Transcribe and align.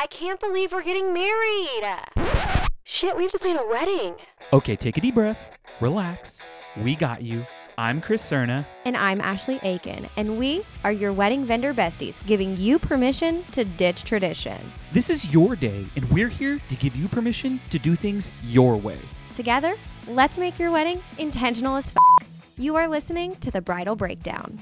I 0.00 0.06
can't 0.06 0.38
believe 0.38 0.72
we're 0.72 0.84
getting 0.84 1.12
married. 1.12 1.84
Shit, 2.84 3.16
we 3.16 3.24
have 3.24 3.32
to 3.32 3.38
plan 3.40 3.58
a 3.58 3.66
wedding. 3.66 4.14
Okay, 4.52 4.76
take 4.76 4.96
a 4.96 5.00
deep 5.00 5.16
breath, 5.16 5.50
relax. 5.80 6.40
We 6.76 6.94
got 6.94 7.22
you. 7.22 7.44
I'm 7.76 8.00
Chris 8.00 8.22
Cerna. 8.22 8.64
And 8.84 8.96
I'm 8.96 9.20
Ashley 9.20 9.58
Aiken, 9.64 10.06
and 10.16 10.38
we 10.38 10.62
are 10.84 10.92
your 10.92 11.12
wedding 11.12 11.44
vendor 11.44 11.74
besties, 11.74 12.24
giving 12.26 12.56
you 12.56 12.78
permission 12.78 13.42
to 13.50 13.64
ditch 13.64 14.04
tradition. 14.04 14.58
This 14.92 15.10
is 15.10 15.32
your 15.32 15.56
day, 15.56 15.84
and 15.96 16.04
we're 16.12 16.28
here 16.28 16.60
to 16.68 16.76
give 16.76 16.94
you 16.94 17.08
permission 17.08 17.58
to 17.70 17.78
do 17.80 17.96
things 17.96 18.30
your 18.44 18.76
way. 18.76 18.98
Together, 19.34 19.74
let's 20.06 20.38
make 20.38 20.60
your 20.60 20.70
wedding 20.70 21.02
intentional 21.18 21.74
as 21.74 21.88
f. 21.88 22.28
You 22.56 22.76
are 22.76 22.86
listening 22.86 23.34
to 23.36 23.50
the 23.50 23.60
Bridal 23.60 23.96
Breakdown. 23.96 24.60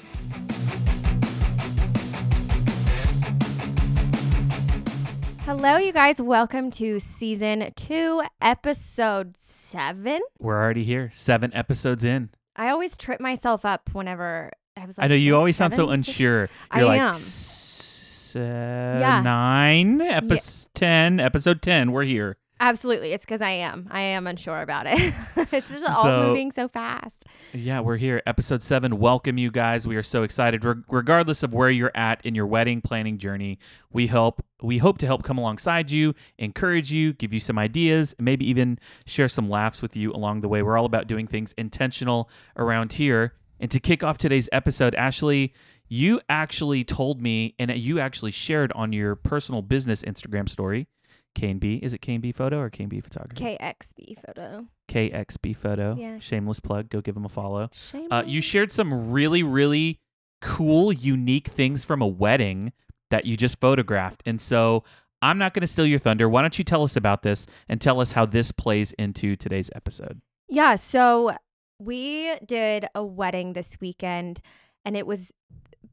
Hello, 5.46 5.76
you 5.76 5.92
guys. 5.92 6.20
Welcome 6.20 6.70
to 6.72 6.98
season 6.98 7.72
two, 7.76 8.20
episode 8.40 9.36
seven. 9.36 10.20
We're 10.40 10.60
already 10.60 10.82
here, 10.82 11.10
seven 11.14 11.54
episodes 11.54 12.02
in. 12.02 12.30
I 12.56 12.70
always 12.70 12.96
trip 12.96 13.20
myself 13.20 13.64
up 13.64 13.88
whenever 13.92 14.50
I 14.76 14.84
was 14.86 14.98
like, 14.98 15.04
I 15.04 15.08
know 15.08 15.14
you 15.14 15.32
six, 15.32 15.36
always 15.36 15.56
sound 15.56 15.74
so 15.74 15.86
six- 15.86 15.94
unsure. 16.08 16.48
I 16.70 16.78
You're 16.80 16.88
like 16.88 17.00
am. 17.00 17.10
"S- 17.14 18.34
uh, 18.34 19.20
nine, 19.22 20.00
episode 20.00 20.68
10, 20.74 21.20
episode 21.20 21.62
10. 21.62 21.92
We're 21.92 22.02
here. 22.04 22.36
Absolutely. 22.58 23.12
It's 23.12 23.24
because 23.24 23.42
I 23.42 23.50
am. 23.50 23.86
I 23.90 24.00
am 24.00 24.26
unsure 24.26 24.62
about 24.62 24.86
it. 24.88 25.14
it's 25.52 25.70
just 25.70 25.84
all 25.86 26.02
So- 26.02 26.26
moving 26.26 26.50
so 26.50 26.66
fast. 26.68 27.24
Yeah, 27.52 27.80
we're 27.80 27.98
here. 27.98 28.20
Episode 28.26 28.62
seven. 28.62 28.98
Welcome, 28.98 29.38
you 29.38 29.50
guys. 29.50 29.86
We 29.86 29.94
are 29.96 30.02
so 30.02 30.22
excited. 30.24 30.64
Reg- 30.64 30.82
regardless 30.88 31.42
of 31.42 31.54
where 31.54 31.70
you're 31.70 31.92
at 31.94 32.24
in 32.26 32.34
your 32.34 32.46
wedding 32.46 32.80
planning 32.80 33.18
journey, 33.18 33.58
we 33.92 34.08
help. 34.08 34.44
We 34.62 34.78
hope 34.78 34.98
to 34.98 35.06
help 35.06 35.22
come 35.22 35.38
alongside 35.38 35.90
you, 35.90 36.14
encourage 36.38 36.90
you, 36.90 37.12
give 37.12 37.32
you 37.32 37.40
some 37.40 37.58
ideas, 37.58 38.14
maybe 38.18 38.48
even 38.48 38.78
share 39.04 39.28
some 39.28 39.50
laughs 39.50 39.82
with 39.82 39.96
you 39.96 40.12
along 40.12 40.40
the 40.40 40.48
way. 40.48 40.62
We're 40.62 40.78
all 40.78 40.86
about 40.86 41.06
doing 41.06 41.26
things 41.26 41.52
intentional 41.58 42.30
around 42.56 42.94
here. 42.94 43.34
And 43.60 43.70
to 43.70 43.80
kick 43.80 44.02
off 44.02 44.18
today's 44.18 44.48
episode, 44.52 44.94
Ashley, 44.94 45.52
you 45.88 46.20
actually 46.28 46.84
told 46.84 47.20
me, 47.20 47.54
and 47.58 47.70
you 47.76 48.00
actually 48.00 48.30
shared 48.30 48.72
on 48.72 48.92
your 48.92 49.14
personal 49.14 49.62
business 49.62 50.02
Instagram 50.02 50.48
story. 50.48 50.88
KNB, 51.36 51.80
is 51.82 51.92
it 51.92 52.00
KNB 52.00 52.34
photo 52.34 52.58
or 52.58 52.70
KNB 52.70 53.04
photography? 53.04 53.56
KXB 53.60 54.16
photo. 54.26 54.66
KXB 54.88 55.54
photo. 55.56 55.94
Yeah. 55.98 56.18
Shameless 56.18 56.60
plug. 56.60 56.88
Go 56.88 57.02
give 57.02 57.14
them 57.14 57.26
a 57.26 57.28
follow. 57.28 57.68
Shame. 57.72 58.08
Uh, 58.10 58.22
you 58.26 58.40
shared 58.40 58.72
some 58.72 59.12
really, 59.12 59.42
really 59.42 60.00
cool, 60.40 60.92
unique 60.92 61.48
things 61.48 61.84
from 61.84 62.00
a 62.00 62.06
wedding 62.06 62.72
that 63.10 63.24
you 63.24 63.36
just 63.36 63.60
photographed. 63.60 64.22
And 64.26 64.40
so 64.40 64.84
I'm 65.22 65.38
not 65.38 65.54
going 65.54 65.62
to 65.62 65.66
steal 65.66 65.86
your 65.86 65.98
thunder. 65.98 66.28
Why 66.28 66.42
don't 66.42 66.58
you 66.58 66.64
tell 66.64 66.82
us 66.82 66.96
about 66.96 67.22
this 67.22 67.46
and 67.68 67.80
tell 67.80 68.00
us 68.00 68.12
how 68.12 68.26
this 68.26 68.52
plays 68.52 68.92
into 68.94 69.36
today's 69.36 69.70
episode? 69.74 70.20
Yeah. 70.48 70.74
So 70.76 71.32
we 71.78 72.34
did 72.44 72.86
a 72.94 73.04
wedding 73.04 73.52
this 73.52 73.76
weekend, 73.80 74.40
and 74.84 74.96
it 74.96 75.06
was 75.06 75.32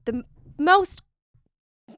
the 0.06 0.24
most 0.58 1.02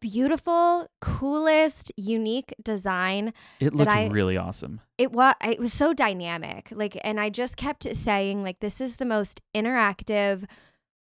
beautiful, 0.02 0.88
coolest, 1.02 1.92
unique 1.96 2.54
design 2.64 3.34
It 3.60 3.74
looked 3.74 3.92
I- 3.92 4.08
really 4.08 4.38
awesome. 4.38 4.82
it 4.98 5.12
was 5.12 5.36
it 5.44 5.60
was 5.60 5.74
so 5.74 5.94
dynamic 5.94 6.70
like 6.72 6.98
and 7.04 7.20
i 7.20 7.30
just 7.30 7.56
kept 7.58 7.86
saying 7.96 8.44
like 8.44 8.60
this 8.62 8.82
is 8.82 8.96
the 8.96 9.06
most 9.06 9.42
interactive 9.56 10.46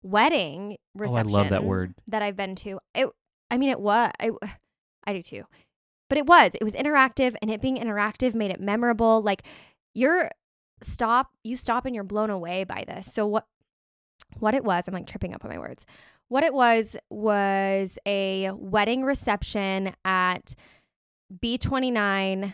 wedding 0.04 0.78
reception. 0.94 1.30
Oh, 1.32 1.34
I 1.34 1.42
love 1.42 1.50
that 1.50 1.64
word. 1.64 1.94
that 2.08 2.22
i've 2.22 2.36
been 2.38 2.56
to 2.58 2.80
it 2.94 3.10
i 3.52 3.58
mean 3.58 3.70
it 3.70 3.80
was 3.80 4.12
I, 4.20 4.32
I 5.08 5.14
do 5.14 5.22
too. 5.22 5.44
But 6.10 6.18
it 6.18 6.26
was 6.26 6.56
it 6.56 6.64
was 6.64 6.74
interactive 6.74 7.36
and 7.42 7.52
it 7.52 7.62
being 7.62 7.78
interactive 7.78 8.36
made 8.36 8.52
it 8.52 8.60
memorable 8.60 9.22
like 9.22 9.44
you're 9.94 10.30
stop 10.82 11.32
you 11.44 11.56
stop 11.56 11.86
and 11.86 11.96
you're 11.96 12.04
blown 12.04 12.30
away 12.30 12.64
by 12.64 12.86
this. 12.88 13.12
So 13.12 13.26
what 13.28 13.46
what 14.40 14.56
it 14.56 14.64
was 14.64 14.88
i'm 14.88 14.94
like 14.94 15.08
tripping 15.08 15.34
up 15.34 15.46
on 15.46 15.52
my 15.52 15.60
words. 15.60 15.86
What 16.28 16.44
it 16.44 16.54
was 16.54 16.98
was 17.10 18.00
a 18.08 18.52
wedding 18.52 19.04
reception 19.04 19.94
at 20.04 20.56
b29 21.44 22.54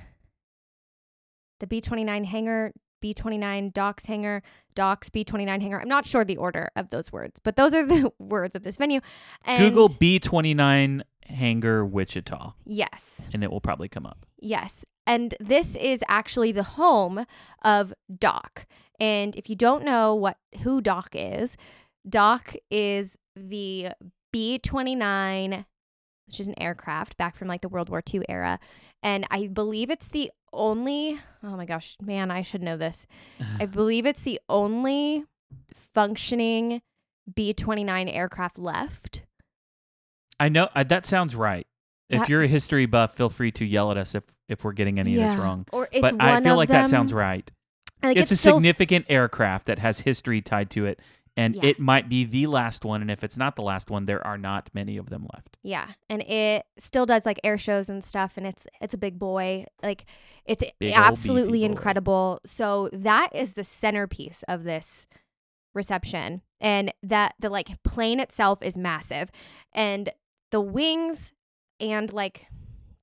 the 1.62 1.68
B29 1.68 2.26
hangar, 2.26 2.74
B29 3.02 3.74
Doc's 3.74 4.06
hangar, 4.06 4.42
Doc's 4.76 5.10
B29 5.10 5.62
hangar. 5.62 5.82
I'm 5.82 5.88
not 5.90 6.06
sure 6.06 6.24
the 6.24 6.38
order 6.38 6.70
of 6.76 6.90
those 6.90 7.12
words, 7.12 7.40
but 7.44 7.56
those 7.56 7.74
are 7.74 7.86
the 7.86 8.12
words 8.20 8.56
of 8.56 8.64
this 8.64 8.78
venue. 8.78 9.02
And 9.46 9.60
Google 9.70 9.90
B29 9.90 11.02
Hangar 11.26 11.86
Wichita, 11.86 12.54
Yes. 12.66 13.30
and 13.34 13.44
it 13.44 13.52
will 13.52 13.62
probably 13.62 13.88
come 13.90 14.06
up. 14.06 14.26
Yes. 14.40 14.86
And 15.08 15.34
this 15.40 15.76
is 15.76 16.04
actually 16.08 16.52
the 16.52 16.64
home 16.64 17.26
of 17.64 17.94
Doc. 18.20 18.66
And 19.00 19.36
if 19.36 19.50
you 19.50 19.56
don't 19.56 19.84
know 19.84 20.14
what 20.14 20.38
who 20.62 20.80
Doc 20.82 21.10
is, 21.14 21.58
Doc 22.08 22.54
is 22.70 23.16
the 23.36 23.90
B29 24.34 25.66
which 26.28 26.40
is 26.40 26.48
an 26.48 26.60
aircraft 26.62 27.18
back 27.18 27.36
from 27.36 27.50
like 27.50 27.60
the 27.60 27.68
World 27.68 27.90
War 27.90 28.02
II 28.14 28.22
era. 28.30 28.58
And 29.04 29.28
I 29.30 29.48
believe 29.48 29.90
it's 29.90 30.08
the 30.08 30.32
only 30.54 31.20
oh 31.44 31.56
my 31.56 31.66
gosh, 31.66 31.98
man, 32.02 32.32
I 32.32 32.42
should 32.42 32.62
know 32.62 32.78
this. 32.78 33.08
I 33.60 33.66
believe 33.68 34.06
it's 34.06 34.24
the 34.24 34.40
only 34.50 35.26
functioning 35.74 36.82
B29 37.32 38.14
aircraft 38.14 38.60
left. 38.60 39.24
I 40.40 40.50
know 40.50 40.70
uh, 40.76 40.84
that 40.84 41.06
sounds 41.06 41.36
right. 41.36 41.68
If 42.10 42.28
you're 42.28 42.44
a 42.44 42.48
history 42.48 42.86
buff, 42.88 43.16
feel 43.16 43.30
free 43.30 43.52
to 43.54 43.66
yell 43.66 43.90
at 43.90 43.98
us 43.98 44.16
if, 44.16 44.24
if 44.50 44.66
we're 44.66 44.74
getting 44.74 45.00
any 45.00 45.16
of 45.16 45.30
this 45.30 45.40
wrong. 45.40 45.66
Or 45.72 45.88
it's 45.94 46.02
but 46.02 46.22
I 46.22 46.42
feel 46.42 46.58
like 46.58 46.68
that 46.68 46.90
sounds 46.90 47.14
right. 47.14 47.50
like, 48.04 48.18
it's, 48.18 48.32
a 48.32 48.36
so 48.36 48.56
significant 48.56 49.06
aircraft 49.08 49.68
that 49.68 49.80
has 49.80 50.02
history 50.02 50.42
tied 50.42 50.70
to 50.72 50.86
it 50.86 51.00
and 51.38 51.56
Yeah. 51.56 51.66
it 51.66 51.80
might 51.80 52.10
be 52.10 52.24
the 52.26 52.48
last 52.48 52.84
one 52.86 53.02
and 53.02 53.10
if 53.10 53.24
it's 53.24 53.38
not 53.38 53.56
the 53.56 53.62
last 53.62 53.90
one 53.90 54.06
there 54.06 54.26
are 54.26 54.38
not 54.38 54.70
many 54.74 54.98
of 54.98 55.10
them 55.10 55.28
left 55.34 55.58
Yeah, 55.64 55.88
and 56.10 56.22
it 56.24 56.66
still 56.78 57.06
does 57.06 57.26
like 57.26 57.40
air 57.44 57.58
shows 57.58 57.90
and 57.90 58.04
stuff, 58.04 58.38
and 58.38 58.46
it's 58.46 58.68
it's 58.82 58.94
a 58.94 58.98
big 58.98 59.18
boy. 59.20 59.66
Like 59.84 60.06
it's 60.46 60.64
Big 60.80 60.94
absolutely 60.94 61.60
boy. 61.60 61.66
incredible. 61.72 62.40
So 62.46 62.90
that 62.94 63.30
is 63.36 63.54
the 63.54 63.64
centerpiece 63.64 64.44
of 64.48 64.64
this 64.64 65.08
reception, 65.74 66.42
and 66.60 66.94
that 67.04 67.36
the 67.40 67.50
like 67.50 67.82
plane 67.84 68.20
itself 68.20 68.62
is 68.62 68.78
massive, 68.78 69.30
and 69.74 70.10
the 70.52 70.60
wings 70.62 71.32
and 71.80 72.12
like 72.12 72.48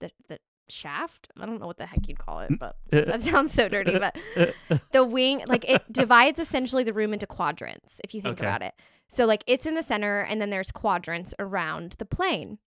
the 0.00 0.10
the 0.28 0.38
shaft. 0.70 1.28
I 1.40 1.46
don't 1.46 1.60
know 1.60 1.66
what 1.66 1.78
the 1.78 1.86
heck 1.86 2.08
you'd 2.08 2.18
call 2.18 2.40
it, 2.40 2.50
mm. 2.50 2.58
but 2.58 2.76
that 2.90 3.22
sounds 3.22 3.52
so 3.52 3.68
dirty. 3.68 3.98
But 3.98 4.16
the 4.92 5.04
wing 5.04 5.42
like 5.46 5.68
it 5.68 5.92
divides 5.92 6.38
essentially 6.40 6.84
the 6.84 6.92
room 6.92 7.12
into 7.12 7.26
quadrants 7.26 8.00
if 8.04 8.14
you 8.14 8.20
think 8.20 8.38
Okay. 8.38 8.46
about 8.46 8.62
it 8.62 8.74
so 9.08 9.24
like 9.24 9.42
it's 9.46 9.66
in 9.66 9.74
the 9.74 9.82
center 9.82 10.20
and 10.20 10.40
then 10.40 10.50
there's 10.50 10.70
quadrants 10.70 11.34
around 11.38 11.96
the 11.98 12.04
plane 12.04 12.58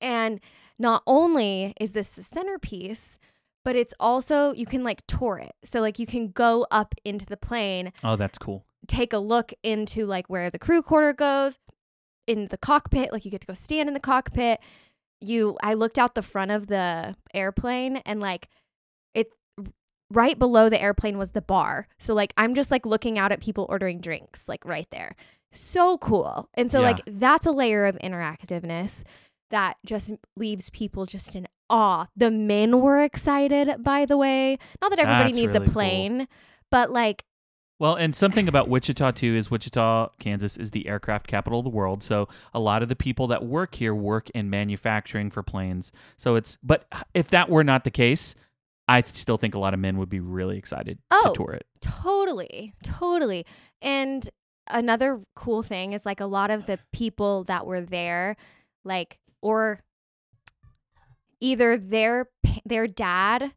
and 0.00 0.40
not 0.78 1.02
only 1.06 1.72
is 1.80 1.92
this 1.92 2.08
the 2.08 2.22
centerpiece 2.22 3.18
but 3.64 3.74
it's 3.76 3.94
also 3.98 4.52
you 4.54 4.66
can 4.66 4.84
like 4.84 5.02
tour 5.06 5.38
it 5.38 5.52
so 5.64 5.80
like 5.80 5.98
you 5.98 6.06
can 6.06 6.28
go 6.30 6.66
up 6.70 6.94
into 7.04 7.26
the 7.26 7.36
plane 7.36 7.92
oh 8.04 8.16
that's 8.16 8.38
cool 8.38 8.64
take 8.86 9.12
a 9.12 9.18
look 9.18 9.52
into 9.62 10.06
like 10.06 10.28
where 10.28 10.50
the 10.50 10.58
crew 10.58 10.82
quarter 10.82 11.12
goes 11.12 11.58
in 12.26 12.48
the 12.48 12.58
cockpit 12.58 13.12
like 13.12 13.24
you 13.24 13.30
get 13.30 13.40
to 13.40 13.46
go 13.46 13.54
stand 13.54 13.88
in 13.88 13.94
the 13.94 14.00
cockpit 14.00 14.60
you 15.20 15.56
i 15.62 15.74
looked 15.74 15.98
out 15.98 16.14
the 16.14 16.22
front 16.22 16.50
of 16.50 16.66
the 16.66 17.14
airplane 17.34 17.96
and 18.04 18.20
like 18.20 18.48
it 19.14 19.32
right 20.12 20.38
below 20.38 20.68
the 20.68 20.80
airplane 20.80 21.18
was 21.18 21.32
the 21.32 21.42
bar. 21.42 21.88
So 21.98 22.14
like 22.14 22.32
i'm 22.36 22.54
just 22.54 22.70
like 22.70 22.86
looking 22.86 23.18
out 23.18 23.32
at 23.32 23.40
people 23.40 23.66
ordering 23.68 24.00
drinks 24.00 24.48
like 24.48 24.64
right 24.64 24.86
there. 24.90 25.16
So 25.52 25.98
cool. 25.98 26.48
And 26.54 26.70
so 26.70 26.80
Yeah. 26.80 26.86
like 26.86 27.00
that's 27.06 27.46
a 27.46 27.50
layer 27.52 27.86
of 27.86 27.96
interactiveness 27.98 29.02
that 29.50 29.76
just 29.86 30.12
leaves 30.36 30.70
people 30.70 31.06
just 31.06 31.34
in 31.34 31.46
awe. 31.70 32.06
The 32.16 32.30
men 32.30 32.80
were 32.80 33.02
excited 33.02 33.82
by 33.82 34.04
the 34.06 34.16
way. 34.16 34.58
Not 34.82 34.90
that 34.90 34.98
everybody 34.98 35.30
That's 35.30 35.36
needs 35.38 35.54
really 35.54 35.64
a 35.64 35.68
cool. 35.68 35.72
plane 35.72 36.28
but 36.70 36.90
like 36.90 37.24
well 37.78 37.94
and 37.94 38.14
something 38.16 38.48
about 38.48 38.68
wichita 38.68 39.10
too 39.12 39.34
is 39.36 39.50
wichita 39.50 40.08
kansas 40.18 40.56
is 40.56 40.70
the 40.70 40.86
aircraft 40.88 41.26
capital 41.26 41.60
of 41.60 41.64
the 41.64 41.70
world 41.70 42.02
so 42.02 42.28
a 42.54 42.60
lot 42.60 42.82
of 42.82 42.88
the 42.88 42.96
people 42.96 43.26
that 43.26 43.44
work 43.44 43.74
here 43.74 43.94
work 43.94 44.30
in 44.30 44.48
manufacturing 44.50 45.30
for 45.30 45.42
planes 45.42 45.92
so 46.16 46.34
it's 46.36 46.56
but 46.62 46.86
if 47.14 47.28
that 47.28 47.48
were 47.48 47.64
not 47.64 47.84
the 47.84 47.90
case 47.90 48.34
i 48.88 49.00
still 49.00 49.36
think 49.36 49.54
a 49.54 49.58
lot 49.58 49.74
of 49.74 49.80
men 49.80 49.96
would 49.98 50.08
be 50.08 50.20
really 50.20 50.56
excited 50.58 50.98
Oh. 51.10 51.32
to 51.32 51.36
tour 51.44 51.52
it 51.52 51.66
Totally, 51.80 52.74
totally. 52.82 53.46
And 53.80 54.28
another 54.68 55.20
cool 55.36 55.62
thing 55.62 55.92
is 55.92 56.04
like 56.04 56.18
a 56.20 56.26
lot 56.26 56.50
of 56.50 56.66
the 56.66 56.80
people 56.92 57.44
that 57.44 57.64
were 57.64 57.80
there, 57.82 58.36
like, 58.84 59.18
or 59.40 59.80
either 61.40 61.76
their 61.76 62.26
their 62.64 62.88
dad 62.88 63.52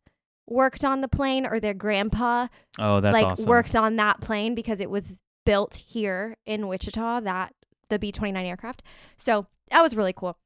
worked 0.49 0.83
on 0.83 1.01
the 1.01 1.07
plane 1.07 1.45
or 1.45 1.59
their 1.59 1.73
grandpa 1.73 2.47
oh 2.79 2.99
that's 2.99 3.13
like 3.13 3.25
awesome 3.25 3.45
worked 3.45 3.75
on 3.75 3.95
that 3.97 4.19
plane 4.19 4.55
because 4.55 4.79
it 4.79 4.89
was 4.89 5.21
built 5.45 5.75
here 5.75 6.37
in 6.45 6.67
Wichita 6.67 7.21
that 7.21 7.53
the 7.89 7.99
B29 7.99 8.45
aircraft. 8.45 8.83
So 9.17 9.47
that 9.71 9.81
was 9.81 9.95
really 9.95 10.13
cool. 10.13 10.37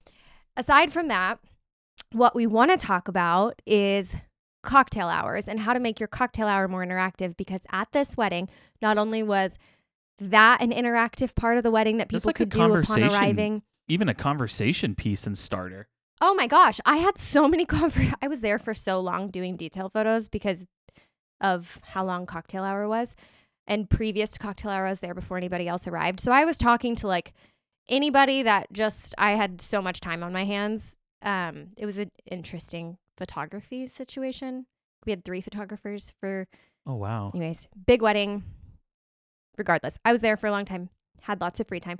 Aside 0.55 0.93
from 0.93 1.09
that, 1.09 1.39
what 2.11 2.35
we 2.35 2.47
want 2.47 2.71
to 2.71 2.77
talk 2.77 3.07
about 3.07 3.61
is 3.65 4.15
cocktail 4.61 5.09
hours 5.09 5.49
and 5.49 5.59
how 5.59 5.73
to 5.73 5.79
make 5.79 5.99
your 5.99 6.07
cocktail 6.07 6.47
hour 6.47 6.67
more 6.67 6.85
interactive 6.85 7.35
because 7.35 7.65
at 7.71 7.91
this 7.91 8.15
wedding, 8.15 8.47
not 8.81 8.97
only 8.97 9.23
was 9.23 9.57
that 10.19 10.61
an 10.61 10.71
interactive 10.71 11.35
part 11.35 11.57
of 11.57 11.63
the 11.63 11.71
wedding 11.71 11.97
that 11.97 12.07
people 12.07 12.29
like 12.29 12.35
could 12.35 12.49
do 12.49 12.73
upon 12.73 13.03
arriving. 13.03 13.61
Even 13.89 14.07
a 14.07 14.13
conversation 14.13 14.95
piece 14.95 15.27
and 15.27 15.37
starter. 15.37 15.89
Oh 16.21 16.33
my 16.33 16.47
gosh, 16.47 16.79
I 16.85 16.97
had 16.97 17.17
so 17.17 17.47
many 17.47 17.65
conver- 17.67 18.13
I 18.21 18.27
was 18.27 18.41
there 18.41 18.59
for 18.59 18.73
so 18.73 18.99
long 18.99 19.29
doing 19.29 19.55
detail 19.55 19.89
photos 19.89 20.27
because 20.27 20.65
of 21.41 21.79
how 21.83 22.05
long 22.05 22.25
cocktail 22.25 22.63
hour 22.63 22.87
was. 22.87 23.15
And 23.67 23.89
previous 23.89 24.31
to 24.31 24.39
cocktail 24.39 24.71
hour, 24.71 24.85
I 24.85 24.89
was 24.89 24.99
there 24.99 25.13
before 25.13 25.37
anybody 25.37 25.67
else 25.67 25.87
arrived. 25.87 26.19
So 26.19 26.31
I 26.31 26.45
was 26.45 26.57
talking 26.57 26.95
to 26.97 27.07
like 27.07 27.33
anybody 27.89 28.43
that 28.43 28.71
just 28.73 29.13
I 29.17 29.31
had 29.31 29.61
so 29.61 29.81
much 29.81 29.99
time 30.01 30.23
on 30.23 30.33
my 30.33 30.45
hands. 30.45 30.95
Um, 31.21 31.67
it 31.77 31.85
was 31.85 31.97
an 31.97 32.11
interesting 32.29 32.97
photography 33.17 33.87
situation. 33.87 34.65
We 35.05 35.11
had 35.11 35.23
three 35.23 35.41
photographers 35.41 36.13
for 36.19 36.47
Oh 36.85 36.95
wow. 36.95 37.31
Anyways, 37.33 37.67
big 37.85 38.01
wedding. 38.01 38.43
Regardless, 39.57 39.97
I 40.03 40.11
was 40.11 40.21
there 40.21 40.35
for 40.35 40.47
a 40.47 40.51
long 40.51 40.65
time, 40.65 40.89
had 41.21 41.39
lots 41.39 41.59
of 41.59 41.67
free 41.67 41.79
time. 41.79 41.99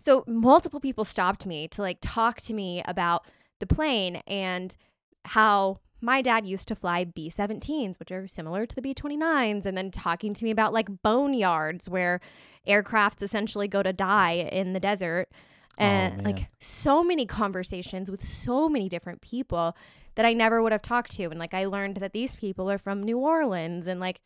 So 0.00 0.24
multiple 0.26 0.80
people 0.80 1.04
stopped 1.04 1.46
me 1.46 1.68
to 1.68 1.82
like 1.82 1.98
talk 2.00 2.40
to 2.42 2.54
me 2.54 2.82
about 2.84 3.26
the 3.58 3.66
plane 3.66 4.16
and 4.26 4.76
how 5.24 5.80
my 6.00 6.22
dad 6.22 6.46
used 6.46 6.68
to 6.68 6.74
fly 6.74 7.04
B 7.04 7.30
17s, 7.30 7.98
which 7.98 8.12
are 8.12 8.26
similar 8.26 8.66
to 8.66 8.74
the 8.74 8.82
B 8.82 8.94
29s, 8.94 9.66
and 9.66 9.76
then 9.76 9.90
talking 9.90 10.32
to 10.34 10.44
me 10.44 10.50
about 10.50 10.72
like 10.72 10.88
boneyards 11.02 11.88
where 11.88 12.20
aircrafts 12.66 13.22
essentially 13.22 13.68
go 13.68 13.82
to 13.82 13.92
die 13.92 14.48
in 14.52 14.72
the 14.72 14.80
desert. 14.80 15.28
And 15.76 16.16
man. 16.16 16.24
like 16.24 16.48
so 16.60 17.04
many 17.04 17.24
conversations 17.24 18.10
with 18.10 18.24
so 18.24 18.68
many 18.68 18.88
different 18.88 19.20
people 19.20 19.76
that 20.16 20.26
I 20.26 20.32
never 20.32 20.60
would 20.60 20.72
have 20.72 20.82
talked 20.82 21.12
to. 21.12 21.24
And 21.24 21.38
like 21.38 21.54
I 21.54 21.66
learned 21.66 21.98
that 21.98 22.12
these 22.12 22.34
people 22.34 22.68
are 22.70 22.78
from 22.78 23.02
New 23.02 23.18
Orleans 23.18 23.86
and 23.86 24.00
like 24.00 24.20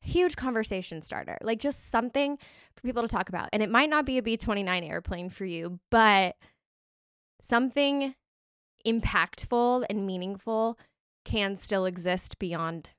huge 0.00 0.34
conversation 0.34 1.00
starter, 1.00 1.38
like 1.42 1.60
just 1.60 1.90
something 1.90 2.36
for 2.74 2.82
people 2.82 3.02
to 3.02 3.08
talk 3.08 3.28
about. 3.28 3.48
And 3.52 3.62
it 3.62 3.70
might 3.70 3.88
not 3.88 4.04
be 4.04 4.18
a 4.18 4.22
B 4.22 4.36
29 4.36 4.82
airplane 4.82 5.30
for 5.30 5.44
you, 5.44 5.78
but 5.90 6.36
something 7.42 8.14
impactful 8.86 9.84
and 9.90 10.06
meaningful 10.06 10.78
can 11.24 11.56
still 11.56 11.84
exist 11.84 12.38
beyond 12.38 12.90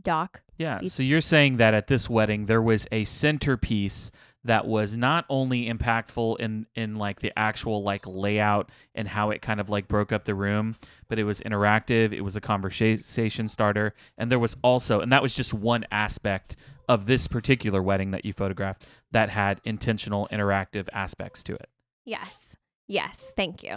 Doc. 0.00 0.42
Yeah. 0.56 0.80
So 0.86 1.02
you're 1.02 1.20
saying 1.20 1.56
that 1.56 1.74
at 1.74 1.88
this 1.88 2.08
wedding 2.08 2.46
there 2.46 2.62
was 2.62 2.86
a 2.92 3.04
centerpiece 3.04 4.10
that 4.44 4.66
was 4.66 4.96
not 4.96 5.26
only 5.28 5.66
impactful 5.66 6.40
in 6.40 6.66
in 6.74 6.96
like 6.96 7.20
the 7.20 7.32
actual 7.38 7.82
like 7.82 8.06
layout 8.06 8.70
and 8.94 9.06
how 9.06 9.30
it 9.30 9.42
kind 9.42 9.60
of 9.60 9.68
like 9.68 9.88
broke 9.88 10.12
up 10.12 10.24
the 10.24 10.34
room, 10.34 10.76
but 11.08 11.18
it 11.18 11.24
was 11.24 11.40
interactive, 11.42 12.12
it 12.12 12.22
was 12.22 12.36
a 12.36 12.40
conversation 12.40 13.48
starter, 13.48 13.94
and 14.16 14.30
there 14.30 14.38
was 14.38 14.56
also 14.62 15.00
and 15.00 15.12
that 15.12 15.22
was 15.22 15.34
just 15.34 15.52
one 15.52 15.84
aspect 15.90 16.56
of 16.88 17.06
this 17.06 17.26
particular 17.26 17.82
wedding 17.82 18.10
that 18.12 18.24
you 18.24 18.32
photographed 18.32 18.84
that 19.10 19.28
had 19.28 19.60
intentional 19.64 20.26
interactive 20.32 20.88
aspects 20.92 21.42
to 21.44 21.54
it. 21.54 21.68
Yes. 22.04 22.56
Yes. 22.90 23.32
Thank 23.36 23.62
you. 23.62 23.76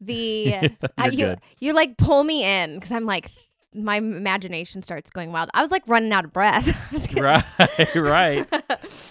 The 0.00 0.54
uh, 0.98 1.10
you 1.10 1.26
good. 1.26 1.40
you 1.58 1.72
like 1.72 1.96
pull 1.96 2.22
me 2.22 2.44
in 2.44 2.76
because 2.76 2.92
I'm 2.92 3.06
like 3.06 3.30
my 3.74 3.96
imagination 3.96 4.82
starts 4.82 5.10
going 5.10 5.32
wild. 5.32 5.50
I 5.52 5.62
was 5.62 5.70
like 5.70 5.82
running 5.86 6.12
out 6.12 6.24
of 6.24 6.32
breath. 6.32 6.68
I 6.90 6.94
was 6.94 7.06
gonna 7.06 7.44
Right, 7.58 7.94
right. 7.94 8.64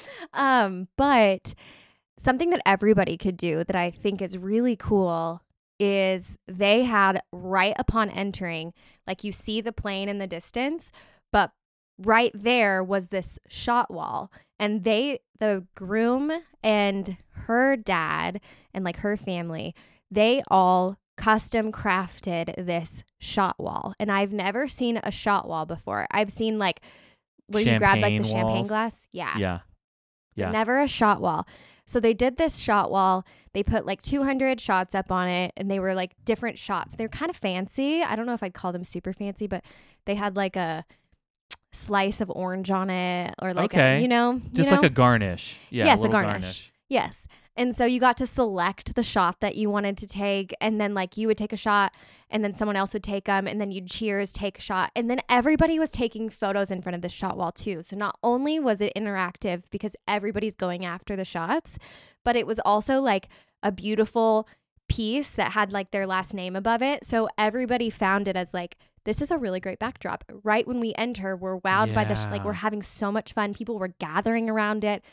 um, 0.33 0.87
but 0.97 1.53
something 2.17 2.51
that 2.51 2.61
everybody 2.65 3.17
could 3.17 3.35
do 3.35 3.63
that 3.65 3.75
I 3.75 3.91
think 3.91 4.21
is 4.21 4.37
really 4.37 4.75
cool 4.75 5.41
is 5.79 6.37
they 6.47 6.83
had 6.83 7.21
right 7.33 7.73
upon 7.77 8.09
entering, 8.11 8.71
like 9.07 9.23
you 9.23 9.31
see 9.31 9.59
the 9.59 9.73
plane 9.73 10.07
in 10.07 10.19
the 10.19 10.27
distance, 10.27 10.91
but 11.33 11.51
right 12.05 12.31
there 12.33 12.83
was 12.83 13.07
this 13.07 13.39
shot 13.47 13.91
wall. 13.91 14.31
And 14.59 14.83
they, 14.83 15.19
the 15.39 15.65
groom 15.75 16.31
and 16.63 17.17
her 17.31 17.75
dad 17.75 18.41
and 18.73 18.83
like 18.83 18.97
her 18.97 19.17
family, 19.17 19.73
they 20.09 20.43
all 20.49 20.97
custom 21.17 21.71
crafted 21.71 22.53
this 22.65 23.03
shot 23.19 23.59
wall. 23.59 23.93
And 23.99 24.11
I've 24.11 24.31
never 24.31 24.67
seen 24.67 24.99
a 25.03 25.11
shot 25.11 25.47
wall 25.47 25.65
before. 25.65 26.07
I've 26.11 26.31
seen 26.31 26.59
like 26.59 26.81
where 27.47 27.63
you 27.63 27.77
grab 27.77 27.99
like 27.99 28.17
the 28.21 28.23
Champagne 28.23 28.31
champagne 28.31 28.67
glass. 28.67 29.07
Yeah 29.11 29.37
Yeah. 29.37 29.59
Yeah. 30.35 30.51
never 30.51 30.79
a 30.79 30.87
shot 30.87 31.21
wall. 31.21 31.45
So 31.85 31.99
they 31.99 32.13
did 32.13 32.37
this 32.37 32.57
shot 32.57 32.89
wall. 32.89 33.25
They 33.53 33.63
put 33.63 33.85
like 33.85 34.01
200 34.01 34.61
shots 34.61 34.95
up 34.95 35.11
on 35.11 35.27
it 35.27 35.51
and 35.57 35.69
they 35.69 35.79
were 35.79 35.93
like 35.93 36.15
different 36.23 36.57
shots. 36.57 36.95
They're 36.95 37.09
kind 37.09 37.29
of 37.29 37.35
fancy. 37.35 38.01
I 38.01 38.15
don't 38.15 38.25
know 38.25 38.33
if 38.33 38.43
I'd 38.43 38.53
call 38.53 38.71
them 38.71 38.85
super 38.85 39.11
fancy, 39.11 39.45
but 39.47 39.63
they 40.05 40.15
had 40.15 40.35
like 40.37 40.55
a 40.55 40.85
slice 41.73 42.21
of 42.21 42.29
orange 42.29 42.71
on 42.71 42.89
it 42.89 43.33
or 43.41 43.53
like 43.53 43.73
a, 43.75 43.99
you 43.99 44.07
know, 44.07 44.33
you 44.33 44.49
Just 44.53 44.71
know? 44.71 44.77
like 44.77 44.85
a 44.85 44.93
garnish. 44.93 45.57
Yeah. 45.69 45.85
Yes, 45.85 45.99
a 45.99 46.01
little 46.01 46.21
garnish. 46.21 46.71
Yes. 46.89 47.27
And 47.57 47.75
so 47.75 47.83
you 47.85 47.99
got 47.99 48.15
to 48.17 48.27
select 48.27 48.95
the 48.95 49.03
shot 49.03 49.41
that 49.41 49.55
you 49.55 49.69
wanted 49.69 49.97
to 49.97 50.07
take. 50.07 50.53
And 50.61 50.79
then, 50.79 50.93
like, 50.93 51.17
you 51.17 51.27
would 51.27 51.37
take 51.37 51.51
a 51.51 51.57
shot, 51.57 51.93
and 52.29 52.45
then 52.45 52.53
someone 52.53 52.77
else 52.77 52.93
would 52.93 53.03
take 53.03 53.25
them, 53.25 53.45
and 53.45 53.59
then 53.59 53.71
you'd 53.71 53.89
cheers, 53.89 54.31
take 54.31 54.57
a 54.57 54.61
shot. 54.61 54.89
And 54.95 55.09
then 55.09 55.19
everybody 55.27 55.77
was 55.77 55.91
taking 55.91 56.29
photos 56.29 56.71
in 56.71 56.81
front 56.81 56.95
of 56.95 57.01
the 57.01 57.09
shot 57.09 57.35
wall, 57.35 57.51
too. 57.51 57.83
So 57.83 57.97
not 57.97 58.17
only 58.23 58.57
was 58.59 58.79
it 58.79 58.93
interactive 58.95 59.63
because 59.69 59.97
everybody's 60.07 60.55
going 60.55 60.85
after 60.85 61.17
the 61.17 61.25
shots, 61.25 61.77
but 62.23 62.37
it 62.37 62.47
was 62.47 62.59
also 62.59 63.01
like 63.01 63.27
a 63.61 63.71
beautiful 63.71 64.47
piece 64.87 65.31
that 65.31 65.51
had 65.51 65.71
like 65.71 65.91
their 65.91 66.07
last 66.07 66.33
name 66.33 66.55
above 66.55 66.81
it. 66.81 67.05
So 67.05 67.27
everybody 67.37 67.89
found 67.89 68.29
it 68.29 68.37
as 68.37 68.53
like, 68.53 68.77
this 69.05 69.21
is 69.21 69.31
a 69.31 69.37
really 69.37 69.59
great 69.59 69.79
backdrop. 69.79 70.23
Right 70.43 70.67
when 70.67 70.79
we 70.79 70.93
enter, 70.97 71.35
we're 71.35 71.59
wowed 71.59 71.93
by 71.93 72.03
the, 72.03 72.15
sh- 72.15 72.27
like, 72.29 72.43
we're 72.43 72.53
having 72.53 72.81
so 72.83 73.11
much 73.11 73.33
fun. 73.33 73.53
People 73.53 73.79
were 73.79 73.87
gathering 73.99 74.49
around 74.49 74.83
it 74.83 75.03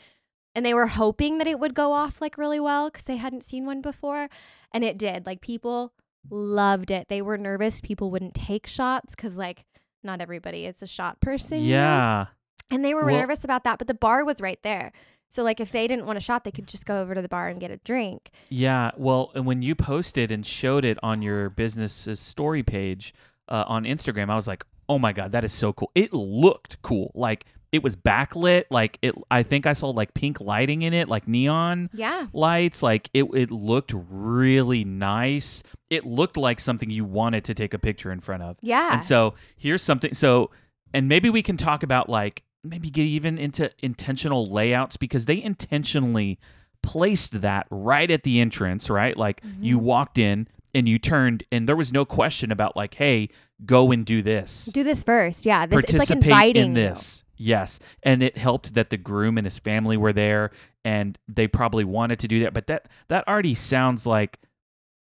and 0.55 0.65
they 0.65 0.73
were 0.73 0.87
hoping 0.87 1.37
that 1.37 1.47
it 1.47 1.59
would 1.59 1.73
go 1.73 1.93
off 1.93 2.21
like 2.21 2.37
really 2.37 2.59
well 2.59 2.89
because 2.89 3.05
they 3.05 3.17
hadn't 3.17 3.43
seen 3.43 3.65
one 3.65 3.81
before 3.81 4.29
and 4.73 4.83
it 4.83 4.97
did 4.97 5.25
like 5.27 5.41
people 5.41 5.93
loved 6.29 6.91
it 6.91 7.07
they 7.07 7.21
were 7.21 7.37
nervous 7.37 7.79
people 7.81 8.09
wouldn't 8.11 8.33
take 8.33 8.67
shots 8.67 9.15
because 9.15 9.37
like 9.37 9.65
not 10.03 10.21
everybody 10.21 10.65
is 10.65 10.81
a 10.81 10.87
shot 10.87 11.19
person? 11.21 11.63
Yeah. 11.63 12.27
and 12.71 12.83
they 12.83 12.93
were 12.93 13.05
Well- 13.05 13.19
nervous 13.19 13.43
about 13.43 13.63
that 13.63 13.77
but 13.77 13.87
the 13.87 13.93
bar 13.93 14.25
was 14.25 14.41
right 14.41 14.61
there 14.63 14.91
so 15.29 15.43
like 15.43 15.59
if 15.59 15.71
they 15.71 15.87
didn't 15.87 16.05
want 16.07 16.17
a 16.17 16.21
shot 16.21 16.43
they 16.43 16.51
could 16.51 16.67
just 16.67 16.85
go 16.85 16.99
over 17.01 17.13
to 17.15 17.21
the 17.21 17.29
bar 17.29 17.47
and 17.47 17.59
get 17.59 17.69
a 17.71 17.77
drink 17.77 18.31
Yeah, 18.49 18.91
well, 18.97 19.31
and 19.35 19.45
when 19.45 19.61
you 19.61 19.75
posted 19.75 20.31
and 20.31 20.43
showed 20.45 20.83
it 20.83 20.97
on 21.03 21.21
your 21.21 21.49
business's 21.51 22.19
story 22.19 22.63
page 22.63 23.13
uh, 23.49 23.65
on 23.67 23.83
Instagram, 23.83 24.29
I 24.29 24.35
was 24.35 24.47
like, 24.47 24.63
"Oh 24.87 24.97
my 24.99 25.11
god, 25.11 25.31
that 25.33 25.43
is 25.43 25.51
so 25.51 25.73
cool!" 25.73 25.91
It 25.95 26.13
looked 26.13 26.81
cool, 26.81 27.11
like 27.15 27.45
it 27.71 27.83
was 27.83 27.95
backlit. 27.95 28.63
Like 28.71 28.97
it, 29.01 29.13
I 29.29 29.43
think 29.43 29.67
I 29.67 29.73
saw 29.73 29.89
like 29.89 30.13
pink 30.15 30.39
lighting 30.41 30.81
in 30.81 30.93
it, 30.93 31.07
like 31.07 31.27
neon 31.27 31.89
yeah 31.93 32.27
lights. 32.33 32.81
Like 32.81 33.09
it, 33.13 33.25
it 33.33 33.51
looked 33.51 33.93
really 33.95 34.83
nice. 34.83 35.61
It 35.89 36.05
looked 36.05 36.37
like 36.37 36.59
something 36.59 36.89
you 36.89 37.05
wanted 37.05 37.43
to 37.45 37.53
take 37.53 37.73
a 37.73 37.79
picture 37.79 38.11
in 38.11 38.21
front 38.21 38.43
of. 38.43 38.57
yeah 38.61 38.93
And 38.95 39.03
so 39.05 39.33
here's 39.57 39.81
something. 39.83 40.13
So, 40.15 40.49
and 40.93 41.07
maybe 41.07 41.29
we 41.29 41.41
can 41.43 41.57
talk 41.57 41.83
about 41.83 42.09
like 42.09 42.43
maybe 42.63 42.89
get 42.89 43.03
even 43.05 43.37
into 43.37 43.71
intentional 43.79 44.45
layouts 44.49 44.97
because 44.97 45.25
they 45.25 45.41
intentionally 45.41 46.39
placed 46.81 47.41
that 47.41 47.67
right 47.69 48.09
at 48.09 48.23
the 48.23 48.39
entrance, 48.39 48.89
right? 48.89 49.15
Like 49.15 49.41
you 49.61 49.77
Mhm. 49.79 49.83
walked 49.83 50.17
in 50.17 50.47
and 50.73 50.87
you 50.87 50.99
turned, 50.99 51.43
and 51.51 51.67
there 51.67 51.75
was 51.75 51.91
no 51.91 52.05
question 52.05 52.51
about 52.51 52.75
like, 52.75 52.95
hey, 52.95 53.29
go 53.65 53.91
and 53.91 54.05
do 54.05 54.21
this, 54.21 54.65
do 54.73 54.83
this 54.83 55.03
first 55.03 55.45
yeah 55.45 55.65
this 55.65 55.79
it's 55.83 55.93
like 55.93 56.07
participate 56.07 56.25
inviting 56.25 56.61
in 56.63 56.69
you. 56.69 56.75
this. 56.75 57.23
Yes, 57.41 57.79
and 58.03 58.21
it 58.21 58.37
helped 58.37 58.73
that 58.73 58.89
the 58.89 58.97
groom 58.97 59.37
and 59.37 59.45
his 59.47 59.59
family 59.59 59.95
were 59.95 60.11
there, 60.11 60.51
and 60.83 61.17
they 61.27 61.47
probably 61.47 61.85
wanted 61.85 62.19
to 62.19 62.27
do 62.27 62.41
that. 62.41 62.53
But 62.53 62.67
that 62.67 62.89
that 63.07 63.27
already 63.27 63.55
sounds 63.55 64.05
like 64.05 64.39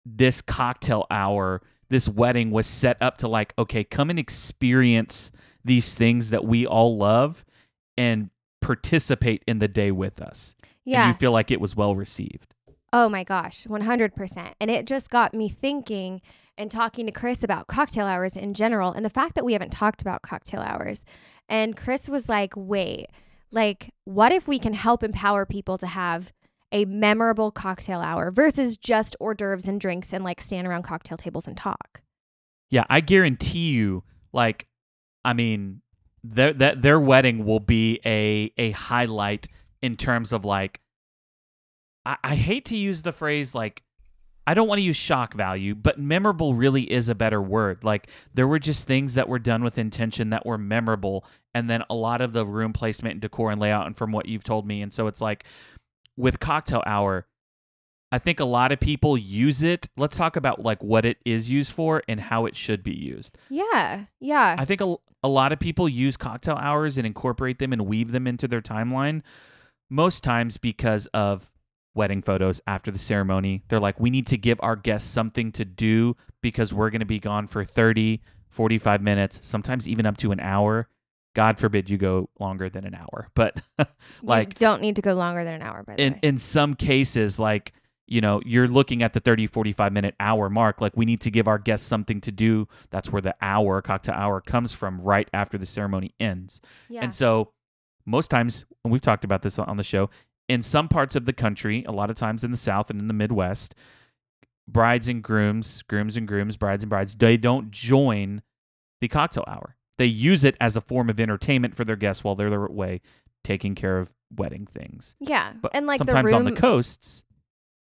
this 0.06 0.40
cocktail 0.40 1.06
hour, 1.10 1.62
this 1.88 2.08
wedding 2.08 2.50
was 2.52 2.66
set 2.66 2.96
up 3.00 3.18
to 3.18 3.28
like, 3.28 3.54
okay, 3.58 3.82
come 3.82 4.08
and 4.08 4.18
experience 4.18 5.32
these 5.64 5.94
things 5.96 6.30
that 6.30 6.44
we 6.44 6.64
all 6.64 6.96
love, 6.96 7.44
and 7.96 8.30
participate 8.60 9.42
in 9.46 9.58
the 9.58 9.68
day 9.68 9.90
with 9.90 10.20
us. 10.22 10.54
yeah 10.84 11.06
and 11.06 11.14
you 11.14 11.18
feel 11.18 11.32
like 11.32 11.50
it 11.50 11.60
was 11.60 11.75
well 11.76 11.94
received. 11.94 12.54
Oh 12.92 13.09
my 13.09 13.25
gosh, 13.25 13.66
100%. 13.68 14.52
And 14.61 14.71
it 14.71 14.87
just 14.87 15.11
got 15.11 15.35
me 15.35 15.49
thinking 15.49 16.23
and 16.57 16.71
talking 16.71 17.07
to 17.07 17.12
Chris 17.12 17.42
about 17.42 17.66
cocktail 17.66 18.07
hours 18.07 18.37
in 18.37 18.54
general 18.54 18.92
and 18.92 19.04
the 19.04 19.11
fact 19.11 19.35
that 19.35 19.45
we 19.45 19.52
haven't 19.52 19.71
talked 19.71 20.02
about 20.02 20.23
cocktail 20.23 20.61
hours. 20.61 21.04
And 21.49 21.76
Chris 21.76 22.09
was 22.09 22.28
like, 22.28 22.52
wait, 22.57 23.07
like, 23.50 23.92
what 24.04 24.33
if 24.33 24.49
we 24.49 24.59
can 24.59 24.73
help 24.73 25.02
empower 25.02 25.47
people 25.47 25.78
to 25.78 25.87
have 25.87 26.33
a 26.73 26.85
memorable 26.85 27.50
cocktail 27.50 28.00
hour 28.00 28.30
versus 28.30 28.76
just 28.76 29.16
hors 29.21 29.35
d'oeuvres 29.35 29.68
and 29.68 29.80
drinks 29.80 30.12
and 30.12 30.25
like 30.25 30.40
stand 30.40 30.66
around 30.66 30.83
cocktail 30.83 31.16
tables 31.16 31.47
and 31.47 31.57
talk? 31.57 32.02
Yeah, 32.71 32.85
I 32.90 33.00
guarantee 33.00 33.71
you, 33.71 34.04
like, 34.33 34.66
I 35.25 35.33
mean, 35.33 35.80
their 36.23 36.52
that 36.54 36.83
their 36.83 37.00
wedding 37.00 37.45
will 37.45 37.61
be 37.61 38.00
a 38.04 38.52
a 38.59 38.73
highlight 38.73 39.49
in 39.80 39.97
terms 39.97 40.33
of 40.33 40.45
like, 40.45 40.80
I, 42.07 42.17
I 42.23 42.35
hate 42.35 42.64
to 42.67 42.76
use 42.76 43.02
the 43.02 43.12
phrase 43.12 43.55
like, 43.55 43.83
I 44.47 44.55
don't 44.55 44.67
want 44.67 44.78
to 44.78 44.83
use 44.85 44.97
shock 44.97 45.35
value, 45.35 45.75
but 45.75 45.99
memorable 45.99 46.55
really 46.55 46.90
is 46.90 47.11
a 47.11 47.14
better 47.14 47.43
word. 47.43 47.85
Like 47.85 48.09
there 48.33 48.49
were 48.49 48.59
just 48.59 48.87
things 48.87 49.12
that 49.14 49.28
were 49.28 49.38
done 49.38 49.62
with 49.62 49.76
intention 49.76 50.31
that 50.31 50.47
were 50.47 50.57
memorable, 50.57 51.26
and 51.55 51.69
then 51.69 51.83
a 51.90 51.95
lot 51.95 52.23
of 52.23 52.33
the 52.33 52.47
room 52.47 52.73
placement 52.73 53.12
and 53.12 53.21
decor 53.21 53.50
and 53.50 53.61
layout, 53.61 53.87
and 53.87 53.95
from 53.95 54.11
what 54.11 54.26
you've 54.26 54.45
told 54.45 54.67
me, 54.67 54.81
and 54.81 54.93
so 54.95 55.07
it's 55.07 55.21
like 55.21 55.45
with 56.17 56.40
cocktail 56.40 56.83
hour. 56.87 57.26
I 58.11 58.19
think 58.19 58.40
a 58.40 58.47
lot 58.47 58.73
of 58.73 58.81
people 58.81 59.19
use 59.19 59.62
it. 59.62 59.87
Let's 59.99 60.17
talk 60.17 60.37
about 60.37 60.62
like 60.62 60.83
what 60.83 61.05
it 61.05 61.19
is 61.26 61.50
used 61.50 61.73
for 61.73 62.02
and 62.09 62.19
how 62.19 62.47
it 62.47 62.57
should 62.57 62.83
be 62.83 62.95
used. 62.95 63.37
Yeah. 63.50 64.07
Yeah. 64.19 64.57
I 64.59 64.64
think 64.64 64.81
a, 64.81 64.97
a 65.23 65.28
lot 65.28 65.52
of 65.52 65.61
people 65.61 65.90
use 65.90 66.17
cocktail 66.17 66.57
hours 66.57 66.97
and 66.97 67.07
incorporate 67.07 67.59
them 67.59 67.75
and 67.75 67.83
weave 67.83 68.12
them 68.12 68.26
into 68.26 68.49
their 68.49 68.62
timeline 68.62 69.21
most 69.90 70.25
times 70.25 70.57
because 70.57 71.05
of 71.09 71.50
wedding 71.99 72.23
photos 72.23 72.62
after 72.67 72.90
the 72.90 72.99
ceremony. 72.99 73.64
They're 73.69 73.81
like, 73.81 73.99
we 74.00 74.09
need 74.09 74.28
to 74.28 74.38
give 74.38 74.59
our 74.62 74.76
guests 74.76 75.11
something 75.11 75.52
to 75.52 75.64
do 75.64 76.17
because 76.40 76.73
we're 76.73 76.90
going 76.90 77.00
to 77.00 77.07
be 77.07 77.19
gone 77.19 77.49
for 77.49 77.64
30, 77.64 78.23
45 78.49 79.02
minutes, 79.02 79.40
sometimes 79.43 79.87
even 79.87 80.07
up 80.07 80.17
to 80.19 80.31
an 80.33 80.40
hour. 80.40 80.88
God 81.35 81.59
forbid 81.59 81.90
you 81.90 81.99
go 81.99 82.31
longer 82.38 82.71
than 82.71 82.87
an 82.87 82.95
hour. 82.95 83.28
But 83.35 83.61
like, 84.23 84.49
you 84.49 84.67
don't 84.67 84.81
need 84.81 84.97
to 84.97 85.02
go 85.02 85.14
longer 85.14 85.45
than 85.45 85.55
an 85.55 85.62
hour, 85.62 85.83
by 85.83 85.97
the 85.97 86.02
in, 86.02 86.12
way. 86.14 86.21
in 86.23 86.38
some 86.38 86.75
cases, 86.75 87.38
like, 87.38 87.73
you 88.07 88.21
know, 88.21 88.40
you're 88.47 88.69
looking 88.69 89.02
at 89.02 89.12
the 89.12 89.21
30, 89.21 89.49
45 89.49 89.93
minute 89.93 90.14
hour 90.19 90.49
mark. 90.49 90.81
Like, 90.81 90.97
we 90.97 91.05
need 91.05 91.21
to 91.23 91.31
give 91.31 91.47
our 91.47 91.59
guests 91.59 91.87
something 91.87 92.21
to 92.23 92.33
do. 92.33 92.69
That's 92.90 93.12
where 93.12 93.21
the 93.21 93.35
hour, 93.43 93.83
cocktail 93.83 94.14
hour, 94.14 94.40
comes 94.40 94.73
from 94.73 95.00
right 95.00 95.28
after 95.35 95.59
the 95.59 95.67
ceremony 95.67 96.14
ends. 96.19 96.61
yeah. 96.88 97.02
And 97.02 97.14
so, 97.14 97.52
most 98.07 98.31
times, 98.31 98.64
and 98.83 98.93
we've 98.93 99.02
talked 99.02 99.25
about 99.25 99.43
this 99.43 99.59
on 99.59 99.76
the 99.76 99.85
show, 99.85 100.09
in 100.49 100.62
some 100.62 100.88
parts 100.88 101.14
of 101.17 101.26
the 101.26 101.33
country, 101.33 101.85
a 101.85 101.93
lot 101.93 102.11
of 102.11 102.17
times 102.17 102.43
in 102.45 102.50
the 102.50 102.57
South 102.57 102.90
and 102.90 103.00
in 103.00 103.07
the 103.07 103.14
Midwest, 103.14 103.75
brides 104.67 105.09
and 105.09 105.23
grooms, 105.23 105.83
grooms 105.83 106.17
and 106.17 106.26
grooms, 106.26 106.57
brides 106.57 106.83
and 106.83 106.90
brides, 106.90 107.14
they 107.17 107.37
don't 107.37 107.71
join 107.71 108.43
the 109.00 109.09
cocktail 109.09 109.45
hour. 109.47 109.76
They 109.99 110.07
use 110.07 110.45
it 110.45 110.57
as 110.61 110.76
a 110.76 110.81
form 110.81 111.11
of 111.11 111.19
entertainment 111.21 111.75
for 111.76 111.85
their 111.85 111.97
guests 111.97 112.23
while 112.25 112.35
they're 112.35 112.64
away 112.67 113.00
taking 113.45 113.75
care 113.75 113.99
of 113.99 114.11
wedding 114.37 114.67
things. 114.67 115.14
yeah. 115.21 115.52
But 115.61 115.75
and 115.75 115.87
like 115.87 115.99
sometimes 115.99 116.31
the 116.31 116.37
room, 116.37 116.47
on 116.47 116.52
the 116.55 116.61
coasts, 116.61 117.25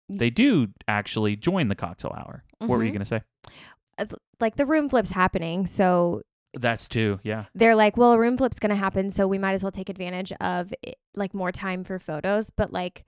they 0.09 0.31
do 0.31 0.69
actually 0.87 1.37
join 1.37 1.69
the 1.69 1.75
cocktail 1.75 2.15
hour. 2.17 2.45
What 2.59 2.71
were 2.71 2.85
you 2.85 2.91
Mhm. 2.91 2.95
going 2.95 3.01
to 3.01 3.07
say? 3.07 3.23
like 4.41 4.55
the 4.57 4.67
room 4.67 4.89
flip's 4.89 5.11
happening. 5.11 5.67
So 5.67 6.23
That's 6.55 6.89
too, 6.89 7.21
yeah. 7.23 7.45
they're 7.55 7.75
like, 7.75 7.97
well, 7.97 8.13
a 8.13 8.19
room 8.19 8.37
flip's 8.37 8.59
going 8.59 8.71
to 8.71 8.77
happen. 8.77 9.11
So 9.11 9.29
we 9.29 9.39
might 9.39 9.53
as 9.53 9.63
well 9.63 9.71
take 9.71 9.89
advantage 9.89 10.33
of 10.41 10.73
like 11.15 11.35
more 11.35 11.53
time 11.53 11.85
for 11.85 11.99
photos. 11.99 12.51
But 12.51 12.73
like, 12.73 13.05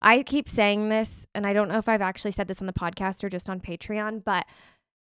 I 0.00 0.22
keep 0.22 0.48
saying 0.48 0.88
this, 0.88 1.26
and 1.34 1.46
I 1.46 1.52
don't 1.52 1.68
know 1.68 1.78
if 1.78 1.88
I've 1.88 2.02
actually 2.02 2.30
said 2.30 2.48
this 2.48 2.60
on 2.60 2.66
the 2.66 2.72
podcast 2.72 3.24
or 3.24 3.28
just 3.28 3.50
on 3.50 3.60
Patreon, 3.60 4.22
but 4.24 4.46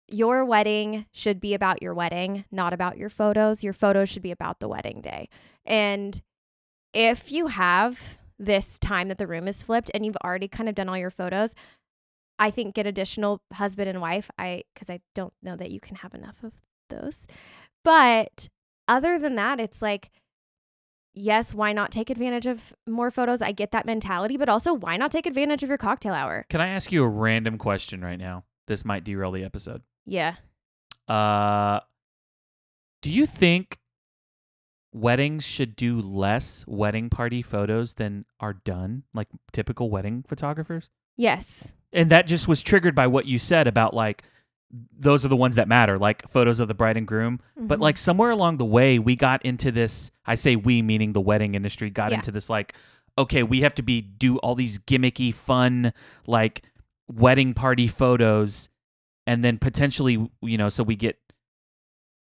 your 0.07 0.43
wedding 0.43 1.05
should 1.11 1.39
be 1.39 1.53
about 1.53 1.81
your 1.81 1.93
wedding, 1.93 2.45
not 2.51 2.73
about 2.73 2.97
your 2.97 3.09
photos. 3.09 3.63
Your 3.63 3.73
photos 3.73 4.09
should 4.09 4.23
be 4.23 4.31
about 4.31 4.59
the 4.59 4.67
wedding 4.67 5.01
day. 5.01 5.29
And 5.65 6.19
if 6.93 7.31
you 7.31 7.47
have 7.47 8.17
this 8.39 8.79
time 8.79 9.09
that 9.09 9.17
the 9.17 9.27
room 9.27 9.47
is 9.47 9.61
flipped 9.61 9.91
and 9.93 10.05
you've 10.05 10.17
already 10.23 10.47
kind 10.47 10.67
of 10.69 10.75
done 10.75 10.89
all 10.89 10.97
your 10.97 11.11
photos, 11.11 11.53
I 12.39 12.51
think 12.51 12.73
get 12.73 12.87
additional 12.87 13.41
husband 13.53 13.89
and 13.89 14.01
wife. 14.01 14.31
I 14.39 14.63
because 14.73 14.89
I 14.89 15.01
don't 15.13 15.33
know 15.43 15.55
that 15.57 15.71
you 15.71 15.79
can 15.79 15.97
have 15.97 16.15
enough 16.15 16.37
of 16.43 16.53
those. 16.89 17.25
But 17.83 18.49
other 18.87 19.17
than 19.17 19.35
that, 19.35 19.59
it's 19.59 19.81
like 19.81 20.09
yes, 21.19 21.53
why 21.53 21.73
not 21.73 21.91
take 21.91 22.09
advantage 22.09 22.45
of 22.45 22.73
more 22.87 23.11
photos? 23.11 23.41
I 23.41 23.51
get 23.51 23.71
that 23.71 23.85
mentality, 23.85 24.37
but 24.37 24.49
also 24.49 24.73
why 24.73 24.97
not 24.97 25.11
take 25.11 25.25
advantage 25.25 25.63
of 25.63 25.69
your 25.69 25.77
cocktail 25.77 26.13
hour? 26.13 26.45
Can 26.49 26.61
I 26.61 26.69
ask 26.69 26.91
you 26.91 27.03
a 27.03 27.07
random 27.07 27.57
question 27.57 28.01
right 28.01 28.19
now? 28.19 28.45
This 28.67 28.85
might 28.85 29.03
derail 29.03 29.31
the 29.31 29.43
episode. 29.43 29.81
Yeah. 30.05 30.35
Uh, 31.07 31.79
do 33.01 33.09
you 33.09 33.25
think 33.25 33.79
weddings 34.93 35.43
should 35.43 35.75
do 35.75 36.01
less 36.01 36.65
wedding 36.67 37.09
party 37.09 37.41
photos 37.41 37.95
than 37.95 38.25
are 38.39 38.53
done, 38.53 39.03
like 39.13 39.27
typical 39.51 39.89
wedding 39.89 40.23
photographers? 40.27 40.89
Yes. 41.17 41.71
And 41.91 42.09
that 42.11 42.27
just 42.27 42.47
was 42.47 42.61
triggered 42.61 42.95
by 42.95 43.07
what 43.07 43.25
you 43.25 43.39
said 43.39 43.67
about 43.67 43.93
like 43.93 44.23
those 44.71 45.25
are 45.25 45.27
the 45.29 45.35
ones 45.35 45.55
that 45.55 45.67
matter, 45.67 45.97
like 45.97 46.27
photos 46.29 46.59
of 46.59 46.67
the 46.67 46.73
bride 46.73 46.95
and 46.97 47.07
groom. 47.07 47.39
But 47.57 47.79
Mhm. 47.79 47.81
like 47.81 47.97
somewhere 47.97 48.29
along 48.29 48.57
the 48.57 48.65
way, 48.65 48.99
we 48.99 49.15
got 49.15 49.43
into 49.43 49.71
this. 49.71 50.11
I 50.25 50.35
say 50.35 50.55
we, 50.55 50.81
meaning 50.81 51.13
the 51.13 51.21
wedding 51.21 51.55
industry, 51.55 51.89
got 51.89 52.11
Yeah. 52.11 52.17
into 52.17 52.31
this 52.31 52.49
like, 52.49 52.73
okay, 53.17 53.41
we 53.43 53.61
have 53.61 53.73
to 53.75 53.81
be 53.81 54.01
do 54.01 54.37
all 54.37 54.55
these 54.55 54.77
gimmicky, 54.79 55.33
fun, 55.33 55.91
like 56.27 56.61
wedding 57.11 57.53
party 57.55 57.87
photos, 57.87 58.69
and 59.25 59.43
then 59.43 59.57
potentially, 59.57 60.29
you 60.41 60.57
know, 60.57 60.69
so 60.69 60.83
we 60.83 60.95
get. 60.95 61.17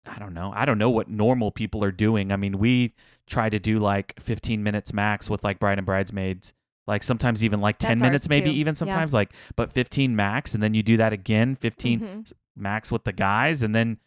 I 0.06 0.18
don't 0.18 0.34
know. 0.34 0.52
I 0.54 0.66
don't 0.66 0.76
know 0.76 0.90
what 0.90 1.08
normal 1.08 1.50
people 1.50 1.82
are 1.82 1.90
doing. 1.92 2.30
I 2.30 2.36
mean, 2.36 2.58
we 2.58 2.92
try 3.26 3.48
to 3.48 3.58
do 3.58 3.78
like 3.78 4.12
15 4.20 4.62
minutes 4.62 4.92
max 4.92 5.30
with 5.30 5.42
like 5.42 5.58
bride 5.58 5.78
and 5.78 5.86
bridesmaids. 5.86 6.52
Like 6.86 7.02
sometimes 7.02 7.42
even 7.42 7.60
like 7.60 7.78
10 7.78 7.90
That's 7.92 8.00
minutes, 8.02 8.28
maybe 8.28 8.50
too. 8.50 8.56
even 8.56 8.72
Yeah. 8.72 8.78
sometimes 8.78 9.14
like, 9.14 9.32
but 9.56 9.72
15 9.72 10.14
max. 10.14 10.54
And 10.54 10.62
then 10.62 10.74
you 10.74 10.82
do 10.82 10.96
that 10.98 11.12
again, 11.12 11.54
15 11.56 12.00
Mhm. 12.00 12.32
max 12.56 12.92
with 12.92 13.04
the 13.04 13.12
guys 13.12 13.62
and 13.62 13.74
then 13.74 13.98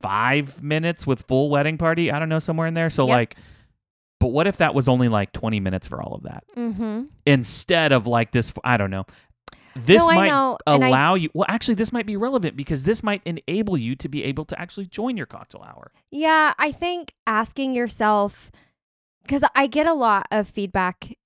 five 0.00 0.62
minutes 0.62 1.06
with 1.06 1.26
full 1.26 1.50
wedding 1.50 1.78
party. 1.78 2.10
I 2.12 2.18
don't 2.18 2.28
know, 2.28 2.38
somewhere 2.38 2.66
in 2.66 2.74
there. 2.74 2.90
So 2.90 3.06
Yep. 3.06 3.10
like, 3.16 3.36
but 4.20 4.28
what 4.28 4.46
if 4.46 4.58
that 4.58 4.74
was 4.74 4.86
only 4.88 5.08
like 5.08 5.32
20 5.32 5.60
minutes 5.60 5.86
for 5.88 6.00
all 6.02 6.14
of 6.14 6.22
that 6.22 6.44
Mhm. 6.56 7.08
instead 7.26 7.92
of 7.92 8.06
like 8.06 8.30
this? 8.32 8.52
I 8.62 8.76
don't 8.76 8.90
know. 8.90 9.04
This 9.76 10.00
no, 10.02 10.14
might 10.14 10.26
know. 10.28 10.56
and 10.68 10.84
I- 10.84 10.88
allow 10.88 11.14
you. 11.14 11.30
Well, 11.34 11.46
actually, 11.48 11.74
this 11.74 11.92
might 11.92 12.06
be 12.06 12.16
relevant 12.16 12.56
because 12.56 12.84
this 12.84 13.02
might 13.02 13.22
enable 13.24 13.76
you 13.76 13.96
to 13.96 14.08
be 14.08 14.22
able 14.22 14.44
to 14.44 14.60
actually 14.60 14.86
join 14.86 15.16
your 15.16 15.26
cocktail 15.26 15.62
hour. 15.62 15.90
Yeah, 16.12 16.54
I 16.58 16.70
think 16.70 17.12
asking 17.26 17.74
yourself, 17.74 18.52
because 19.24 19.42
I 19.56 19.66
get 19.66 19.88
a 19.88 19.92
lot 19.94 20.28
of 20.30 20.46
feedback 20.48 21.16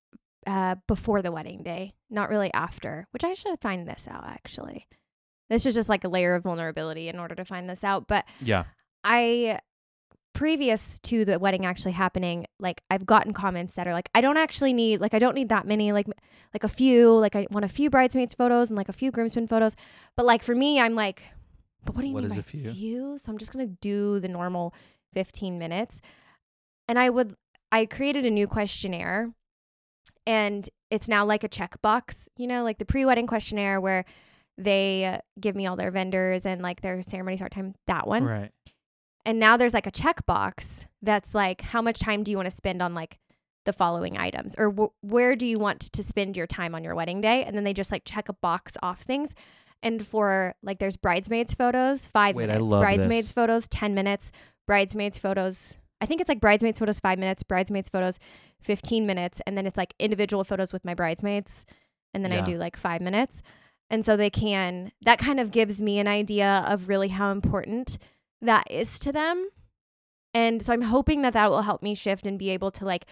uh, 0.47 0.75
before 0.87 1.21
the 1.21 1.31
wedding 1.31 1.63
day, 1.63 1.93
not 2.09 2.29
really 2.29 2.51
after, 2.53 3.07
which 3.11 3.23
I 3.23 3.33
should 3.33 3.59
find 3.59 3.87
this 3.87 4.07
out 4.09 4.23
actually. 4.25 4.87
This 5.49 5.65
is 5.65 5.73
just 5.75 5.89
like 5.89 6.03
a 6.03 6.07
layer 6.09 6.35
of 6.35 6.43
vulnerability 6.43 7.07
in 7.09 7.17
order 7.19 7.35
to 7.35 7.45
find 7.45 7.69
this 7.69 7.83
out. 7.83 8.07
But 8.07 8.25
Yeah. 8.39 8.65
I, 9.03 9.59
previous 10.33 10.99
to 10.99 11.25
the 11.25 11.39
wedding 11.39 11.65
actually 11.65 11.91
happening, 11.93 12.45
like 12.59 12.81
I've 12.89 13.05
gotten 13.05 13.33
comments 13.33 13.73
that 13.75 13.87
are 13.87 13.93
like, 13.93 14.09
I 14.13 14.21
don't 14.21 14.37
actually 14.37 14.73
need, 14.73 15.01
like, 15.01 15.13
I 15.13 15.19
don't 15.19 15.35
need 15.35 15.49
that 15.49 15.65
many, 15.65 15.91
like, 15.91 16.07
like 16.53 16.63
a 16.63 16.69
few, 16.69 17.17
like 17.17 17.35
I 17.35 17.47
want 17.51 17.65
a 17.65 17.69
few 17.69 17.89
bridesmaids 17.89 18.33
photos 18.35 18.69
and 18.69 18.77
like 18.77 18.89
a 18.89 18.93
few 18.93 19.11
groomsmen 19.11 19.47
photos. 19.47 19.75
But 20.15 20.25
like 20.25 20.43
for 20.43 20.55
me, 20.55 20.79
I'm 20.79 20.95
like, 20.95 21.23
but 21.83 21.95
what 21.95 22.01
do 22.01 22.07
you 22.07 22.13
What 22.13 22.23
mean 22.23 22.31
is 22.31 22.35
by 22.35 22.39
a 22.41 22.43
few? 22.43 22.71
few? 22.71 23.17
So 23.17 23.31
I'm 23.31 23.37
just 23.37 23.51
gonna 23.51 23.65
do 23.67 24.19
the 24.19 24.27
normal 24.27 24.73
15 25.13 25.57
minutes. 25.57 25.99
And 26.87 26.97
I 26.99 27.09
would, 27.09 27.35
I 27.71 27.85
created 27.85 28.25
a 28.25 28.31
new 28.31 28.47
questionnaire, 28.47 29.33
and 30.29 30.69
it's 30.91 31.07
now 31.07 31.25
like 31.25 31.43
a 31.43 31.49
checkbox, 31.49 32.27
you 32.37 32.47
know, 32.47 32.63
like 32.63 32.77
the 32.77 32.85
pre-wedding 32.85 33.27
questionnaire 33.27 33.81
where 33.81 34.05
they 34.57 35.19
give 35.39 35.55
me 35.55 35.65
all 35.67 35.75
their 35.75 35.91
vendors 35.91 36.45
and 36.45 36.61
like 36.61 36.81
their 36.81 37.01
ceremony 37.01 37.37
start 37.37 37.51
time. 37.51 37.73
That 37.87 38.07
one. 38.07 38.23
Right. 38.23 38.51
And 39.25 39.39
now 39.39 39.57
there's 39.57 39.73
like 39.73 39.87
a 39.87 39.91
checkbox 39.91 40.85
that's 41.01 41.35
like, 41.35 41.61
how 41.61 41.81
much 41.81 41.99
time 41.99 42.23
do 42.23 42.31
you 42.31 42.37
want 42.37 42.49
to 42.49 42.55
spend 42.55 42.81
on 42.81 42.93
like 42.93 43.19
the 43.65 43.73
following 43.73 44.17
items, 44.17 44.55
or 44.57 44.71
wh- 44.71 45.03
where 45.03 45.35
do 45.35 45.45
you 45.45 45.59
want 45.59 45.81
to 45.91 46.01
spend 46.01 46.35
your 46.37 46.47
time 46.47 46.73
on 46.73 46.83
your 46.83 46.95
wedding 46.95 47.21
day? 47.21 47.43
And 47.43 47.55
then 47.55 47.63
they 47.63 47.73
just 47.73 47.91
like 47.91 48.03
check 48.05 48.29
a 48.29 48.33
box 48.33 48.77
off 48.81 49.01
things. 49.01 49.35
And 49.83 50.05
for 50.05 50.55
like, 50.63 50.79
there's 50.79 50.97
bridesmaids 50.97 51.53
photos, 51.53 52.07
five 52.07 52.35
Wait, 52.35 52.49
I 52.49 52.53
minutes. 52.53 52.71
bridesmaids 52.71 53.27
this. 53.27 53.33
photos, 53.33 53.67
ten 53.67 53.93
minutes. 53.93 54.31
Bridesmaids 54.67 55.17
photos. 55.17 55.77
I 56.01 56.05
think 56.05 56.21
it's 56.21 56.29
like 56.29 56.39
bridesmaids 56.39 56.79
photos 56.79 56.99
five 56.99 57.19
minutes. 57.19 57.43
Bridesmaids 57.43 57.89
photos, 57.89 58.19
fifteen 58.61 59.05
minutes, 59.05 59.41
and 59.45 59.57
then 59.57 59.65
it's 59.65 59.77
like 59.77 59.93
individual 59.99 60.43
photos 60.43 60.73
with 60.73 60.85
my 60.85 60.93
bridesmaids, 60.93 61.65
and 62.13 62.23
then 62.23 62.31
I 62.31 62.41
do 62.41 62.57
like 62.57 62.77
five 62.77 63.01
minutes. 63.01 63.41
And 63.89 64.05
so 64.05 64.15
they 64.15 64.29
can. 64.29 64.91
That 65.01 65.19
kind 65.19 65.39
of 65.39 65.51
gives 65.51 65.81
me 65.81 65.99
an 65.99 66.07
idea 66.07 66.63
of 66.67 66.87
really 66.89 67.09
how 67.09 67.31
important 67.31 67.97
that 68.41 68.69
is 68.69 68.99
to 68.99 69.11
them. 69.11 69.49
And 70.33 70.61
so 70.61 70.73
I'm 70.73 70.83
hoping 70.83 71.23
that 71.23 71.33
that 71.33 71.49
will 71.49 71.63
help 71.63 71.81
me 71.81 71.95
shift 71.95 72.27
and 72.27 72.37
be 72.37 72.51
able 72.51 72.71
to 72.71 72.85
like 72.85 73.05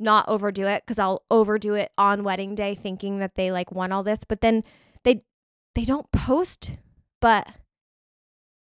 not 0.00 0.28
overdo 0.28 0.66
it 0.66 0.82
because 0.84 0.98
I'll 0.98 1.22
overdo 1.30 1.74
it 1.74 1.92
on 1.96 2.24
wedding 2.24 2.54
day 2.54 2.74
thinking 2.74 3.18
that 3.18 3.36
they 3.36 3.52
like 3.52 3.72
want 3.72 3.92
all 3.92 4.02
this, 4.02 4.20
but 4.28 4.40
then 4.40 4.64
they 5.04 5.22
they 5.74 5.84
don't 5.84 6.10
post 6.10 6.72
but 7.20 7.46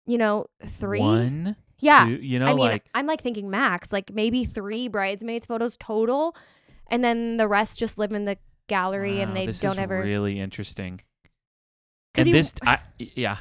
you 0.07 0.17
know, 0.17 0.45
3. 0.65 1.00
One, 1.00 1.55
yeah. 1.79 2.05
two, 2.05 2.12
you 2.15 2.39
know, 2.39 2.46
I 2.46 2.50
mean, 2.50 2.60
like 2.60 2.86
I'm 2.94 3.08
like 3.08 3.22
thinking 3.22 3.50
max, 3.50 3.91
like 3.91 4.13
maybe 4.13 4.46
3 4.46 4.88
bridesmaids 4.88 5.46
photos 5.46 5.77
total 5.77 6.36
and 6.88 7.03
then 7.03 7.38
the 7.38 7.48
rest 7.48 7.79
just 7.79 7.98
live 7.98 8.12
in 8.12 8.25
the 8.25 8.38
gallery 8.67 9.17
wow, 9.17 9.24
and 9.24 9.36
they 9.36 9.46
this 9.48 9.60
don't 9.60 9.74
is 9.74 9.79
ever 9.79 10.01
really 10.01 10.39
interesting. 10.39 11.01
And 12.15 12.27
you- 12.27 12.34
this, 12.34 12.53
I, 12.65 12.79
yeah, 12.98 13.38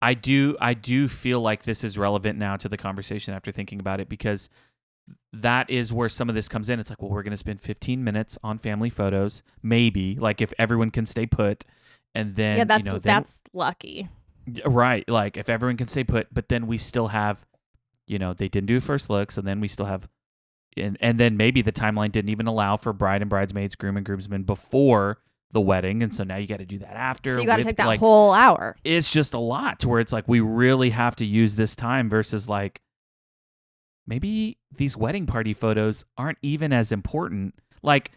I 0.00 0.14
do, 0.14 0.56
I 0.60 0.74
do 0.74 1.08
feel 1.08 1.40
like 1.40 1.64
this 1.64 1.84
is 1.84 1.98
relevant 1.98 2.38
now 2.38 2.56
to 2.56 2.68
the 2.68 2.76
conversation 2.76 3.34
after 3.34 3.52
thinking 3.52 3.80
about 3.80 4.00
it 4.00 4.08
because 4.08 4.48
that 5.32 5.68
is 5.70 5.92
where 5.92 6.08
some 6.08 6.28
of 6.28 6.34
this 6.34 6.48
comes 6.48 6.70
in. 6.70 6.80
It's 6.80 6.90
like, 6.90 7.02
well, 7.02 7.10
we're 7.10 7.22
going 7.22 7.32
to 7.32 7.36
spend 7.36 7.60
15 7.60 8.02
minutes 8.02 8.38
on 8.42 8.58
family 8.58 8.90
photos, 8.90 9.42
maybe, 9.62 10.16
like 10.16 10.40
if 10.40 10.52
everyone 10.58 10.90
can 10.90 11.06
stay 11.06 11.26
put, 11.26 11.64
and 12.14 12.34
then 12.36 12.58
yeah, 12.58 12.64
that's 12.64 12.86
you 12.86 12.92
know 12.92 12.98
then 12.98 13.16
that's 13.16 13.42
lucky. 13.52 14.08
Right. 14.64 15.08
Like 15.08 15.36
if 15.36 15.48
everyone 15.48 15.76
can 15.76 15.88
stay 15.88 16.04
put, 16.04 16.32
but 16.32 16.48
then 16.48 16.66
we 16.66 16.78
still 16.78 17.08
have, 17.08 17.44
you 18.06 18.18
know, 18.18 18.34
they 18.34 18.48
didn't 18.48 18.66
do 18.66 18.80
first 18.80 19.10
looks, 19.10 19.38
and 19.38 19.46
then 19.46 19.60
we 19.60 19.68
still 19.68 19.86
have, 19.86 20.08
and 20.76 20.96
and 21.00 21.18
then 21.20 21.36
maybe 21.36 21.62
the 21.62 21.72
timeline 21.72 22.12
didn't 22.12 22.30
even 22.30 22.46
allow 22.46 22.76
for 22.76 22.92
bride 22.92 23.22
and 23.22 23.30
bridesmaids, 23.30 23.74
groom 23.74 23.96
and 23.96 24.04
groomsmen 24.04 24.42
before 24.42 25.18
the 25.52 25.60
wedding, 25.60 26.02
and 26.02 26.14
so 26.14 26.24
now 26.24 26.36
you 26.36 26.46
got 26.46 26.58
to 26.58 26.64
do 26.64 26.78
that 26.78 26.94
after. 26.94 27.30
So 27.30 27.40
you 27.40 27.46
got 27.46 27.56
to 27.56 27.64
take 27.64 27.76
that 27.76 27.86
like, 27.86 28.00
whole 28.00 28.32
hour. 28.32 28.76
It's 28.84 29.12
just 29.12 29.34
a 29.34 29.38
lot 29.38 29.80
to 29.80 29.88
where 29.88 30.00
it's 30.00 30.12
like 30.12 30.26
we 30.26 30.40
really 30.40 30.90
have 30.90 31.16
to 31.16 31.24
use 31.24 31.56
this 31.56 31.76
time 31.76 32.08
versus 32.08 32.48
like 32.48 32.80
maybe 34.06 34.58
these 34.76 34.96
wedding 34.96 35.26
party 35.26 35.54
photos 35.54 36.04
aren't 36.16 36.38
even 36.42 36.72
as 36.72 36.90
important. 36.90 37.54
Like 37.82 38.12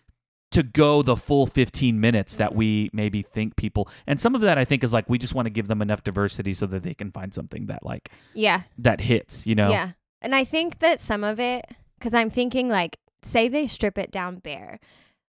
to 0.56 0.64
go 0.64 1.02
the 1.02 1.16
full 1.16 1.46
15 1.46 2.00
minutes 2.00 2.36
that 2.38 2.56
we 2.56 2.90
maybe 2.94 3.22
think 3.22 3.56
people 3.56 3.88
and 4.08 4.20
some 4.20 4.36
of 4.36 4.42
that 4.42 4.58
I 4.58 4.66
think 4.66 4.84
is 4.84 4.92
like 4.94 5.10
we 5.10 5.18
just 5.18 5.34
want 5.36 5.46
to 5.46 5.50
give 5.50 5.68
them 5.68 5.82
enough 5.82 6.04
diversity 6.04 6.54
so 6.54 6.66
that 6.68 6.84
they 6.84 6.94
can 6.94 7.12
find 7.12 7.34
something 7.34 7.68
that 7.68 7.86
like 7.86 8.10
Yeah. 8.34 8.64
that 8.78 9.02
hits, 9.02 9.46
you 9.48 9.56
know. 9.56 9.70
Yeah. 9.70 9.92
And 10.22 10.34
I 10.34 10.44
think 10.44 10.80
that 10.80 11.00
some 11.00 11.24
of 11.24 11.40
it, 11.40 11.66
because 12.00 12.14
I'm 12.14 12.30
thinking, 12.30 12.68
like, 12.70 12.98
say 13.22 13.48
they 13.48 13.68
strip 13.68 13.98
it 13.98 14.10
down 14.12 14.38
bare. 14.40 14.80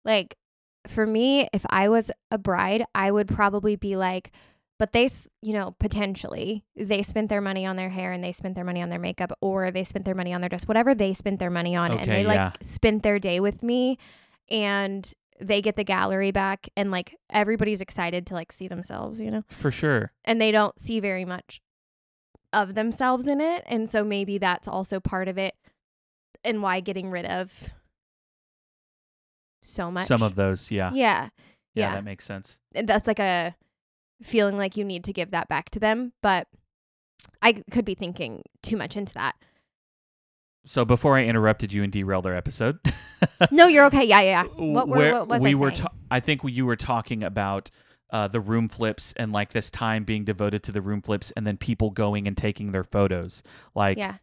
Like, 0.06 0.36
for 0.88 1.08
me, 1.08 1.48
if 1.54 1.66
I 1.70 1.90
was 1.90 2.12
a 2.30 2.38
bride, 2.38 2.86
I 2.94 3.10
would 3.10 3.28
probably 3.28 3.76
be 3.76 3.96
like, 3.96 4.32
but 4.78 4.92
they, 4.92 5.10
you 5.42 5.54
know, 5.54 5.76
potentially 5.80 6.66
they 6.76 7.02
spent 7.04 7.30
their 7.30 7.40
money 7.42 7.66
on 7.66 7.76
their 7.78 7.90
hair 7.90 8.12
and 8.12 8.24
they 8.24 8.34
spent 8.34 8.56
their 8.56 8.66
money 8.66 8.82
on 8.82 8.90
their 8.90 9.00
makeup 9.00 9.32
or 9.42 9.72
they 9.72 9.84
spent 9.86 10.04
their 10.04 10.16
money 10.16 10.34
on 10.34 10.42
their 10.42 10.50
dress, 10.50 10.68
whatever 10.68 10.94
they 10.94 11.14
spent 11.14 11.40
their 11.40 11.50
money 11.52 11.76
on. 11.76 11.92
and 11.92 12.02
Okay, 12.02 12.24
they 12.24 12.26
like 12.26 12.54
spent 12.62 13.02
their 13.04 13.18
day 13.20 13.40
with 13.40 13.64
me 13.64 13.98
and 14.50 15.12
they 15.40 15.62
get 15.62 15.76
the 15.76 15.84
gallery 15.84 16.32
back 16.32 16.70
and 16.78 16.92
like 16.92 17.16
everybody's 17.30 17.82
excited 17.82 18.28
to 18.28 18.34
like 18.34 18.52
see 18.52 18.68
themselves, 18.68 19.20
you 19.20 19.32
know? 19.32 19.44
For 19.50 19.72
sure. 19.72 20.12
and 20.26 20.40
they 20.40 20.52
don't 20.52 20.80
see 20.80 21.00
very 21.00 21.26
much 21.26 21.62
of 22.52 22.76
themselves 22.76 23.28
in 23.28 23.42
it 23.42 23.64
and 23.66 23.90
so 23.90 24.04
maybe 24.04 24.38
that's 24.38 24.68
also 24.68 25.00
part 25.00 25.28
of 25.28 25.38
it 25.40 25.56
and 26.44 26.62
why 26.62 26.80
getting 26.80 27.10
rid 27.10 27.26
of 27.26 27.74
so 29.62 29.90
much 29.90 30.08
Some 30.08 30.22
of 30.22 30.36
those, 30.36 30.70
yeah. 30.70 30.92
yeah 30.94 31.30
yeah. 31.74 31.88
yeah. 31.88 31.96
that 31.96 32.04
makes 32.04 32.26
sense. 32.26 32.60
That's 32.74 33.08
like 33.08 33.20
a 33.20 33.56
feeling 34.22 34.58
like 34.58 34.78
you 34.78 34.84
need 34.86 35.04
to 35.06 35.14
give 35.14 35.32
that 35.32 35.50
back 35.50 35.70
to 35.70 35.80
them 35.80 36.14
but 36.22 36.48
i 37.42 37.52
could 37.72 37.84
be 37.84 37.94
thinking 37.96 38.42
too 38.62 38.78
much 38.78 38.96
into 38.96 39.14
that 39.14 39.36
So 40.66 40.86
before 40.86 41.18
I 41.18 41.26
interrupted 41.26 41.74
you 41.74 41.84
and 41.84 41.92
derailed 41.92 42.26
our 42.26 42.36
episode, 42.36 42.80
no 43.52 43.68
you're 43.68 43.86
okay 43.86 44.06
yeah 44.06 44.22
yeah, 44.22 44.44
yeah. 44.44 44.50
what, 44.56 44.88
were, 44.88 45.12
what 45.12 45.28
was 45.28 45.42
we 45.42 45.52
I 45.52 45.56
were 45.56 45.72
ta- 45.72 45.94
I 46.10 46.20
think 46.20 46.42
you 46.44 46.66
were 46.66 46.76
talking 46.76 47.24
about 47.24 47.70
uh, 48.12 48.28
the 48.28 48.40
room 48.40 48.70
flips 48.70 49.14
and 49.18 49.32
like 49.32 49.52
this 49.52 49.72
time 49.72 50.04
being 50.04 50.24
devoted 50.24 50.64
to 50.64 50.72
the 50.72 50.82
room 50.82 51.02
flips 51.02 51.32
and 51.32 51.46
then 51.48 51.58
people 51.58 51.90
going 51.90 52.28
and 52.28 52.38
taking 52.38 52.72
their 52.72 52.84
photos. 52.84 53.44
Like 53.76 53.98
yeah 53.98 54.18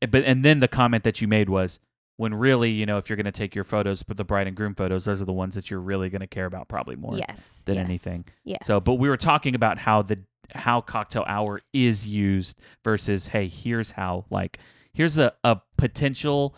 but 0.00 0.24
and 0.24 0.44
then 0.44 0.60
the 0.60 0.68
comment 0.68 1.04
that 1.04 1.20
you 1.20 1.28
made 1.28 1.48
was 1.48 1.78
when 2.16 2.32
really, 2.32 2.70
you 2.70 2.86
know, 2.86 2.96
if 2.96 3.08
you're 3.10 3.16
going 3.16 3.26
to 3.26 3.32
take 3.32 3.54
your 3.54 3.64
photos, 3.64 4.02
but 4.02 4.16
the 4.16 4.24
bride 4.24 4.46
and 4.46 4.56
groom 4.56 4.74
photos, 4.74 5.04
those 5.04 5.20
are 5.20 5.26
the 5.26 5.32
ones 5.32 5.54
that 5.54 5.70
you're 5.70 5.80
really 5.80 6.08
going 6.08 6.20
to 6.20 6.26
care 6.26 6.46
about 6.46 6.66
probably 6.66 6.96
more 6.96 7.16
yes 7.16 7.62
than 7.66 7.76
yes, 7.76 7.84
anything. 7.84 8.24
yes 8.44 8.66
So, 8.66 8.80
but 8.80 8.94
we 8.94 9.08
were 9.08 9.16
talking 9.16 9.54
about 9.54 9.78
how 9.78 10.02
the 10.02 10.18
how 10.54 10.80
cocktail 10.80 11.24
hour 11.26 11.60
is 11.72 12.06
used 12.06 12.58
versus 12.84 13.28
hey, 13.28 13.48
here's 13.48 13.90
how 13.92 14.24
like 14.30 14.58
here's 14.96 15.18
a, 15.18 15.32
a 15.44 15.60
potential 15.76 16.54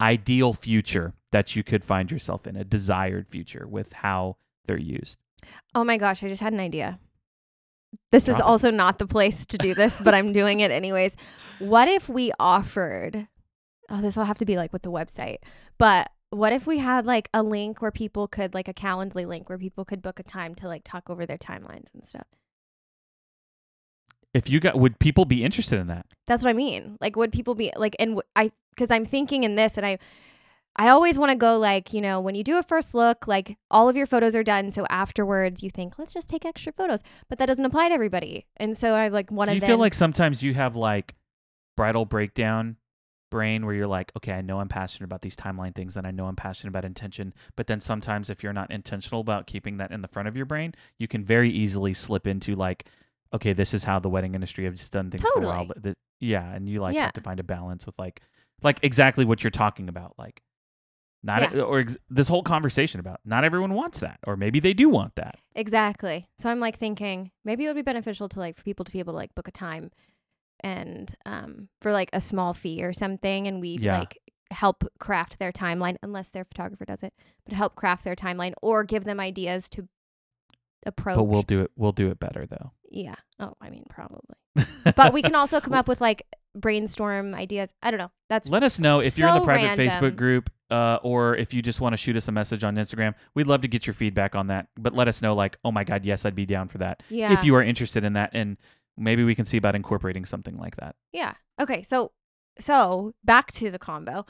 ideal 0.00 0.52
future 0.52 1.14
that 1.30 1.54
you 1.54 1.62
could 1.62 1.84
find 1.84 2.10
yourself 2.10 2.46
in, 2.46 2.56
a 2.56 2.64
desired 2.64 3.28
future 3.28 3.66
with 3.68 3.92
how 3.92 4.36
they're 4.66 4.78
used. 4.78 5.18
Oh 5.74 5.84
my 5.84 5.96
gosh, 5.96 6.22
I 6.22 6.28
just 6.28 6.42
had 6.42 6.52
an 6.52 6.60
idea. 6.60 6.98
This 8.10 8.28
is 8.28 8.40
also 8.40 8.70
not 8.70 8.98
the 8.98 9.06
place 9.06 9.44
to 9.46 9.58
do 9.58 9.74
this, 9.74 10.00
but 10.00 10.14
I'm 10.14 10.32
doing 10.32 10.60
it 10.60 10.70
anyways. 10.70 11.16
What 11.58 11.88
if 11.88 12.08
we 12.08 12.32
offered 12.38 13.28
Oh, 13.92 14.00
this 14.00 14.16
will 14.16 14.24
have 14.24 14.38
to 14.38 14.46
be 14.46 14.56
like 14.56 14.72
with 14.72 14.82
the 14.82 14.90
website. 14.90 15.38
But 15.76 16.10
what 16.30 16.54
if 16.54 16.66
we 16.66 16.78
had 16.78 17.04
like 17.04 17.28
a 17.34 17.42
link 17.42 17.82
where 17.82 17.90
people 17.90 18.26
could 18.26 18.54
like 18.54 18.66
a 18.66 18.74
Calendly 18.74 19.26
link 19.26 19.50
where 19.50 19.58
people 19.58 19.84
could 19.84 20.00
book 20.00 20.18
a 20.18 20.22
time 20.22 20.54
to 20.56 20.66
like 20.66 20.82
talk 20.82 21.10
over 21.10 21.26
their 21.26 21.36
timelines 21.36 21.92
and 21.92 22.06
stuff. 22.06 22.26
If 24.34 24.48
you 24.48 24.60
got 24.60 24.78
would 24.78 24.98
people 24.98 25.24
be 25.24 25.44
interested 25.44 25.78
in 25.78 25.88
that? 25.88 26.06
That's 26.26 26.42
what 26.42 26.50
I 26.50 26.54
mean. 26.54 26.96
Like 27.00 27.16
would 27.16 27.32
people 27.32 27.54
be 27.54 27.72
like 27.76 27.96
and 27.98 28.12
w- 28.12 28.22
I 28.34 28.52
cuz 28.76 28.90
I'm 28.90 29.04
thinking 29.04 29.44
in 29.44 29.56
this 29.56 29.76
and 29.76 29.84
I 29.84 29.98
I 30.74 30.88
always 30.88 31.18
want 31.18 31.30
to 31.30 31.36
go 31.36 31.58
like, 31.58 31.92
you 31.92 32.00
know, 32.00 32.18
when 32.20 32.34
you 32.34 32.42
do 32.42 32.56
a 32.58 32.62
first 32.62 32.94
look, 32.94 33.28
like 33.28 33.58
all 33.70 33.90
of 33.90 33.96
your 33.96 34.06
photos 34.06 34.34
are 34.34 34.42
done. 34.42 34.70
So 34.70 34.86
afterwards 34.88 35.62
you 35.62 35.68
think, 35.68 35.98
let's 35.98 36.14
just 36.14 36.30
take 36.30 36.46
extra 36.46 36.72
photos. 36.72 37.02
But 37.28 37.38
that 37.38 37.46
doesn't 37.46 37.64
apply 37.64 37.88
to 37.88 37.94
everybody. 37.94 38.46
And 38.56 38.76
so 38.76 38.94
I 38.94 39.08
like 39.08 39.30
want 39.30 39.48
Do 39.50 39.54
to 39.54 39.60
you 39.60 39.66
feel 39.66 39.76
like 39.78 39.92
sometimes 39.92 40.42
you 40.42 40.54
have 40.54 40.74
like 40.74 41.14
bridal 41.76 42.06
breakdown 42.06 42.76
brain 43.30 43.66
where 43.66 43.74
you're 43.74 43.86
like, 43.86 44.12
okay, 44.16 44.32
I 44.32 44.40
know 44.42 44.60
I'm 44.60 44.68
passionate 44.68 45.06
about 45.06 45.22
these 45.22 45.36
timeline 45.36 45.74
things 45.74 45.96
and 45.96 46.06
I 46.06 46.10
know 46.10 46.26
I'm 46.26 46.36
passionate 46.36 46.68
about 46.68 46.84
intention, 46.84 47.34
but 47.56 47.66
then 47.66 47.80
sometimes 47.80 48.30
if 48.30 48.42
you're 48.42 48.52
not 48.52 48.70
intentional 48.70 49.20
about 49.20 49.46
keeping 49.46 49.78
that 49.78 49.90
in 49.90 50.02
the 50.02 50.08
front 50.08 50.28
of 50.28 50.36
your 50.36 50.44
brain, 50.46 50.74
you 50.98 51.08
can 51.08 51.24
very 51.24 51.50
easily 51.50 51.94
slip 51.94 52.26
into 52.26 52.54
like, 52.54 52.86
okay, 53.34 53.52
this 53.52 53.72
is 53.74 53.84
how 53.84 53.98
the 53.98 54.08
wedding 54.08 54.34
industry 54.34 54.64
has 54.64 54.88
done 54.88 55.10
things 55.10 55.22
for 55.22 55.40
a 55.42 55.46
while. 55.46 55.66
Totally. 55.66 55.80
But 55.82 55.94
yeah, 56.20 56.52
and 56.52 56.68
you 56.68 56.80
like 56.80 56.94
Yeah. 56.94 57.04
have 57.04 57.12
to 57.14 57.20
find 57.20 57.40
a 57.40 57.44
balance 57.44 57.86
with 57.86 57.94
like, 57.98 58.20
like 58.62 58.78
exactly 58.82 59.24
what 59.24 59.42
you're 59.42 59.50
talking 59.50 59.88
about, 59.88 60.14
like. 60.18 60.42
Not 61.24 61.54
Yeah. 61.54 61.60
or 61.62 61.78
ex- 61.78 61.96
this 62.10 62.26
whole 62.26 62.42
conversation 62.42 62.98
about 62.98 63.20
not 63.24 63.44
everyone 63.44 63.74
wants 63.74 64.00
that, 64.00 64.18
or 64.26 64.36
maybe 64.36 64.58
they 64.58 64.74
do 64.74 64.88
want 64.88 65.14
that. 65.14 65.36
Exactly. 65.54 66.26
So 66.38 66.50
I'm 66.50 66.58
like 66.58 66.78
thinking 66.80 67.30
maybe 67.44 67.64
it 67.64 67.68
would 67.68 67.76
be 67.76 67.82
beneficial 67.82 68.28
to 68.30 68.40
like 68.40 68.56
for 68.56 68.64
people 68.64 68.84
to 68.84 68.90
be 68.90 68.98
able 68.98 69.12
to 69.12 69.18
like 69.18 69.32
book 69.36 69.46
a 69.46 69.52
time 69.52 69.92
and 70.64 71.14
um 71.24 71.68
for 71.80 71.92
like 71.92 72.10
a 72.12 72.20
small 72.20 72.54
fee 72.54 72.82
or 72.82 72.92
something 72.92 73.46
and 73.46 73.60
we 73.60 73.78
Yeah. 73.80 74.00
like 74.00 74.18
help 74.50 74.82
craft 74.98 75.38
their 75.38 75.52
timeline 75.52 75.96
unless 76.02 76.28
their 76.30 76.44
photographer 76.44 76.84
does 76.84 77.04
it, 77.04 77.14
but 77.44 77.54
help 77.54 77.74
craft 77.76 78.04
their 78.04 78.16
timeline 78.16 78.52
or 78.60 78.82
give 78.84 79.04
them 79.04 79.20
ideas 79.20 79.68
to 79.70 79.88
approach. 80.86 81.16
But 81.16 81.24
we'll 81.24 81.42
do 81.42 81.62
it. 81.62 81.70
We'll 81.76 81.92
do 81.92 82.10
it 82.10 82.18
better 82.18 82.46
though. 82.46 82.72
yeah. 82.90 83.14
Oh, 83.38 83.54
I 83.60 83.70
mean 83.70 83.84
probably. 83.90 84.36
But 84.96 85.12
we 85.12 85.22
can 85.22 85.34
also 85.34 85.60
come 85.60 85.72
up 85.80 85.88
with 85.88 86.00
like 86.00 86.26
brainstorm 86.54 87.34
ideas. 87.34 87.72
I 87.82 87.90
don't 87.90 87.98
know. 87.98 88.10
That's 88.28 88.48
Let 88.48 88.62
us 88.62 88.78
know 88.78 89.00
if 89.00 89.18
you're 89.18 89.28
in 89.28 89.34
the 89.34 89.40
private 89.40 89.78
random. 89.78 89.86
Facebook 89.86 90.16
group, 90.16 90.50
uh, 90.70 90.98
or 91.02 91.34
if 91.36 91.52
you 91.54 91.62
just 91.62 91.80
want 91.80 91.94
to 91.94 91.96
shoot 91.96 92.16
us 92.16 92.28
a 92.28 92.32
message 92.32 92.62
on 92.62 92.76
Instagram. 92.76 93.14
We'd 93.34 93.46
love 93.46 93.62
to 93.62 93.68
get 93.68 93.86
your 93.86 93.94
feedback 93.94 94.34
on 94.34 94.48
that. 94.48 94.68
But 94.76 94.94
let 94.94 95.08
us 95.08 95.22
know, 95.22 95.34
like, 95.34 95.56
oh 95.64 95.72
my 95.72 95.84
God, 95.84 96.04
yes, 96.04 96.24
I'd 96.26 96.34
be 96.34 96.46
down 96.46 96.68
for 96.68 96.78
that. 96.78 97.02
yeah. 97.08 97.32
If 97.32 97.44
you 97.44 97.54
are 97.56 97.62
interested 97.62 98.04
in 98.04 98.12
that, 98.12 98.30
and 98.34 98.56
maybe 98.96 99.24
we 99.24 99.34
can 99.34 99.44
see 99.46 99.56
about 99.56 99.74
incorporating 99.74 100.24
something 100.24 100.56
like 100.56 100.76
that. 100.76 100.94
Yeah. 101.12 101.32
Okay. 101.60 101.82
So, 101.82 102.12
so 102.58 103.14
back 103.24 103.50
to 103.52 103.70
the 103.70 103.78
combo. 103.78 104.26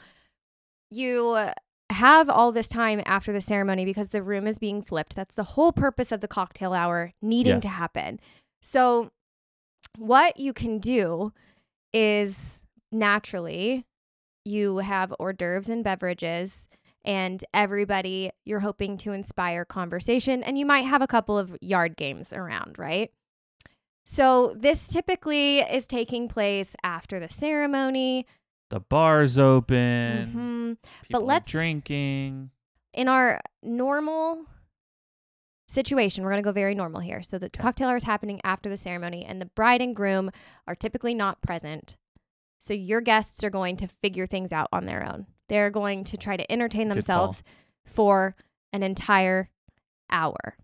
You 0.89 1.49
have 1.93 2.29
all 2.29 2.51
this 2.51 2.67
time 2.67 3.01
after 3.05 3.31
the 3.31 3.41
ceremony 3.41 3.85
because 3.85 4.09
the 4.09 4.23
room 4.23 4.47
is 4.47 4.59
being 4.59 4.81
flipped. 4.81 5.15
That's 5.15 5.35
the 5.35 5.43
whole 5.43 5.71
purpose 5.71 6.11
of 6.11 6.21
the 6.21 6.27
cocktail 6.27 6.73
hour 6.73 7.13
needing 7.21 7.61
to 7.61 7.67
happen. 7.67 8.19
So, 8.61 9.11
what 9.97 10.39
you 10.39 10.53
can 10.53 10.79
do 10.79 11.33
is 11.93 12.61
naturally 12.91 13.85
you 14.45 14.77
have 14.77 15.13
hors 15.19 15.33
d'oeuvres 15.33 15.69
and 15.69 15.83
beverages 15.83 16.67
and 17.05 17.43
everybody 17.53 18.31
you're 18.45 18.61
hoping 18.61 18.97
to 18.97 19.11
inspire 19.11 19.65
conversation 19.65 20.41
and 20.43 20.57
you 20.57 20.65
might 20.65 20.85
have 20.85 21.01
a 21.01 21.07
couple 21.07 21.37
of 21.37 21.55
yard 21.61 21.95
games 21.97 22.33
around, 22.33 22.77
right? 22.79 23.11
So, 24.05 24.53
this 24.57 24.87
typically 24.87 25.59
is 25.59 25.87
taking 25.87 26.27
place 26.27 26.75
after 26.83 27.19
the 27.19 27.29
ceremony. 27.29 28.25
The 28.73 28.79
bar's 28.79 29.37
open. 29.37 30.33
Mhm. 30.81 30.89
People 31.03 31.21
are 31.21 31.25
let's- 31.25 31.51
drinking. 31.51 32.49
In 32.91 33.07
our 33.07 33.39
normal 33.61 34.47
situation, 35.67 36.23
we're 36.23 36.31
going 36.31 36.41
to 36.41 36.47
go 36.47 36.51
very 36.51 36.73
normal 36.73 36.99
here. 36.99 37.21
So, 37.21 37.37
the 37.37 37.51
cocktail 37.51 37.89
hour 37.89 37.97
is 37.97 38.05
happening 38.05 38.41
after 38.43 38.69
the 38.69 38.77
ceremony, 38.77 39.25
and 39.25 39.39
the 39.39 39.45
bride 39.45 39.79
and 39.79 39.95
groom 39.95 40.31
are 40.67 40.73
typically 40.73 41.13
not 41.13 41.39
present. 41.43 41.97
So, 42.59 42.73
your 42.73 42.99
guests 42.99 43.43
are 43.43 43.51
going 43.51 43.77
to 43.77 43.87
figure 43.87 44.25
things 44.25 44.51
out 44.51 44.69
on 44.73 44.87
their 44.87 45.05
own. 45.07 45.27
They're 45.49 45.69
going 45.69 46.03
to 46.05 46.17
try 46.17 46.35
to 46.35 46.51
entertain 46.51 46.89
themselves 46.89 47.43
for 47.85 48.35
an 48.71 48.81
entire 48.81 49.51
hour. 50.09 50.57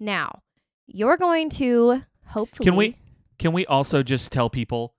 Now, 0.00 0.40
you're 0.86 1.18
going 1.18 1.50
to 1.50 2.02
hopefully. 2.28 2.64
Can 2.64 2.76
we- 2.76 2.96
Can 3.38 3.52
we 3.52 3.66
also 3.66 4.02
just 4.02 4.32
tell 4.32 4.48
people 4.48 4.94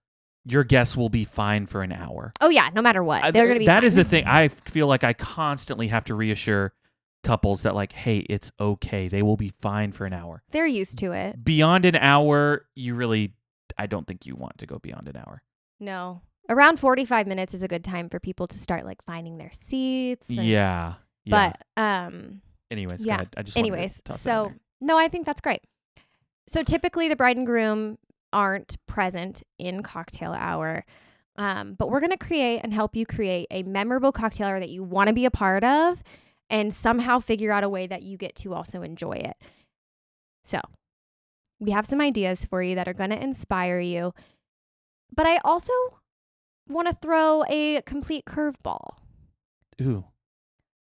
your 0.45 0.63
guests 0.63 0.95
will 0.97 1.09
be 1.09 1.23
fine 1.25 1.65
for 1.65 1.81
an 1.83 1.91
hour? 1.91 2.33
Oh 2.41 2.49
yeah, 2.49 2.69
no 2.73 2.81
matter 2.81 3.03
what, 3.03 3.33
they're 3.33 3.47
gonna 3.47 3.59
be. 3.59 3.65
That 3.65 3.83
is 3.83 3.95
fine. 3.95 4.03
the 4.03 4.09
thing. 4.09 4.27
I 4.27 4.47
feel 4.49 4.87
like 4.87 5.03
I 5.03 5.13
constantly 5.13 5.87
have 5.89 6.05
to 6.05 6.15
reassure 6.15 6.73
couples 7.23 7.63
that, 7.63 7.73
like, 7.73 7.93
hey, 7.93 8.17
it's 8.29 8.51
okay. 8.59 9.07
They 9.07 9.21
will 9.21 9.37
be 9.37 9.53
fine 9.61 9.91
for 9.93 10.05
an 10.05 10.13
hour. 10.13 10.43
They're 10.51 10.67
used 10.67 10.97
to 10.99 11.13
it. 11.13 11.41
Beyond 11.43 11.85
an 11.85 11.95
hour, 11.95 12.65
you 12.75 12.95
really, 12.95 13.33
I 13.77 13.85
don't 13.87 14.05
think 14.05 14.25
you 14.25 14.35
want 14.35 14.57
to 14.57 14.65
go 14.65 14.77
beyond 14.79 15.07
an 15.07 15.15
hour. 15.17 15.41
No, 15.79 16.21
around 16.49 16.79
forty-five 16.79 17.27
minutes 17.27 17.53
is 17.53 17.63
a 17.63 17.67
good 17.67 17.83
time 17.83 18.09
for 18.09 18.19
people 18.19 18.47
to 18.47 18.59
start 18.59 18.85
like 18.85 19.03
finding 19.05 19.37
their 19.37 19.51
seats. 19.51 20.27
and- 20.29 20.39
Yeah. 20.39 20.95
yeah. 21.23 21.53
But 21.75 21.81
um, 21.81 22.41
anyways, 22.69 23.05
yeah. 23.05 23.23
I 23.37 23.43
just 23.43 23.57
anyways, 23.57 24.01
toss 24.03 24.21
that 24.23 24.43
in 24.45 24.49
so 24.49 24.53
no, 24.81 24.97
I 24.97 25.07
think 25.07 25.25
that's 25.25 25.39
great. 25.41 25.61
So 26.49 26.61
typically 26.63 27.07
the 27.07 27.15
bride 27.15 27.37
and 27.37 27.45
groom 27.45 27.97
aren't 28.33 28.75
present 28.87 29.43
in 29.57 29.83
cocktail 29.83 30.33
hour. 30.33 30.83
Um, 31.37 31.73
but 31.73 31.89
we're 31.89 31.99
going 31.99 32.11
to 32.11 32.17
create 32.17 32.59
and 32.63 32.73
help 32.73 32.95
you 32.95 33.05
create 33.05 33.47
a 33.49 33.63
memorable 33.63 34.11
cocktail 34.11 34.47
hour 34.47 34.59
that 34.59 34.69
you 34.69 34.83
want 34.83 35.07
to 35.07 35.13
be 35.13 35.25
a 35.25 35.31
part 35.31 35.63
of 35.63 36.03
and 36.49 36.73
somehow 36.73 37.19
figure 37.19 37.51
out 37.51 37.63
a 37.63 37.69
way 37.69 37.87
that 37.87 38.03
you 38.03 38.17
get 38.17 38.35
to 38.35 38.53
also 38.53 38.81
enjoy 38.83 39.13
it. 39.13 39.35
So, 40.43 40.59
we 41.59 41.71
have 41.71 41.85
some 41.87 42.01
ideas 42.01 42.43
for 42.45 42.61
you 42.61 42.75
that 42.75 42.87
are 42.87 42.93
going 42.93 43.09
to 43.11 43.21
inspire 43.23 43.79
you. 43.79 44.13
But 45.15 45.25
I 45.25 45.37
also 45.45 45.71
want 46.67 46.87
to 46.89 46.93
throw 47.01 47.43
a 47.47 47.81
complete 47.83 48.25
curveball. 48.25 48.95
Ooh, 49.81 50.03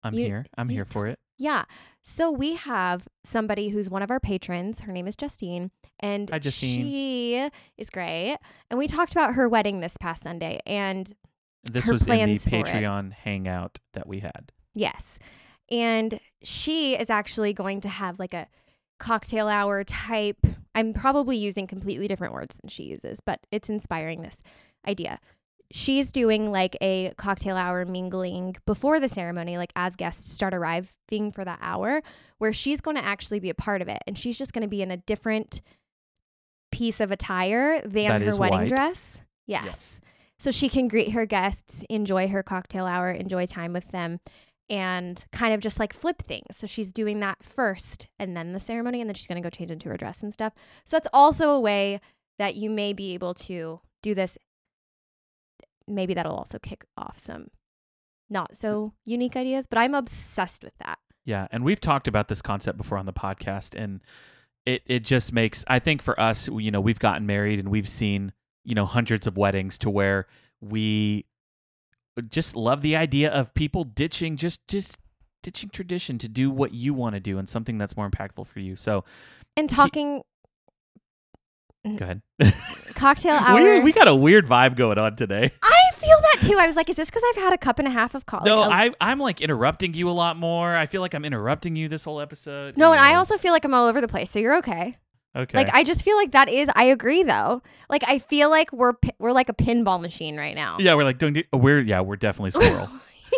I'm 0.03 0.13
You- 0.15 0.25
here. 0.25 0.45
I'm 0.57 0.69
here 0.69 0.85
for 0.85 1.07
it. 1.07 1.19
Yeah. 1.41 1.65
So 2.04 2.30
we 2.32 2.54
have 2.56 3.08
somebody 3.23 3.69
who's 3.69 3.89
one 3.89 4.04
of 4.04 4.12
our 4.12 4.19
patrons. 4.19 4.82
Her 4.82 4.91
name 4.91 5.08
is 5.08 5.15
Justine. 5.15 5.71
And 5.99 6.30
Hi, 6.30 6.38
Justine. 6.39 6.84
she 6.84 7.49
is 7.77 7.89
great. 7.89 8.38
And 8.69 8.77
we 8.77 8.88
talked 8.88 9.12
about 9.12 9.34
her 9.34 9.49
wedding 9.49 9.80
this 9.80 9.97
past 9.97 10.21
Sunday. 10.23 10.60
And 10.67 11.12
This 11.63 11.88
was 11.88 12.06
in 12.08 12.30
the. 12.30 12.38
Patreon 12.38 13.12
hangout 13.13 13.80
that 13.93 14.08
we 14.08 14.19
had. 14.19 14.51
yes. 14.73 15.17
And 15.71 16.19
she 16.43 16.95
is 16.95 17.10
actually 17.10 17.54
going 17.54 17.80
to 17.82 17.89
have 17.89 18.19
like 18.19 18.34
a 18.34 18.47
cocktail 18.99 19.47
hour 19.47 19.84
type. 19.86 20.45
I'm 20.75 20.93
probably 20.93 21.38
using 21.38 21.65
completely 21.65 22.08
different 22.10 22.34
words 22.34 22.58
than 22.58 22.67
she 22.69 22.84
uses, 22.84 23.19
but 23.19 23.39
it's 23.51 23.69
inspiring 23.69 24.21
this 24.21 24.41
idea. 24.88 25.19
She's 25.71 26.12
doing 26.12 26.51
like 26.51 26.77
a 26.81 27.13
cocktail 27.17 27.55
hour 27.55 27.86
mingling 27.86 28.55
before 28.65 28.99
the 28.99 29.07
ceremony, 29.07 29.57
like 29.57 29.71
as 29.75 29.95
guests 29.95 30.31
start 30.31 30.53
arriving 30.53 31.31
for 31.34 31.43
that 31.45 31.60
hour, 31.62 32.01
where 32.38 32.53
she's 32.53 32.81
going 32.81 32.97
to 32.97 33.03
actually 33.03 33.39
be 33.39 33.49
a 33.49 33.55
part 33.55 33.81
of 33.81 33.88
it. 33.88 33.99
And 34.07 34.17
she's 34.17 34.38
just 34.38 34.53
going 34.53 34.63
to 34.63 34.67
be 34.67 34.81
in 34.81 34.91
a 34.91 34.97
different 34.97 35.62
piece 36.71 36.99
of 36.99 37.12
attire 37.12 37.81
than 37.81 38.07
That 38.07 38.21
her 38.21 38.38
wedding 38.38 38.60
white. 38.60 38.69
dress. 38.69 39.19
Yes. 39.47 39.63
Yes. 39.65 40.01
So 40.39 40.51
she 40.51 40.69
can 40.69 40.88
greet 40.88 41.12
her 41.12 41.25
guests, 41.25 41.84
enjoy 41.89 42.27
her 42.29 42.41
cocktail 42.41 42.86
hour, 42.86 43.12
enjoy 43.12 43.45
time 43.45 43.73
with 43.73 43.89
them, 43.89 44.19
and 44.69 45.23
kind 45.31 45.53
of 45.53 45.60
just 45.60 45.79
like 45.79 45.93
flip 45.93 46.23
things. 46.27 46.57
So 46.57 46.65
she's 46.65 46.91
doing 46.91 47.19
that 47.19 47.43
first 47.43 48.07
and 48.17 48.36
then 48.36 48.53
the 48.53 48.60
ceremony, 48.60 49.01
and 49.01 49.10
then 49.10 49.13
she's 49.13 49.27
going 49.27 49.41
to 49.41 49.45
go 49.45 49.51
change 49.51 49.69
into 49.69 49.89
her 49.89 49.97
dress 49.97 50.23
and 50.23 50.34
stuff. 50.34 50.53
So 50.86 50.95
that's 50.95 51.10
also 51.13 51.51
a 51.51 51.60
way 51.60 51.99
that 52.39 52.55
you 52.55 52.69
may 52.69 52.93
be 52.93 53.13
able 53.13 53.34
to 53.36 53.81
do 54.01 54.15
this. 54.15 54.38
Maybe 55.95 56.13
that'll 56.13 56.36
also 56.36 56.60
kick 56.60 56.86
off 56.97 57.17
some 57.19 57.47
not 58.30 58.56
so 58.56 58.93
unique 59.06 59.36
ideas, 59.36 59.67
but 59.67 59.77
I'm 59.77 59.93
obsessed 59.93 60.63
with 60.63 60.73
that. 60.80 60.99
Yeah, 61.25 61.47
and 61.51 61.63
we've 61.63 61.82
talked 61.82 62.08
about 62.08 62.27
this 62.27 62.41
concept 62.41 62.77
before 62.77 62.97
on 62.97 63.06
the 63.06 63.13
podcast, 63.13 63.80
and 63.82 64.01
it 64.65 64.82
it 64.86 64.99
just 65.04 65.34
makes 65.34 65.63
I 65.67 65.80
think 65.80 66.01
for 66.01 66.19
us, 66.19 66.47
you 66.47 66.71
know, 66.71 66.82
we've 66.82 66.99
gotten 66.99 67.25
married 67.25 67.60
and 67.60 67.69
we've 67.69 67.89
seen 67.89 68.34
you 68.63 68.75
know 68.75 68.86
hundreds 68.86 69.27
of 69.27 69.38
weddings 69.38 69.77
to 69.80 69.89
where 69.89 70.27
we 70.62 71.25
just 72.30 72.56
love 72.56 72.82
the 72.82 72.95
idea 72.95 73.32
of 73.32 73.54
people 73.54 73.84
ditching 73.84 74.38
just 74.38 74.67
just 74.67 74.99
ditching 75.43 75.69
tradition 75.69 76.17
to 76.19 76.27
do 76.27 76.51
what 76.51 76.73
you 76.73 76.93
want 76.93 77.15
to 77.15 77.19
do 77.19 77.38
and 77.38 77.49
something 77.49 77.77
that's 77.77 77.97
more 77.97 78.10
impactful 78.10 78.45
for 78.45 78.60
you. 78.60 78.75
So 78.75 79.04
And 79.58 79.69
talking 79.69 80.21
go 81.84 81.96
ahead. 82.06 82.22
cocktail 82.96 83.36
hour. 83.36 83.62
we 83.62 83.80
we 83.82 83.91
got 83.91 84.08
a 84.08 84.15
weird 84.15 84.48
vibe 84.48 84.76
going 84.76 84.98
on 84.98 85.15
today. 85.15 85.52
I 85.63 85.82
feel 85.98 86.17
that 86.22 86.38
too. 86.48 86.58
I 86.60 86.67
was 86.67 86.76
like, 86.76 86.89
is 86.89 86.96
this 86.96 87.10
because 87.10 87.24
I've 87.32 87.44
had 87.44 87.54
a 87.54 87.58
cup 87.58 87.80
and 87.80 87.88
a 87.88 87.91
half 87.91 88.13
of 88.15 88.26
coffee? 88.26 88.50
No, 88.50 88.62
I 88.63 88.91
I'm 89.02 89.20
like 89.20 89.41
interrupting 89.41 89.94
you 89.94 90.10
a 90.10 90.12
lot 90.12 90.38
more. 90.38 90.76
I 90.76 90.86
feel 90.86 91.02
like 91.02 91.13
I'm 91.13 91.26
interrupting 91.26 91.76
you 91.76 91.88
this 91.88 92.04
whole 92.04 92.22
episode. 92.22 92.78
no, 92.78 92.91
and 92.91 93.02
I 93.02 93.15
also 93.15 93.38
feel 93.38 93.52
like 93.54 93.65
I'm 93.65 93.74
all 93.74 93.88
over 93.88 94.02
the 94.02 94.08
place. 94.08 94.30
So 94.32 94.39
you're 94.39 94.58
okay. 94.58 94.98
okay. 95.36 95.58
Like 95.58 95.70
I 95.74 95.84
just 95.84 96.04
feel 96.04 96.17
like 96.17 96.32
that 96.32 96.50
is. 96.50 96.70
I 96.76 96.86
agree 96.86 97.24
though. 97.24 97.62
Like 97.89 98.04
I 98.08 98.20
feel 98.20 98.50
like 98.50 98.72
we're 98.72 98.94
pi- 98.94 99.13
we're 99.20 99.32
like 99.32 99.50
a 99.50 99.54
pinball 99.54 100.00
machine 100.02 100.38
right 100.38 100.56
now. 100.56 100.78
yeah, 100.80 100.94
we're 100.96 101.04
like 101.04 101.17
doing. 101.17 101.44
We're 101.54 101.82
yeah, 101.82 102.02
we're 102.02 102.15
definitely 102.17 102.52
squirrel. 102.52 102.89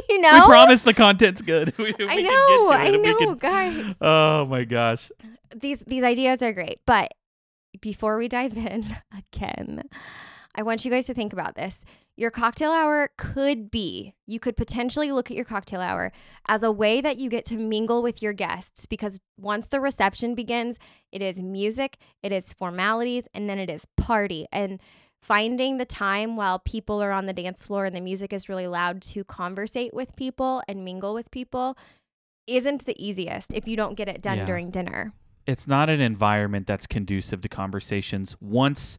you 0.10 0.20
know. 0.22 0.34
We 0.34 0.42
promise 0.42 0.84
the 0.84 0.94
content's 0.94 1.42
good. 1.42 1.74
we, 1.78 1.94
we 1.98 2.08
I 2.08 2.16
can 2.16 2.24
know. 2.26 2.48
get 2.48 2.58
to 2.58 2.72
it 2.72 2.76
I 2.76 2.90
know, 3.12 3.18
can- 3.18 3.38
guys. 3.38 3.96
Oh 4.02 4.46
my 4.48 4.64
gosh. 4.66 5.12
These 5.56 5.80
these 5.82 6.04
ideas 6.04 6.42
are 6.44 6.52
great, 6.52 6.80
but 6.86 7.14
before 7.84 8.18
we 8.18 8.30
dive 8.30 8.56
in 8.56 8.96
again, 9.34 9.84
I 10.56 10.64
want 10.64 10.86
you 10.86 10.92
guys 10.92 11.06
to 11.08 11.14
think 11.14 11.34
about 11.34 11.56
this. 11.56 11.84
Your 12.16 12.32
cocktail 12.32 12.72
hour 12.72 13.10
could 13.18 13.70
be, 13.72 14.14
you 14.26 14.40
could 14.40 14.56
potentially 14.56 15.12
look 15.12 15.30
at 15.30 15.36
your 15.36 15.46
cocktail 15.46 15.82
hour 15.82 16.12
as 16.48 16.64
a 16.64 16.72
way 16.72 17.02
that 17.02 17.18
you 17.18 17.30
get 17.30 17.44
to 17.46 17.58
mingle 17.58 18.02
with 18.02 18.22
your 18.22 18.34
guests 18.34 18.86
because 18.86 19.20
once 19.38 19.68
the 19.68 19.82
reception 19.82 20.34
begins, 20.34 20.78
it 21.12 21.22
is 21.22 21.42
music, 21.42 21.98
it 22.22 22.32
is 22.32 22.54
formalities, 22.54 23.28
and 23.34 23.50
then 23.50 23.58
it 23.60 23.70
is 23.70 23.86
party. 23.98 24.46
And 24.52 24.80
finding 25.24 25.78
the 25.78 25.86
time 25.86 26.36
while 26.36 26.60
people 26.60 27.02
are 27.02 27.12
on 27.12 27.26
the 27.26 27.34
dance 27.34 27.66
floor 27.66 27.86
and 27.86 27.96
the 27.96 28.02
music 28.02 28.32
is 28.32 28.48
really 28.48 28.68
loud 28.68 29.02
to 29.02 29.24
conversate 29.24 29.94
with 29.94 30.16
people 30.16 30.62
and 30.68 30.86
mingle 30.86 31.14
with 31.16 31.32
people 31.32 31.76
isn't 32.46 32.86
the 32.86 33.04
easiest 33.04 33.54
if 33.54 33.68
you 33.68 33.76
don't 33.76 33.96
get 33.96 34.08
it 34.08 34.22
done 34.22 34.40
Yeah. 34.40 34.46
during 34.46 34.70
dinner. 34.70 35.14
It's 35.46 35.68
not 35.68 35.90
an 35.90 36.02
environment 36.02 36.68
that's 36.68 36.88
conducive 36.88 37.42
to 37.42 37.50
conversations 37.50 38.36
once 38.40 38.98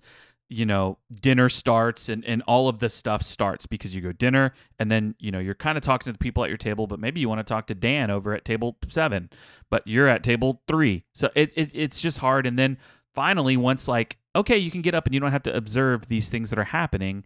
you 0.51 0.67
know 0.67 0.99
dinner 1.23 1.49
starts 1.49 2.11
and, 2.11 2.23
and 2.27 2.43
all 2.43 2.69
of 2.69 2.79
this 2.79 2.93
stuff 2.93 3.23
starts 3.23 3.65
because 3.65 3.95
you 3.95 4.03
go 4.03 4.13
dinner 4.13 4.53
and 4.79 4.91
then 4.91 5.15
you 5.19 5.33
know 5.33 5.39
you're 5.39 5.55
kind 5.55 5.79
of 5.79 5.83
talking 5.83 6.05
to 6.05 6.13
the 6.13 6.19
people 6.19 6.45
at 6.45 6.51
your 6.51 6.59
table 6.59 6.87
but 6.87 7.01
maybe 7.01 7.19
you 7.19 7.31
want 7.31 7.39
to 7.39 7.45
talk 7.45 7.67
to 7.67 7.75
dan 7.75 8.11
over 8.11 8.35
at 8.35 8.45
table 8.45 8.77
seven 8.87 9.31
but 9.71 9.83
you're 9.87 10.09
at 10.09 10.23
table 10.23 10.63
three. 10.69 11.05
So 11.15 11.31
it, 11.35 11.51
it 11.57 11.71
it's 11.73 11.99
just 11.99 12.19
hard. 12.19 12.47
And 12.47 12.59
then 12.59 12.77
finally 13.15 13.57
once 13.57 13.89
like 13.89 14.19
okay 14.37 14.59
you 14.59 14.71
can 14.71 14.83
get 14.83 14.95
up 14.95 15.07
and 15.07 15.15
you 15.15 15.21
don't 15.21 15.33
have 15.33 15.43
to 15.45 15.57
observe 15.57 16.09
these 16.09 16.29
things 16.29 16.51
that 16.51 16.59
are 16.59 16.65
happening 16.65 17.25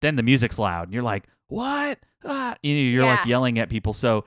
then 0.00 0.16
the 0.16 0.22
music's 0.22 0.58
loud 0.58 0.84
and 0.84 0.92
you're 0.92 1.02
like 1.02 1.24
what? 1.48 1.98
Ah, 2.24 2.56
you 2.62 2.74
know, 2.74 2.80
you're 2.80 3.04
like 3.04 3.26
yelling 3.26 3.58
at 3.58 3.68
people. 3.68 3.94
So 3.94 4.24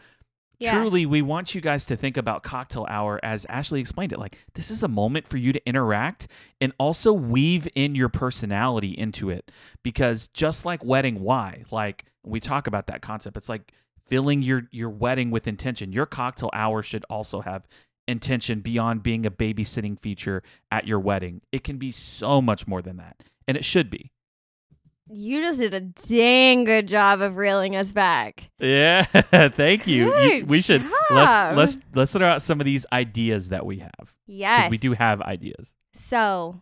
Yeah. 0.62 0.78
truly 0.78 1.06
we 1.06 1.21
want 1.21 1.56
you 1.56 1.62
guys 1.62 1.86
to 1.88 1.95
think 1.95 2.17
about 2.17 2.43
cocktail 2.43 2.86
hour 2.89 3.19
as 3.24 3.45
ashley 3.45 3.80
explained 3.80 4.13
it 4.13 4.19
like 4.19 4.38
this 4.54 4.69
is 4.69 4.84
a 4.84 4.88
moment 4.88 5.28
for 5.28 5.38
you 5.38 5.52
to 5.52 5.67
interact 5.67 6.28
and 6.60 6.71
also 6.78 7.12
weave 7.12 7.67
in 7.76 7.95
your 7.95 8.10
personality 8.10 8.91
into 8.91 9.30
it. 9.30 9.52
Because 9.84 10.28
just 10.28 10.65
like 10.65 10.84
wedding 10.84 11.21
why? 11.21 11.63
Like 11.71 12.06
we 12.24 12.39
talk 12.39 12.67
about 12.67 12.88
that 12.88 13.02
concept. 13.02 13.38
It's 13.38 13.50
like 13.50 13.71
filling 14.08 14.41
your 14.43 14.63
your 14.71 14.89
wedding 14.89 15.32
with 15.32 15.47
intention. 15.47 15.91
Your 15.91 16.06
cocktail 16.06 16.52
hour 16.54 16.84
should 16.84 17.06
also 17.10 17.41
have 17.41 17.67
intention 18.08 18.60
beyond 18.62 19.04
being 19.04 19.26
a 19.26 19.32
babysitting 19.32 20.00
feature 20.00 20.43
at 20.71 20.86
your 20.86 21.00
wedding. 21.00 21.41
It 21.52 21.63
can 21.63 21.78
be 21.78 21.91
so 21.91 22.41
much 22.41 22.67
more 22.67 22.82
than 22.82 22.97
that 22.97 23.24
and 23.47 23.58
it 23.58 23.65
should 23.65 23.89
be 23.89 24.12
You 25.10 25.42
just 25.42 25.60
did 25.60 25.74
a 25.74 25.82
dang 25.82 26.64
good 26.64 26.88
job 26.88 27.22
of 27.22 27.36
reeling 27.36 27.76
us 27.76 27.92
back. 27.92 28.50
yeah 28.60 29.04
thank 29.50 29.88
you, 29.88 30.16
You- 30.20 30.46
we 30.46 30.62
should 30.62 30.82
job. 30.84 30.92
let's 31.12 31.56
let's 31.58 31.78
let's 31.94 32.12
throw 32.14 32.28
out 32.30 32.42
some 32.42 32.62
of 32.62 32.66
these 32.66 32.86
ideas 32.94 33.50
that 33.50 33.66
we 33.66 33.80
have 33.80 34.14
Yes. 34.28 34.70
we 34.72 34.78
do 34.78 34.94
have 34.94 35.22
ideas 35.22 35.74
So 35.94 36.62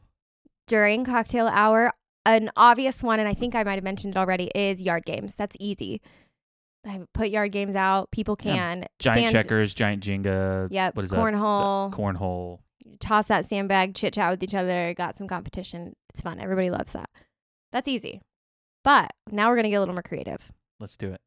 during 0.67 1.04
cocktail 1.06 1.47
hour, 1.47 1.91
an 2.25 2.49
obvious 2.56 3.02
one, 3.04 3.19
and 3.19 3.28
I 3.28 3.34
think 3.34 3.56
I 3.56 3.63
might 3.63 3.75
have 3.75 3.84
mentioned 3.84 4.15
it 4.15 4.17
already, 4.19 4.52
is 4.56 4.82
yard 4.82 5.04
games. 5.06 5.34
That's 5.36 5.56
easy. 5.60 6.02
I 6.86 7.02
put 7.13 7.30
yard 7.30 7.52
games 7.52 7.75
out. 7.75 8.10
People 8.12 8.38
Yeah. 8.39 8.54
can 8.54 8.86
giant 8.99 9.30
stand, 9.30 9.32
checkers 9.32 9.73
giant 9.73 10.04
jenga 10.04 10.67
Yep. 10.71 10.95
what 10.95 11.04
is 11.06 11.12
that 11.12 11.19
cornhole. 11.19 11.91
Cornhole 11.93 12.60
toss 12.99 13.28
that 13.28 13.45
sandbag, 13.45 13.95
chit 13.95 14.13
chat 14.13 14.32
with 14.32 14.43
each 14.43 14.56
other. 14.56 14.93
Got 14.95 15.15
some 15.17 15.28
competition. 15.28 15.93
It's 16.10 16.21
fun. 16.21 16.39
Everybody 16.39 16.69
loves 16.71 16.93
that. 16.93 17.10
That's 17.71 17.88
easy. 17.88 18.21
But 18.89 19.13
now 19.32 19.49
we're 19.52 19.56
gonna 19.58 19.69
get 19.69 19.75
a 19.75 19.82
little 19.82 19.93
more 19.93 20.02
creative. 20.02 20.52
let's 20.80 20.97
do 20.97 21.12
it. 21.13 21.21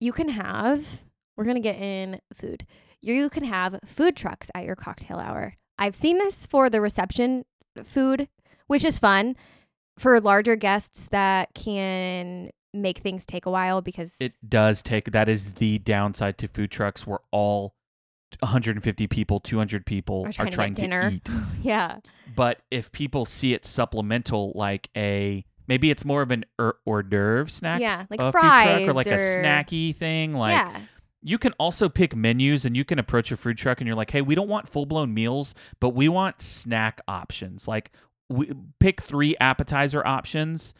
You 0.00 0.12
can 0.12 0.30
have 0.30 1.04
we're 1.36 1.44
going 1.44 1.56
to 1.56 1.60
get 1.60 1.76
in 1.76 2.18
food. 2.34 2.66
You 3.02 3.28
can 3.30 3.44
have 3.44 3.78
food 3.84 4.16
trucks 4.16 4.50
at 4.54 4.64
your 4.64 4.74
cocktail 4.74 5.18
hour. 5.18 5.54
I've 5.78 5.94
seen 5.94 6.18
this 6.18 6.44
for 6.46 6.68
the 6.70 6.80
reception 6.80 7.44
food 7.84 8.28
which 8.66 8.84
is 8.84 8.98
fun 8.98 9.36
for 9.96 10.20
larger 10.20 10.56
guests 10.56 11.06
that 11.12 11.50
can 11.54 12.50
make 12.74 12.98
things 12.98 13.24
take 13.24 13.46
a 13.46 13.50
while 13.50 13.80
because 13.80 14.16
it 14.18 14.34
does 14.48 14.82
take 14.82 15.12
that 15.12 15.28
is 15.28 15.52
the 15.52 15.78
downside 15.78 16.36
to 16.38 16.48
food 16.48 16.72
trucks. 16.72 17.06
Where 17.06 17.20
all 17.30 17.74
150 18.40 19.06
people 19.06 19.38
200 19.38 19.86
people 19.86 20.24
Are 20.24 20.28
are 20.30 20.32
trying 20.32 20.50
trying, 20.50 20.74
to 20.74 20.80
get 20.82 20.90
dinner. 20.90 21.10
eat. 21.14 21.28
Yeah. 21.62 22.00
But 22.34 22.58
if 22.72 22.90
people 22.90 23.24
see 23.24 23.54
it 23.54 23.64
supplemental 23.64 24.50
like 24.56 24.88
a 24.96 25.44
maybe 25.68 25.90
it's 25.90 26.04
more 26.04 26.22
of 26.22 26.30
an 26.30 26.44
hors 26.58 26.76
hors 26.86 27.02
d'oeuvre 27.02 27.50
snack 27.50 27.80
yeah 27.80 28.04
like 28.10 28.20
fries 28.32 28.82
truck 28.82 28.88
or 28.88 28.92
like 28.92 29.06
a 29.06 29.10
snacky 29.18 29.94
thing 29.94 30.32
like 30.34 30.52
yeah. 30.52 30.80
you 31.22 31.38
can 31.38 31.52
also 31.54 31.88
pick 31.88 32.14
menus 32.14 32.64
and 32.64 32.76
you 32.76 32.84
can 32.84 32.98
approach 32.98 33.32
a 33.32 33.36
food 33.36 33.56
truck 33.56 33.80
and 33.80 33.86
you're 33.86 33.96
like 33.96 34.10
hey 34.10 34.20
we 34.22 34.34
don't 34.34 34.48
want 34.48 34.68
full-blown 34.68 35.12
meals 35.12 35.54
but 35.80 35.90
we 35.90 36.08
want 36.08 36.40
snack 36.40 37.00
options. 37.08 37.66
Like 37.68 37.90
we 38.28 38.52
pick 38.80 39.02
three 39.02 39.36
appetizer 39.40 40.04
options 40.06 40.74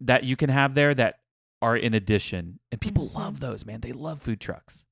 that 0.00 0.24
you 0.24 0.36
can 0.36 0.50
have 0.50 0.74
there 0.74 0.94
that 0.94 1.20
are 1.62 1.76
in 1.76 1.94
addition. 1.94 2.58
And 2.72 2.80
people 2.80 3.08
Mhm. 3.08 3.14
love 3.14 3.40
those 3.40 3.64
man. 3.66 3.80
They 3.80 3.92
love 3.92 4.20
food 4.22 4.40
trucks 4.40 4.84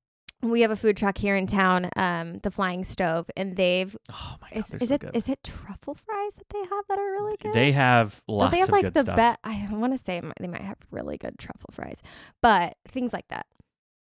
we 0.42 0.60
have 0.60 0.70
a 0.70 0.76
food 0.76 0.96
truck 0.96 1.18
here 1.18 1.36
in 1.36 1.46
town, 1.46 1.88
um, 1.96 2.38
the 2.42 2.50
Flying 2.50 2.84
Stove, 2.84 3.28
and 3.36 3.56
they've 3.56 3.96
Oh 4.10 4.36
my 4.42 4.48
god, 4.50 4.58
is, 4.58 4.74
is 4.82 4.88
so 4.88 4.94
it 4.94 5.04
is 5.14 5.28
it 5.28 5.42
truffle 5.42 5.94
fries 5.94 6.32
that 6.34 6.48
they 6.50 6.58
have 6.60 6.84
that 6.88 6.98
are 6.98 7.10
really 7.12 7.36
good? 7.38 7.52
They 7.52 7.72
have 7.72 8.20
lots 8.28 8.52
they 8.52 8.58
have 8.58 8.68
of 8.68 8.72
like 8.72 8.92
the 8.92 9.04
bet. 9.04 9.38
I 9.44 9.68
want 9.70 9.92
to 9.92 9.98
say 9.98 10.20
they 10.40 10.46
might 10.46 10.62
have 10.62 10.78
really 10.90 11.16
good 11.18 11.38
truffle 11.38 11.70
fries, 11.72 11.98
but 12.42 12.76
things 12.88 13.12
like 13.12 13.28
that, 13.28 13.46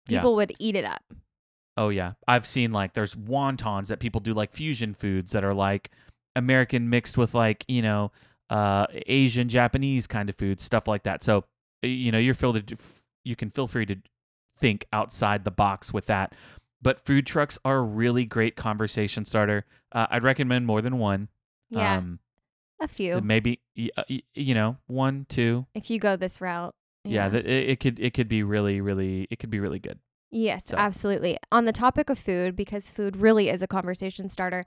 Yeah. 0.09 0.19
people 0.21 0.35
would 0.37 0.53
eat 0.59 0.77
it 0.77 0.85
up. 0.85 1.03
Oh 1.77 1.89
yeah, 1.89 2.13
I've 2.29 2.47
seen 2.47 2.73
like 2.73 2.95
there's 2.95 3.15
wontons 3.15 3.89
that 3.89 3.99
people 4.01 4.21
do 4.21 4.33
like 4.33 4.53
fusion 4.53 4.95
foods 4.95 5.33
that 5.33 5.45
are 5.45 5.55
like 5.55 5.91
American 6.37 6.89
mixed 6.89 7.19
with 7.19 7.35
like 7.35 7.65
you 7.69 7.83
know 7.83 8.13
uh 8.51 8.87
Asian 9.07 9.49
Japanese 9.49 10.07
kind 10.07 10.29
of 10.31 10.37
food 10.37 10.61
stuff 10.61 10.87
like 10.89 11.03
that. 11.05 11.23
So 11.23 11.45
you 11.83 12.11
know 12.13 12.19
you're 12.19 12.35
filled 12.35 12.67
to 12.67 12.77
you 13.25 13.37
can 13.37 13.51
feel 13.51 13.67
free 13.67 13.87
to 13.87 13.97
think 14.65 14.87
outside 14.95 15.45
the 15.45 15.51
box 15.51 15.93
with 15.93 16.07
that. 16.07 16.35
But 16.81 17.05
food 17.05 17.27
trucks 17.27 17.59
are 17.67 17.77
a 17.77 17.83
really 17.83 18.25
great 18.25 18.57
conversation 18.57 19.27
starter. 19.27 19.67
Uh, 19.93 20.07
I'd 20.11 20.25
recommend 20.25 20.67
more 20.67 20.81
than 20.81 20.97
one. 20.99 21.29
Yeah, 21.69 21.99
Um, 21.99 22.19
a 22.81 22.89
few. 22.89 23.21
maybe 23.21 23.61
uh, 23.97 24.03
you 24.35 24.55
know 24.55 24.77
one, 24.87 25.27
two. 25.29 25.67
if 25.75 25.91
you 25.91 25.99
go 25.99 26.17
this 26.17 26.41
route. 26.41 26.75
Yeah, 27.05 27.29
th- 27.29 27.45
it, 27.45 27.69
it 27.71 27.81
could 27.81 28.01
it 28.01 28.15
could 28.15 28.29
be 28.29 28.43
really 28.43 28.81
really 28.81 29.27
it 29.31 29.39
could 29.39 29.51
be 29.51 29.61
really 29.61 29.79
good. 29.79 29.99
Yes, 30.31 30.63
So- 30.67 30.77
absolutely. 30.79 31.37
On 31.53 31.65
the 31.67 31.73
topic 31.73 32.09
of 32.11 32.19
food, 32.19 32.57
because 32.57 32.89
food 32.91 33.17
really 33.19 33.51
is 33.51 33.61
a 33.63 33.67
conversation 33.67 34.29
starter, 34.29 34.65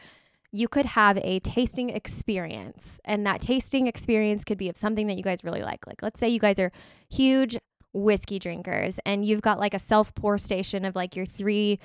you 0.51 0.67
could 0.67 0.86
have 0.86 1.17
a 1.17 1.39
tasting 1.39 1.89
experience. 1.89 2.99
And 3.03 3.25
that 3.25 3.41
tasting 3.41 3.88
experience 3.88 4.43
could 4.43 4.57
be 4.60 4.69
of 4.69 4.77
something 4.77 5.07
that 5.07 5.17
you 5.17 5.23
guys 5.23 5.43
really 5.43 5.62
like. 5.63 5.86
Like, 5.88 6.01
let's 6.01 6.19
say 6.19 6.29
you 6.29 6.39
guys 6.39 6.57
are 6.60 6.71
huge 7.10 7.57
whiskey 7.97 8.39
drinkers 8.39 8.99
and 9.05 9.25
you've 9.25 9.41
got 9.41 9.60
like 9.60 9.73
a 9.73 9.79
self 9.79 10.13
pour 10.15 10.38
station 10.38 10.86
of 10.86 10.95
like 10.95 11.15
your 11.15 11.25
three 11.25 11.79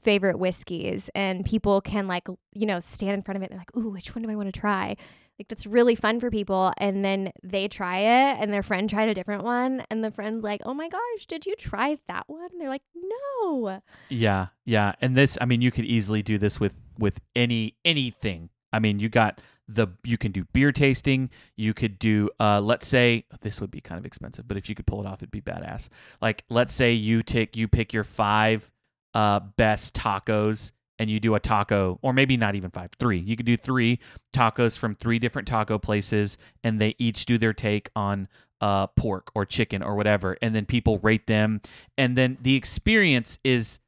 favorite 0.00 0.38
whiskeys, 0.38 1.10
and 1.14 1.44
people 1.44 1.80
can 1.80 2.08
like, 2.08 2.26
you 2.54 2.66
know, 2.66 2.80
stand 2.80 3.12
in 3.12 3.22
front 3.22 3.36
of 3.36 3.42
it 3.42 3.50
and 3.50 3.58
like, 3.58 3.76
ooh, 3.76 3.90
which 3.90 4.14
one 4.14 4.22
do 4.22 4.30
I 4.30 4.34
want 4.34 4.52
to 4.52 4.58
try? 4.58 4.96
Like 5.38 5.48
that's 5.48 5.66
really 5.66 5.94
fun 5.94 6.20
for 6.20 6.30
people. 6.30 6.72
And 6.76 7.04
then 7.04 7.32
they 7.42 7.68
try 7.68 7.98
it 7.98 8.38
and 8.40 8.52
their 8.52 8.62
friend 8.62 8.90
tried 8.90 9.08
a 9.08 9.14
different 9.14 9.42
one. 9.42 9.84
And 9.90 10.04
the 10.04 10.10
friend's 10.10 10.44
like, 10.44 10.60
oh 10.64 10.74
my 10.74 10.88
gosh, 10.88 11.26
did 11.26 11.46
you 11.46 11.54
try 11.56 11.98
that 12.08 12.24
one? 12.28 12.48
And 12.52 12.60
they're 12.60 12.68
like, 12.68 12.82
no. 12.94 13.80
Yeah, 14.10 14.48
yeah, 14.64 14.92
and 15.00 15.16
this, 15.16 15.38
I 15.40 15.46
mean, 15.46 15.62
you 15.62 15.70
could 15.70 15.86
easily 15.86 16.22
do 16.22 16.38
this 16.38 16.60
with 16.60 16.74
with 16.98 17.20
any 17.34 17.74
anything. 17.84 18.50
I 18.72 18.78
mean, 18.78 19.00
you 19.00 19.08
got 19.08 19.40
the 19.74 19.88
you 20.04 20.18
can 20.18 20.32
do 20.32 20.44
beer 20.52 20.72
tasting. 20.72 21.30
You 21.56 21.74
could 21.74 21.98
do, 21.98 22.30
uh, 22.40 22.60
let's 22.60 22.86
say 22.86 23.24
this 23.40 23.60
would 23.60 23.70
be 23.70 23.80
kind 23.80 23.98
of 23.98 24.04
expensive, 24.04 24.46
but 24.48 24.56
if 24.56 24.68
you 24.68 24.74
could 24.74 24.86
pull 24.86 25.00
it 25.00 25.06
off, 25.06 25.18
it'd 25.18 25.30
be 25.30 25.40
badass. 25.40 25.88
Like, 26.20 26.44
let's 26.48 26.74
say 26.74 26.92
you 26.92 27.22
take 27.22 27.56
you 27.56 27.68
pick 27.68 27.92
your 27.92 28.04
five 28.04 28.70
uh 29.14 29.40
best 29.56 29.94
tacos 29.94 30.70
and 30.98 31.08
you 31.10 31.18
do 31.18 31.34
a 31.34 31.40
taco, 31.40 31.98
or 32.02 32.12
maybe 32.12 32.36
not 32.36 32.54
even 32.54 32.70
five, 32.70 32.90
three. 32.98 33.18
You 33.18 33.34
could 33.36 33.46
do 33.46 33.56
three 33.56 33.98
tacos 34.34 34.76
from 34.76 34.94
three 34.94 35.18
different 35.18 35.48
taco 35.48 35.78
places, 35.78 36.36
and 36.62 36.80
they 36.80 36.94
each 36.98 37.24
do 37.26 37.38
their 37.38 37.54
take 37.54 37.90
on 37.96 38.28
uh 38.60 38.86
pork 38.88 39.30
or 39.34 39.46
chicken 39.46 39.82
or 39.82 39.94
whatever, 39.94 40.36
and 40.42 40.54
then 40.54 40.66
people 40.66 40.98
rate 40.98 41.26
them, 41.26 41.60
and 41.96 42.16
then 42.18 42.36
the 42.42 42.54
experience 42.54 43.38
is 43.42 43.80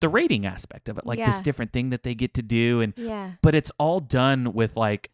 the 0.00 0.08
rating 0.08 0.44
aspect 0.44 0.88
of 0.88 0.98
it, 0.98 1.06
like 1.06 1.18
this 1.26 1.40
different 1.42 1.72
thing 1.72 1.90
that 1.90 2.02
they 2.02 2.14
get 2.14 2.34
to 2.34 2.42
do, 2.42 2.80
and 2.80 2.94
Yeah. 2.96 3.32
but 3.42 3.54
it's 3.54 3.70
all 3.78 4.00
done 4.00 4.52
with 4.52 4.76
like 4.76 5.10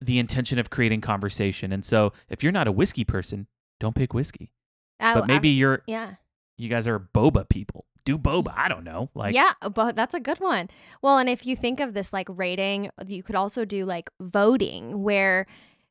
the 0.00 0.18
intention 0.18 0.58
of 0.58 0.70
creating 0.70 1.00
conversation. 1.00 1.72
And 1.72 1.84
so, 1.84 2.12
if 2.28 2.42
you're 2.42 2.52
not 2.52 2.68
a 2.68 2.72
whiskey 2.72 3.04
person, 3.04 3.46
don't 3.80 3.94
pick 3.94 4.14
whiskey. 4.14 4.52
Oh, 5.00 5.14
But 5.14 5.26
maybe 5.26 5.50
you're 5.50 5.82
yeah. 5.86 6.14
you 6.56 6.68
guys 6.68 6.86
are 6.86 6.98
boba 6.98 7.48
people. 7.48 7.86
Do 8.04 8.18
boba. 8.18 8.54
I 8.56 8.68
don't 8.68 8.84
know. 8.84 9.10
Like 9.14 9.34
yeah, 9.34 9.52
but 9.74 9.94
that's 9.94 10.14
a 10.14 10.20
good 10.20 10.40
one. 10.40 10.70
Well, 11.02 11.18
and 11.18 11.28
if 11.28 11.46
you 11.46 11.54
think 11.56 11.78
of 11.80 11.94
this 11.94 12.12
like 12.12 12.26
rating, 12.30 12.90
you 13.06 13.22
could 13.22 13.36
also 13.36 13.64
do 13.64 13.84
like 13.84 14.10
voting 14.20 15.02
where 15.02 15.46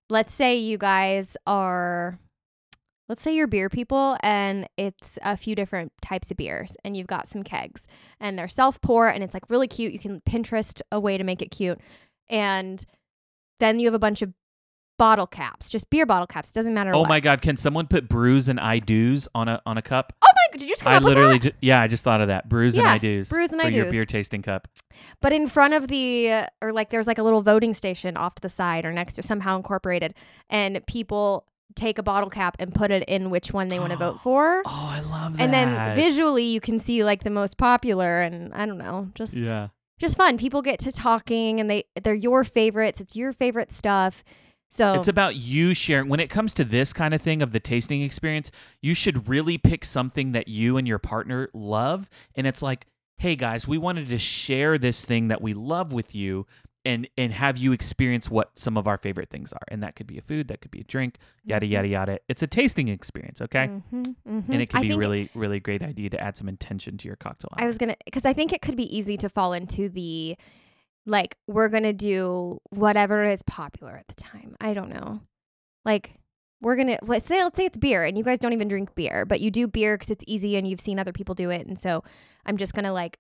let's 0.10 0.34
say 0.34 0.58
you 0.58 0.78
guys 0.78 1.38
are 1.46 2.18
let's 3.10 3.22
say 3.22 3.34
you're 3.34 3.48
beer 3.48 3.70
people 3.70 4.18
and 4.22 4.68
it's 4.78 5.18
a 5.24 5.38
few 5.38 5.56
different 5.56 5.94
types 6.02 6.30
of 6.32 6.38
beers 6.38 6.76
and 6.84 6.98
you've 6.98 7.08
got 7.08 7.28
some 7.28 7.44
kegs 7.44 7.88
and 8.20 8.38
they're 8.38 8.48
self 8.50 8.82
pour 8.82 9.08
and 9.08 9.24
it's 9.24 9.34
like 9.34 9.50
really 9.50 9.68
cute. 9.68 9.94
You 9.94 10.00
can 10.00 10.22
Pinterest 10.22 10.82
a 10.92 11.00
way 11.00 11.18
to 11.18 11.24
make 11.24 11.42
it 11.42 11.52
cute. 11.52 11.80
And 12.30 12.84
then 13.60 13.80
you 13.80 13.88
have 13.88 13.94
a 13.94 14.00
bunch 14.00 14.22
of 14.22 14.34
bottle 14.98 15.28
caps, 15.28 15.70
just 15.70 15.90
beer 15.92 16.06
bottle 16.08 16.26
caps, 16.28 16.52
doesn't 16.52 16.74
matter 16.74 16.92
Oh 16.96 17.02
what. 17.02 17.10
my 17.10 17.20
god, 17.20 17.42
can 17.42 17.56
someone 17.58 17.86
put 17.88 18.10
brews 18.10 18.48
and 18.50 18.60
I 18.60 18.80
do's 18.80 19.28
on 19.36 19.48
a 19.48 19.62
on 19.66 19.78
a 19.78 19.82
cup? 19.82 20.12
Oh 20.24 20.28
my, 20.34 20.52
god, 20.52 20.60
did 20.60 20.62
you 20.64 20.70
just 20.70 20.84
come 20.84 20.94
I 20.94 20.96
up 20.98 21.04
with 21.04 21.10
literally 21.10 21.38
that? 21.38 21.52
ju- 21.54 21.58
yeah, 21.62 21.82
I 21.82 21.88
just 21.88 22.04
thought 22.04 22.20
of 22.22 22.30
that. 22.30 22.50
Brews 22.50 22.78
and 22.78 22.88
I 22.88 22.98
do's. 22.98 23.30
brews 23.30 23.52
and 23.52 23.62
your 23.62 23.68
I-dos. 23.68 23.76
Your 23.84 23.92
beer 23.92 24.06
tasting 24.06 24.42
cup. 24.42 24.68
But 25.22 25.34
in 25.34 25.46
front 25.48 25.76
of 25.76 25.88
the, 25.88 26.48
or 26.62 26.72
like 26.74 26.90
there's 26.90 27.06
like 27.06 27.20
a 27.20 27.24
little 27.24 27.42
voting 27.44 27.76
station 27.76 28.18
off 28.18 28.34
to 28.36 28.42
the 28.42 28.50
side 28.50 28.86
or 28.86 28.92
next 28.92 29.14
to 29.14 29.24
somehow 29.24 29.56
incorporated, 29.58 30.16
and 30.50 30.84
people 30.88 31.46
take 31.76 32.00
a 32.00 32.04
bottle 32.04 32.30
cap 32.32 32.56
and 32.58 32.74
put 32.74 32.90
it 32.90 33.04
in 33.08 33.30
which 33.30 33.54
one 33.54 33.68
they 33.70 33.78
want 33.78 33.92
to 33.92 33.98
vote 34.08 34.20
for. 34.22 34.64
Oh, 34.66 34.90
I 34.92 35.02
love 35.02 35.38
that. 35.38 35.44
And 35.44 35.54
then 35.54 35.96
visually 35.96 36.46
you 36.46 36.60
can 36.60 36.80
see 36.80 37.04
like 37.04 37.24
the 37.24 37.30
most 37.30 37.58
popular 37.60 38.22
and 38.22 38.52
I 38.56 38.66
don't 38.66 38.80
know, 38.80 39.10
just 39.14 39.36
Yeah. 39.36 39.68
Just 40.00 40.18
fun. 40.18 40.38
People 40.38 40.62
get 40.62 40.80
to 40.80 40.92
talking 40.92 41.60
and 41.60 41.70
they 41.70 41.86
they're 42.02 42.14
your 42.14 42.44
favorites. 42.44 43.02
It's 43.02 43.16
your 43.16 43.34
favorite 43.34 43.72
stuff. 43.72 44.24
So 44.70 44.94
It's 44.94 45.08
about 45.08 45.36
you 45.36 45.74
sharing. 45.74 46.10
When 46.10 46.20
it 46.20 46.30
comes 46.30 46.54
to 46.56 46.66
this 46.66 46.92
kind 46.92 47.14
of 47.14 47.22
thing 47.22 47.42
of 47.42 47.54
the 47.54 47.60
tasting 47.60 48.02
experience, 48.02 48.52
you 48.82 48.94
should 48.94 49.30
really 49.30 49.58
pick 49.58 49.86
something 49.86 50.34
that 50.34 50.50
you 50.50 50.78
and 50.78 50.88
your 50.88 51.00
partner 51.00 51.50
love. 51.54 52.10
And 52.36 52.46
it's 52.46 52.62
like, 52.62 52.86
hey 53.18 53.36
guys, 53.36 53.68
we 53.68 53.78
wanted 53.78 54.10
to 54.10 54.20
share 54.20 54.78
this 54.78 55.06
thing 55.06 55.30
that 55.30 55.42
we 55.42 55.54
love 55.54 55.94
with 55.94 56.14
you 56.14 56.46
and 56.88 57.08
and 57.18 57.32
have 57.34 57.58
you 57.58 57.72
experience 57.74 58.30
what 58.32 58.58
some 58.58 58.78
of 58.78 58.88
our 58.88 58.98
favorite 58.98 59.30
things 59.30 59.52
are. 59.54 59.62
And 59.68 59.84
that 59.84 59.96
could 59.96 60.08
be 60.08 60.18
a 60.18 60.22
food, 60.22 60.48
that 60.48 60.62
could 60.62 60.72
be 60.72 60.80
a 60.80 60.84
drink, 60.86 61.18
yada 61.44 61.66
Mhm. 61.68 61.70
yada 61.72 61.88
yada. 61.88 62.20
It's 62.30 62.42
a 62.42 62.48
tasting 62.48 62.88
experience, 62.88 63.42
okay? 63.42 63.68
Mhm, 63.68 64.16
mhm. 64.28 64.50
And 64.50 64.62
it 64.62 64.70
could 64.70 64.80
I 64.80 64.82
be 64.82 64.96
really, 64.96 65.30
really 65.36 65.60
great 65.60 65.84
idea 65.84 66.10
to 66.12 66.20
add 66.20 66.38
some 66.38 66.48
intention 66.50 66.98
to 66.98 67.08
your 67.08 67.18
cocktail. 67.18 67.50
I 67.58 67.66
was 67.68 67.78
gonna 67.78 67.96
because 68.06 68.26
I 68.26 68.34
think 68.34 68.54
it 68.54 68.62
could 68.62 68.78
be 68.78 68.98
easy 68.98 69.18
to 69.18 69.30
fall 69.30 69.54
into 69.54 69.90
the 69.90 70.38
like 71.06 71.38
we're 71.48 71.70
gonna 71.70 71.94
do 71.94 72.60
whatever 72.72 73.24
is 73.24 73.44
popular 73.44 73.96
at 73.98 74.08
the 74.08 74.16
time. 74.16 74.56
I 74.60 74.74
don't 74.74 74.90
know. 74.90 75.22
Like 75.86 76.14
we're 76.62 76.76
gonna 76.76 76.98
let's 77.04 77.28
say 77.28 77.44
let's 77.44 77.58
say 77.58 77.66
it's 77.66 77.78
beer 77.78 78.04
and 78.04 78.18
you 78.18 78.24
guys 78.24 78.40
don't 78.40 78.54
even 78.54 78.68
drink 78.68 78.96
beer, 78.96 79.26
but 79.26 79.42
you 79.42 79.52
do 79.52 79.68
beer 79.68 79.96
because 79.96 80.10
it's 80.10 80.24
easy 80.26 80.56
and 80.56 80.68
you've 80.68 80.82
seen 80.82 81.00
other 81.00 81.14
people 81.14 81.36
do 81.36 81.50
it, 81.50 81.68
and 81.68 81.78
so 81.78 82.04
I'm 82.46 82.58
just 82.58 82.74
gonna 82.74 82.94
like 82.94 83.18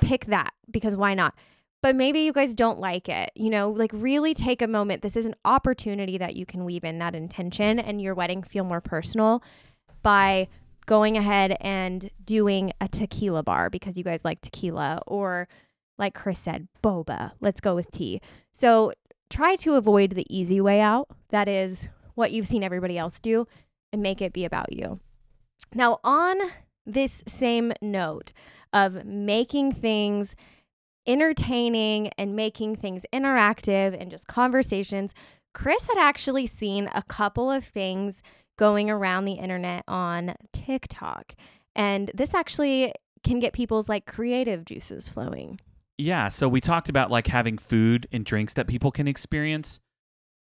pick 0.00 0.26
that 0.26 0.52
because 0.70 0.96
why 0.96 1.14
not? 1.14 1.34
But 1.82 1.96
maybe 1.96 2.20
you 2.20 2.32
guys 2.32 2.54
don't 2.54 2.78
like 2.78 3.08
it, 3.08 3.30
you 3.34 3.48
know, 3.48 3.70
like 3.70 3.90
really 3.94 4.34
take 4.34 4.60
a 4.60 4.66
moment. 4.66 5.02
This 5.02 5.16
is 5.16 5.24
an 5.24 5.34
opportunity 5.44 6.18
that 6.18 6.36
you 6.36 6.44
can 6.44 6.64
weave 6.64 6.84
in 6.84 6.98
that 6.98 7.14
intention 7.14 7.78
and 7.78 8.02
your 8.02 8.14
wedding 8.14 8.42
feel 8.42 8.64
more 8.64 8.82
personal 8.82 9.42
by 10.02 10.48
going 10.86 11.16
ahead 11.16 11.56
and 11.60 12.10
doing 12.24 12.72
a 12.80 12.88
tequila 12.88 13.42
bar 13.42 13.70
because 13.70 13.96
you 13.96 14.04
guys 14.04 14.24
like 14.24 14.40
tequila 14.40 15.00
or 15.06 15.48
like 15.98 16.14
Chris 16.14 16.38
said, 16.38 16.68
boba. 16.82 17.32
Let's 17.40 17.60
go 17.60 17.74
with 17.74 17.90
tea. 17.90 18.20
So 18.52 18.92
try 19.30 19.56
to 19.56 19.74
avoid 19.74 20.12
the 20.12 20.26
easy 20.28 20.60
way 20.60 20.80
out. 20.80 21.08
That 21.28 21.48
is 21.48 21.88
what 22.14 22.32
you've 22.32 22.46
seen 22.46 22.62
everybody 22.62 22.98
else 22.98 23.20
do 23.20 23.46
and 23.92 24.02
make 24.02 24.20
it 24.20 24.32
be 24.32 24.44
about 24.44 24.72
you. 24.72 25.00
Now, 25.74 25.98
on 26.02 26.38
this 26.84 27.22
same 27.26 27.72
note 27.80 28.32
of 28.72 29.04
making 29.04 29.72
things 29.72 30.34
entertaining 31.06 32.08
and 32.18 32.36
making 32.36 32.76
things 32.76 33.04
interactive 33.12 33.96
and 34.00 34.10
just 34.10 34.26
conversations, 34.26 35.14
Chris 35.54 35.86
had 35.86 35.98
actually 35.98 36.46
seen 36.46 36.88
a 36.94 37.02
couple 37.02 37.50
of 37.50 37.64
things 37.64 38.22
going 38.58 38.90
around 38.90 39.24
the 39.24 39.32
internet 39.32 39.84
on 39.88 40.34
TikTok. 40.52 41.34
And 41.74 42.10
this 42.14 42.34
actually 42.34 42.92
can 43.24 43.40
get 43.40 43.52
people's 43.52 43.88
like 43.88 44.06
creative 44.06 44.64
juices 44.64 45.08
flowing. 45.08 45.60
Yeah, 45.98 46.28
so 46.28 46.48
we 46.48 46.60
talked 46.60 46.88
about 46.88 47.10
like 47.10 47.26
having 47.26 47.58
food 47.58 48.08
and 48.12 48.24
drinks 48.24 48.54
that 48.54 48.66
people 48.66 48.90
can 48.90 49.06
experience. 49.06 49.80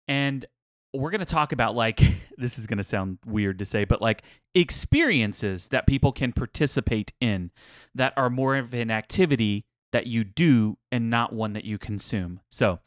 And 0.08 0.44
we're 0.92 1.10
going 1.10 1.20
to 1.20 1.24
talk 1.24 1.52
about 1.52 1.74
like 1.74 2.00
this 2.36 2.58
is 2.58 2.66
going 2.66 2.78
to 2.78 2.84
sound 2.84 3.18
weird 3.24 3.58
to 3.60 3.64
say, 3.64 3.84
but 3.84 4.02
like 4.02 4.22
experiences 4.54 5.68
that 5.68 5.86
people 5.86 6.12
can 6.12 6.32
participate 6.32 7.12
in 7.20 7.50
that 7.94 8.12
are 8.16 8.30
more 8.30 8.56
of 8.56 8.74
an 8.74 8.90
activity 8.90 9.64
that 9.92 10.06
you 10.06 10.24
do 10.24 10.78
and 10.92 11.10
not 11.10 11.32
one 11.32 11.52
that 11.54 11.64
you 11.64 11.78
consume. 11.78 12.40
So, 12.50 12.78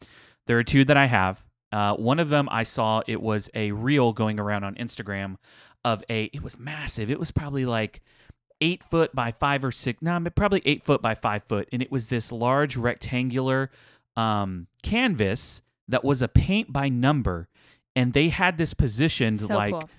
there 0.48 0.58
are 0.58 0.63
two 0.63 0.86
that 0.86 0.98
I 0.98 1.06
have. 1.06 1.44
Uh, 1.72 1.96
one 1.96 2.20
of 2.20 2.30
them 2.30 2.48
I 2.52 2.63
saw 2.63 3.02
it 3.08 3.22
was 3.22 3.50
a 3.54 3.72
reel 3.72 4.13
going 4.13 4.39
around 4.39 4.63
on 4.63 4.76
Instagram 4.76 5.38
of 5.84 6.04
a 6.10 6.26
it 6.26 6.44
was 6.44 6.60
massive. 6.60 7.10
It 7.10 7.20
was 7.20 7.32
probably 7.32 7.66
like 7.66 8.02
eight 8.62 8.84
foot 8.84 9.13
by 9.13 9.32
five 9.32 9.63
or 9.63 9.72
six, 9.72 10.02
no, 10.02 10.20
but 10.20 10.36
probably 10.36 10.62
eight 10.66 10.84
foot 10.84 11.02
by 11.02 11.16
five 11.16 11.44
foot. 11.44 11.68
And 11.72 11.82
it 11.82 11.92
was 11.92 12.08
this 12.08 12.32
large 12.32 12.78
rectangular 12.78 13.72
um, 14.16 14.68
canvas 14.82 15.62
that 15.88 16.04
was 16.04 16.22
a 16.22 16.28
paint 16.28 16.72
by 16.72 16.89
number. 16.89 17.50
And 17.96 18.13
they 18.13 18.30
had 18.30 18.58
this 18.58 18.74
positioned 18.74 19.42
So 19.42 19.48
like, 19.54 19.74
cool. 19.74 19.89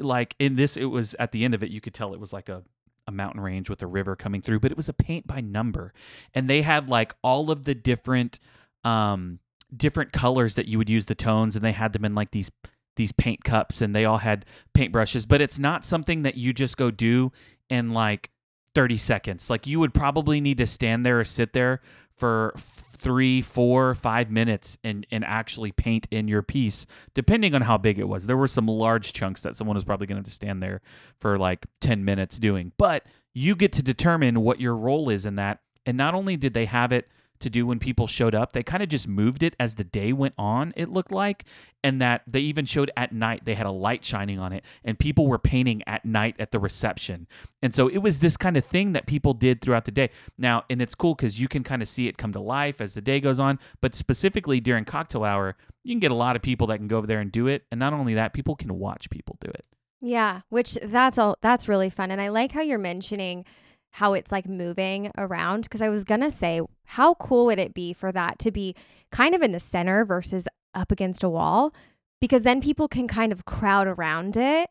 like 0.00 0.34
in 0.38 0.56
this, 0.56 0.76
it 0.76 0.86
was 0.86 1.14
at 1.18 1.32
the 1.32 1.44
end 1.44 1.54
of 1.54 1.62
it, 1.62 1.70
you 1.70 1.80
could 1.80 1.94
tell 1.94 2.14
it 2.14 2.20
was 2.20 2.32
like 2.32 2.48
a, 2.48 2.62
a 3.06 3.12
mountain 3.12 3.40
range 3.40 3.68
with 3.68 3.82
a 3.82 3.86
river 3.86 4.16
coming 4.16 4.42
through, 4.42 4.60
but 4.60 4.70
it 4.70 4.76
was 4.76 4.88
a 4.88 4.92
paint 4.92 5.26
by 5.26 5.40
number. 5.40 5.92
And 6.34 6.48
they 6.48 6.62
had 6.62 6.88
like 6.88 7.14
all 7.22 7.50
of 7.50 7.64
the 7.64 7.74
different 7.74 8.38
um 8.84 9.38
different 9.76 10.12
colors 10.12 10.56
that 10.56 10.66
you 10.66 10.78
would 10.78 10.88
use 10.88 11.06
the 11.06 11.14
tones 11.14 11.54
and 11.54 11.64
they 11.64 11.72
had 11.72 11.92
them 11.92 12.04
in 12.04 12.14
like 12.14 12.32
these 12.32 12.50
these 12.96 13.12
paint 13.12 13.44
cups 13.44 13.80
and 13.80 13.94
they 13.94 14.04
all 14.04 14.18
had 14.18 14.44
paint 14.74 14.92
brushes, 14.92 15.26
but 15.26 15.40
it's 15.40 15.58
not 15.58 15.84
something 15.84 16.22
that 16.22 16.36
you 16.36 16.52
just 16.52 16.76
go 16.76 16.90
do 16.90 17.32
in 17.68 17.90
like 17.92 18.30
30 18.74 18.96
seconds. 18.96 19.48
Like 19.50 19.66
you 19.66 19.80
would 19.80 19.94
probably 19.94 20.40
need 20.40 20.58
to 20.58 20.66
stand 20.66 21.06
there 21.06 21.20
or 21.20 21.24
sit 21.24 21.52
there 21.52 21.80
for 22.20 22.54
three, 22.56 23.40
four, 23.40 23.94
five 23.94 24.30
minutes 24.30 24.76
and, 24.84 25.06
and 25.10 25.24
actually 25.24 25.72
paint 25.72 26.06
in 26.10 26.28
your 26.28 26.42
piece, 26.42 26.86
depending 27.14 27.54
on 27.54 27.62
how 27.62 27.78
big 27.78 27.98
it 27.98 28.06
was. 28.06 28.26
There 28.26 28.36
were 28.36 28.46
some 28.46 28.66
large 28.66 29.14
chunks 29.14 29.40
that 29.42 29.56
someone 29.56 29.74
was 29.74 29.84
probably 29.84 30.06
going 30.06 30.16
to 30.16 30.20
have 30.20 30.26
to 30.26 30.30
stand 30.30 30.62
there 30.62 30.82
for 31.18 31.38
like 31.38 31.66
10 31.80 32.04
minutes 32.04 32.38
doing, 32.38 32.72
but 32.76 33.04
you 33.32 33.56
get 33.56 33.72
to 33.72 33.82
determine 33.82 34.42
what 34.42 34.60
your 34.60 34.76
role 34.76 35.08
is 35.08 35.24
in 35.24 35.36
that. 35.36 35.60
And 35.86 35.96
not 35.96 36.14
only 36.14 36.36
did 36.36 36.52
they 36.52 36.66
have 36.66 36.92
it 36.92 37.08
to 37.40 37.50
do 37.50 37.66
when 37.66 37.78
people 37.78 38.06
showed 38.06 38.34
up. 38.34 38.52
They 38.52 38.62
kind 38.62 38.82
of 38.82 38.88
just 38.88 39.08
moved 39.08 39.42
it 39.42 39.54
as 39.58 39.74
the 39.74 39.84
day 39.84 40.12
went 40.12 40.34
on, 40.38 40.72
it 40.76 40.88
looked 40.88 41.12
like. 41.12 41.44
And 41.82 42.00
that 42.02 42.22
they 42.26 42.40
even 42.40 42.66
showed 42.66 42.90
at 42.94 43.12
night, 43.12 43.46
they 43.46 43.54
had 43.54 43.64
a 43.64 43.70
light 43.70 44.04
shining 44.04 44.38
on 44.38 44.52
it, 44.52 44.64
and 44.84 44.98
people 44.98 45.26
were 45.26 45.38
painting 45.38 45.82
at 45.86 46.04
night 46.04 46.36
at 46.38 46.52
the 46.52 46.58
reception. 46.58 47.26
And 47.62 47.74
so 47.74 47.88
it 47.88 47.98
was 47.98 48.20
this 48.20 48.36
kind 48.36 48.58
of 48.58 48.66
thing 48.66 48.92
that 48.92 49.06
people 49.06 49.32
did 49.32 49.62
throughout 49.62 49.86
the 49.86 49.90
day. 49.90 50.10
Now, 50.36 50.64
and 50.68 50.82
it's 50.82 50.94
cool 50.94 51.14
because 51.14 51.40
you 51.40 51.48
can 51.48 51.64
kind 51.64 51.80
of 51.80 51.88
see 51.88 52.06
it 52.06 52.18
come 52.18 52.34
to 52.34 52.40
life 52.40 52.82
as 52.82 52.92
the 52.92 53.00
day 53.00 53.18
goes 53.18 53.40
on, 53.40 53.58
but 53.80 53.94
specifically 53.94 54.60
during 54.60 54.84
cocktail 54.84 55.24
hour, 55.24 55.56
you 55.82 55.94
can 55.94 56.00
get 56.00 56.10
a 56.10 56.14
lot 56.14 56.36
of 56.36 56.42
people 56.42 56.66
that 56.66 56.76
can 56.76 56.88
go 56.88 56.98
over 56.98 57.06
there 57.06 57.20
and 57.20 57.32
do 57.32 57.46
it. 57.46 57.64
And 57.70 57.80
not 57.80 57.94
only 57.94 58.12
that, 58.14 58.34
people 58.34 58.56
can 58.56 58.78
watch 58.78 59.08
people 59.08 59.38
do 59.40 59.48
it. 59.48 59.64
Yeah, 60.02 60.40
which 60.48 60.78
that's 60.82 61.18
all 61.18 61.36
that's 61.40 61.68
really 61.68 61.90
fun. 61.90 62.10
And 62.10 62.20
I 62.20 62.28
like 62.28 62.52
how 62.52 62.62
you're 62.62 62.78
mentioning 62.78 63.44
how 63.92 64.14
it's 64.14 64.32
like 64.32 64.48
moving 64.48 65.10
around 65.18 65.62
because 65.62 65.82
I 65.82 65.88
was 65.88 66.04
to 66.04 66.30
say 66.30 66.60
how 66.84 67.14
cool 67.14 67.46
would 67.46 67.58
it 67.58 67.74
be 67.74 67.92
for 67.92 68.12
that 68.12 68.38
to 68.40 68.50
be 68.50 68.74
kind 69.10 69.34
of 69.34 69.42
in 69.42 69.52
the 69.52 69.60
center 69.60 70.04
versus 70.04 70.46
up 70.74 70.92
against 70.92 71.24
a 71.24 71.28
wall 71.28 71.74
because 72.20 72.42
then 72.42 72.60
people 72.60 72.86
can 72.88 73.08
kind 73.08 73.32
of 73.32 73.44
crowd 73.44 73.86
around 73.86 74.36
it 74.36 74.70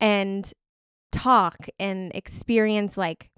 and 0.00 0.52
talk 1.12 1.68
and 1.78 2.12
experience 2.14 2.98
like 2.98 3.30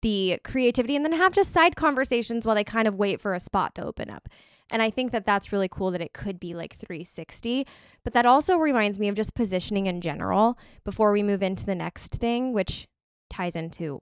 the 0.00 0.38
creativity 0.44 0.96
and 0.96 1.04
then 1.04 1.12
have 1.12 1.32
just 1.32 1.52
side 1.52 1.76
conversations 1.76 2.46
while 2.46 2.56
they 2.56 2.64
kind 2.64 2.88
of 2.88 2.96
wait 2.96 3.20
for 3.20 3.34
a 3.34 3.40
spot 3.40 3.74
to 3.74 3.84
open 3.84 4.10
up. 4.10 4.28
And 4.70 4.80
I 4.80 4.90
think 4.90 5.12
that 5.12 5.26
that's 5.26 5.52
really 5.52 5.68
cool 5.68 5.90
that 5.90 6.00
it 6.00 6.14
could 6.14 6.40
be 6.40 6.54
like 6.54 6.74
360. 6.74 7.66
But 8.04 8.14
that 8.14 8.26
also 8.26 8.56
reminds 8.56 8.98
me 8.98 9.08
of 9.08 9.14
just 9.14 9.34
positioning 9.34 9.86
in 9.86 10.00
general 10.00 10.58
before 10.82 11.12
we 11.12 11.22
move 11.22 11.42
into 11.42 11.66
the 11.66 11.74
next 11.74 12.14
thing, 12.14 12.52
which 12.52 12.88
ties 13.28 13.54
into 13.54 14.00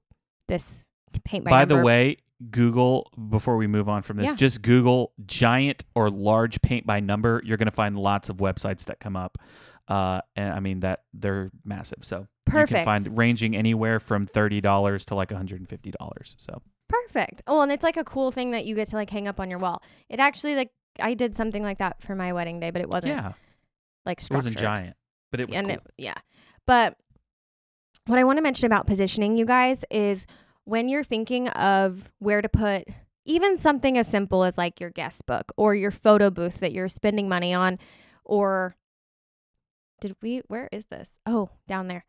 this 0.50 0.84
paint 1.24 1.44
by, 1.44 1.50
By 1.50 1.64
the 1.64 1.78
way, 1.78 2.18
Google 2.50 3.10
before 3.30 3.56
we 3.56 3.66
move 3.66 3.88
on 3.88 4.02
from 4.02 4.16
this, 4.18 4.26
Yeah. 4.26 4.34
just 4.34 4.62
Google 4.62 5.12
giant 5.26 5.84
or 5.94 6.10
large 6.10 6.60
paint 6.62 6.86
by 6.86 7.00
number. 7.00 7.42
You're 7.44 7.56
going 7.56 7.66
to 7.66 7.72
find 7.72 7.98
lots 7.98 8.28
of 8.28 8.38
websites 8.38 8.84
that 8.86 9.00
come 9.00 9.16
up. 9.16 9.38
Uh, 9.88 10.20
and 10.36 10.52
I 10.54 10.60
mean 10.60 10.80
that 10.80 11.00
they're 11.12 11.50
massive. 11.64 11.98
So 12.02 12.20
you 12.20 12.26
Perfect. 12.46 12.70
can 12.70 12.84
find 12.84 13.18
ranging 13.18 13.56
anywhere 13.56 13.98
from 13.98 14.24
thirty 14.24 14.60
dollars 14.60 15.04
to 15.06 15.14
like 15.16 15.30
150 15.30 15.90
dollars. 15.98 16.36
So 16.38 16.62
Perfect. 16.88 17.42
Oh, 17.46 17.60
and 17.62 17.72
it's 17.72 17.82
like 17.82 17.96
a 17.96 18.04
cool 18.04 18.30
thing 18.30 18.52
that 18.52 18.64
you 18.64 18.74
get 18.74 18.88
to 18.88 18.96
like 18.96 19.10
hang 19.10 19.26
up 19.26 19.40
on 19.40 19.50
your 19.50 19.58
wall. 19.58 19.82
It 20.08 20.20
actually 20.20 20.54
like 20.54 20.70
I 21.00 21.14
did 21.14 21.36
something 21.36 21.62
like 21.62 21.78
that 21.78 22.00
for 22.02 22.14
my 22.14 22.32
wedding 22.32 22.60
day, 22.60 22.70
but 22.70 22.82
it 22.82 22.88
wasn't 22.88 23.14
yeah, 23.14 23.32
like 24.06 24.22
it 24.22 24.30
wasn't 24.30 24.56
giant, 24.56 24.96
but 25.30 25.40
it 25.40 25.48
was 25.48 25.58
and 25.58 25.66
cool. 25.66 25.76
it, 25.76 25.82
yeah. 25.98 26.14
But 26.66 26.96
what 28.10 28.18
I 28.18 28.24
want 28.24 28.38
to 28.38 28.42
mention 28.42 28.66
about 28.66 28.86
positioning, 28.86 29.38
you 29.38 29.46
guys, 29.46 29.84
is 29.90 30.26
when 30.64 30.88
you're 30.88 31.04
thinking 31.04 31.48
of 31.48 32.10
where 32.18 32.42
to 32.42 32.48
put 32.48 32.88
even 33.24 33.56
something 33.56 33.96
as 33.96 34.08
simple 34.08 34.44
as 34.44 34.58
like 34.58 34.80
your 34.80 34.90
guest 34.90 35.26
book 35.26 35.52
or 35.56 35.74
your 35.74 35.90
photo 35.90 36.30
booth 36.30 36.58
that 36.60 36.72
you're 36.72 36.88
spending 36.88 37.28
money 37.28 37.54
on, 37.54 37.78
or 38.24 38.74
did 40.00 40.16
we? 40.22 40.42
Where 40.48 40.68
is 40.72 40.86
this? 40.86 41.10
Oh, 41.26 41.50
down 41.68 41.88
there. 41.88 42.04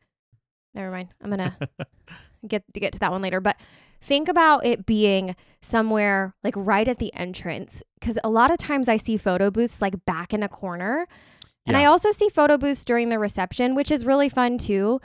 Never 0.74 0.90
mind. 0.90 1.10
I'm 1.22 1.30
gonna 1.30 1.58
get 2.48 2.64
to 2.74 2.80
get 2.80 2.94
to 2.94 3.00
that 3.00 3.12
one 3.12 3.22
later. 3.22 3.40
But 3.40 3.58
think 4.02 4.28
about 4.28 4.66
it 4.66 4.86
being 4.86 5.36
somewhere 5.62 6.34
like 6.44 6.56
right 6.58 6.88
at 6.88 6.98
the 6.98 7.14
entrance, 7.14 7.84
because 8.00 8.18
a 8.24 8.30
lot 8.30 8.50
of 8.50 8.58
times 8.58 8.90
I 8.90 8.98
see 8.98 9.18
photo 9.18 9.52
booths 9.52 9.82
like 9.82 10.06
back 10.06 10.34
in 10.34 10.42
a 10.42 10.50
corner, 10.50 11.08
and 11.68 11.78
I 11.78 11.86
also 11.86 12.12
see 12.12 12.30
photo 12.30 12.58
booths 12.58 12.84
during 12.86 13.10
the 13.10 13.20
reception, 13.20 13.76
which 13.76 13.92
is 13.92 14.06
really 14.06 14.30
fun 14.30 14.58
too. 14.58 15.00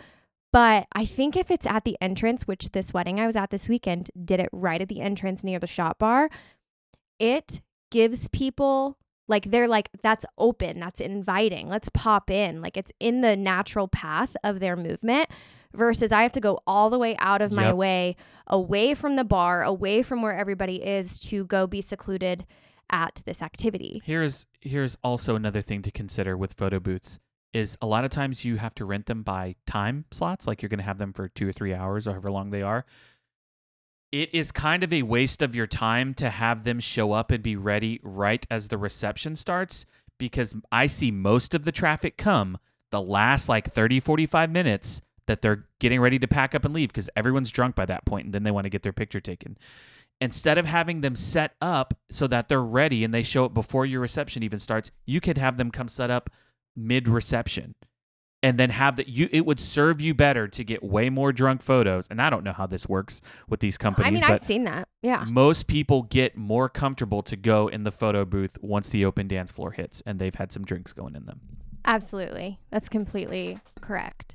But 0.57 0.87
I 0.95 1.05
think 1.05 1.37
if 1.37 1.51
it's 1.51 1.67
at 1.67 1.85
the 1.85 1.99
entrance, 2.01 2.49
which 2.49 2.71
this 2.71 2.95
wedding 2.95 3.21
I 3.21 3.27
was 3.27 3.37
at 3.37 3.51
this 3.51 3.69
weekend 3.69 4.11
did 4.25 4.41
it 4.41 4.49
right 4.53 4.81
at 4.81 4.89
the 4.89 5.03
entrance 5.03 5.45
near 5.45 5.59
the 5.59 5.67
shop 5.67 5.99
bar, 5.99 6.31
it 7.19 7.61
gives 7.91 8.29
people 8.29 8.97
like 9.29 9.51
they're 9.51 9.69
like 9.69 9.91
that's 10.03 10.25
open, 10.39 10.81
that's 10.81 10.99
inviting. 10.99 11.69
Let's 11.69 11.91
pop 11.91 12.31
in. 12.31 12.63
Like 12.63 12.79
it's 12.79 12.91
in 13.01 13.21
the 13.21 13.37
natural 13.37 13.87
path 13.87 14.35
of 14.45 14.59
their 14.59 14.77
movement 14.77 15.29
versus 15.75 16.11
I 16.11 16.23
have 16.23 16.33
to 16.33 16.41
go 16.41 16.61
all 16.67 16.89
the 16.89 16.99
way 16.99 17.17
out 17.19 17.43
of 17.43 17.53
my 17.53 17.67
Yep. 17.67 17.77
way 17.77 18.17
away 18.47 18.95
from 18.95 19.17
the 19.17 19.25
bar, 19.25 19.63
away 19.63 20.03
from 20.03 20.23
where 20.23 20.35
everybody 20.35 20.77
is 20.77 21.19
to 21.19 21.45
go 21.45 21.67
be 21.67 21.83
secluded 21.83 22.47
at 22.89 23.21
this 23.27 23.43
activity. 23.43 24.01
Here's 24.07 24.47
here's 24.63 24.97
also 25.05 25.35
another 25.37 25.61
thing 25.61 25.83
to 25.83 25.91
consider 25.91 26.35
with 26.35 26.55
photo 26.55 26.81
booths 26.81 27.19
is 27.57 27.79
a 27.81 27.87
lot 27.87 28.05
of 28.05 28.11
times 28.11 28.45
you 28.45 28.57
have 28.57 28.75
to 28.75 28.85
rent 28.85 29.07
them 29.07 29.23
by 29.23 29.57
time 29.67 30.05
slots, 30.11 30.47
like 30.47 30.61
you're 30.61 30.69
going 30.69 30.81
to 30.81 30.85
have 30.85 30.99
them 30.99 31.13
for 31.13 31.29
two 31.29 31.49
or 31.49 31.53
three 31.53 31.73
hours 31.73 32.07
or 32.07 32.13
however 32.13 32.31
long 32.31 32.51
they 32.51 32.63
are. 32.63 32.85
It 34.13 34.35
is 34.35 34.53
kind 34.53 34.85
of 34.85 34.93
a 34.93 35.03
waste 35.03 35.43
of 35.43 35.57
your 35.57 35.67
time 35.67 36.15
to 36.15 36.29
have 36.29 36.65
them 36.65 36.81
show 36.81 37.13
up 37.13 37.31
and 37.31 37.43
be 37.43 37.57
ready 37.57 37.99
right 38.03 38.47
as 38.51 38.69
the 38.69 38.79
reception 38.79 39.37
starts 39.37 39.87
because 40.19 40.55
I 40.71 40.87
see 40.87 41.11
most 41.11 41.55
of 41.55 41.65
the 41.65 41.73
traffic 41.73 42.17
come 42.17 42.59
the 42.91 43.01
last 43.01 43.49
like 43.49 43.73
30, 43.73 44.01
45 44.01 44.51
minutes 44.51 45.01
that 45.27 45.43
they're 45.43 45.67
getting 45.81 46.01
ready 46.01 46.19
to 46.19 46.29
pack 46.29 46.55
up 46.55 46.65
and 46.65 46.75
leave 46.75 46.89
because 46.89 47.11
everyone's 47.17 47.51
drunk 47.51 47.75
by 47.75 47.87
that 47.87 48.05
point 48.05 48.27
and 48.27 48.35
then 48.35 48.43
they 48.43 48.51
want 48.51 48.65
to 48.65 48.71
get 48.71 48.83
their 48.83 48.93
picture 48.93 49.21
taken 49.21 49.57
instead 50.21 50.59
of 50.59 50.65
having 50.65 51.01
them 51.01 51.17
set 51.17 51.55
up 51.61 51.95
so 52.11 52.27
that 52.27 52.49
they're 52.49 52.63
ready 52.63 53.05
and 53.05 53.13
they 53.13 53.23
show 53.23 53.45
up 53.45 53.55
before 53.55 53.85
your 53.85 54.01
reception 54.01 54.43
even 54.43 54.59
starts, 54.59 54.91
you 55.05 55.21
could 55.21 55.39
have 55.39 55.57
them 55.57 55.71
come 55.71 55.89
set 55.89 56.11
up 56.11 56.31
mid 56.77 57.09
reception 57.09 57.75
and 58.43 58.59
then 58.59 58.71
have 58.71 58.97
that 58.97 59.09
you 59.09 59.29
it 59.33 59.47
would 59.47 59.59
serve 59.59 60.01
you 60.01 60.13
better 60.15 60.47
to 60.47 60.63
get 60.63 60.83
way 60.83 61.09
more 61.09 61.33
drunk 61.33 61.63
photos 61.63 62.07
and 62.11 62.21
i 62.21 62.29
don't 62.29 62.45
know 62.45 62.53
how 62.53 62.67
this 62.67 62.87
works 62.87 63.23
with 63.49 63.61
these 63.61 63.79
companies 63.79 64.09
I 64.09 64.11
mean, 64.11 64.21
but 64.21 64.31
I've 64.31 64.41
seen 64.41 64.65
that. 64.65 64.89
Yeah. 65.03 65.25
most 65.27 65.67
people 65.67 66.03
get 66.03 66.37
more 66.37 66.69
comfortable 66.69 67.23
to 67.23 67.37
go 67.37 67.69
in 67.69 67.85
the 67.85 67.91
photo 67.91 68.25
booth 68.25 68.59
once 68.61 68.91
the 68.91 69.05
open 69.07 69.27
dance 69.27 69.51
floor 69.51 69.71
hits 69.73 70.03
and 70.05 70.19
they've 70.19 70.35
had 70.35 70.53
some 70.53 70.65
drinks 70.65 70.93
going 70.93 71.17
in 71.17 71.25
them 71.25 71.41
Absolutely. 71.89 72.59
That's 72.73 72.89
completely 72.89 73.61
correct. 73.81 74.35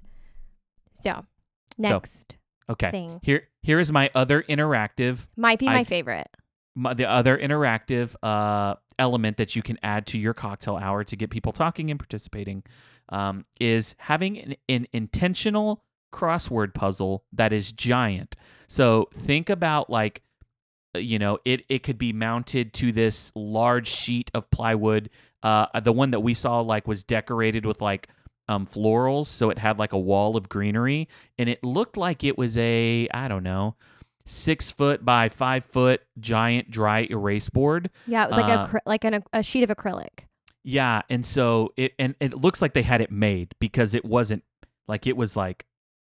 So, 1.03 1.25
next 1.77 2.37
okay 2.69 2.91
thing 2.91 3.19
here 3.23 3.47
here 3.61 3.79
is 3.79 3.91
my 3.91 4.09
other 4.15 4.43
interactive 4.43 5.27
might 5.35 5.59
be 5.59 5.65
my 5.65 5.79
I- 5.79 5.83
favorite. 5.83 6.29
The 6.75 7.09
other 7.09 7.37
interactive 7.37 8.15
uh, 8.23 8.75
element 8.97 9.37
that 9.37 9.55
you 9.55 9.61
can 9.61 9.77
add 9.83 10.05
to 10.07 10.17
your 10.17 10.33
cocktail 10.33 10.77
hour 10.77 11.03
to 11.03 11.15
get 11.15 11.29
people 11.29 11.51
talking 11.51 11.91
and 11.91 11.99
participating 11.99 12.63
um, 13.09 13.45
is 13.59 13.95
having 13.99 14.39
an, 14.39 14.55
an 14.69 14.87
intentional 14.93 15.83
crossword 16.13 16.73
puzzle 16.73 17.23
that 17.33 17.53
is 17.53 17.71
giant. 17.71 18.35
So 18.67 19.09
think 19.13 19.49
about 19.49 19.89
like, 19.89 20.21
uh, 20.95 20.99
you 20.99 21.19
know, 21.19 21.39
it 21.45 21.61
it 21.69 21.83
could 21.83 21.97
be 21.97 22.13
mounted 22.13 22.73
to 22.75 22.91
this 22.91 23.31
large 23.35 23.87
sheet 23.87 24.31
of 24.33 24.49
plywood. 24.49 25.09
Uh, 25.43 25.79
the 25.81 25.91
one 25.93 26.11
that 26.11 26.19
we 26.19 26.33
saw 26.33 26.61
like 26.61 26.87
was 26.87 27.03
decorated 27.03 27.65
with 27.65 27.81
like 27.81 28.07
um, 28.47 28.65
florals, 28.65 29.27
so 29.27 29.49
it 29.49 29.57
had 29.57 29.79
like 29.79 29.93
a 29.93 29.99
wall 29.99 30.37
of 30.37 30.49
greenery, 30.49 31.07
and 31.37 31.49
it 31.49 31.63
looked 31.63 31.97
like 31.97 32.23
it 32.23 32.37
was 32.37 32.57
a 32.57 33.07
I 33.13 33.27
don't 33.27 33.43
know 33.43 33.75
six 34.25 34.71
foot 34.71 35.03
by 35.03 35.29
five 35.29 35.65
foot 35.65 36.01
giant 36.19 36.71
dry 36.71 37.07
erase 37.09 37.49
board. 37.49 37.89
Yeah, 38.07 38.25
it 38.25 38.29
was 38.29 38.37
like 38.37 38.57
Uh, 38.57 38.67
a 38.73 38.89
like 38.89 39.03
an, 39.03 39.23
a 39.33 39.43
sheet 39.43 39.63
of 39.63 39.75
acrylic. 39.75 40.25
Yeah, 40.63 41.01
and 41.09 41.25
so 41.25 41.73
it 41.77 41.93
and 41.97 42.15
it 42.19 42.35
looks 42.35 42.61
like 42.61 42.73
they 42.73 42.83
had 42.83 43.01
it 43.01 43.11
made 43.11 43.53
because 43.59 43.93
it 43.93 44.05
wasn't 44.05 44.43
like 44.87 45.07
it 45.07 45.17
was 45.17 45.35
like 45.35 45.65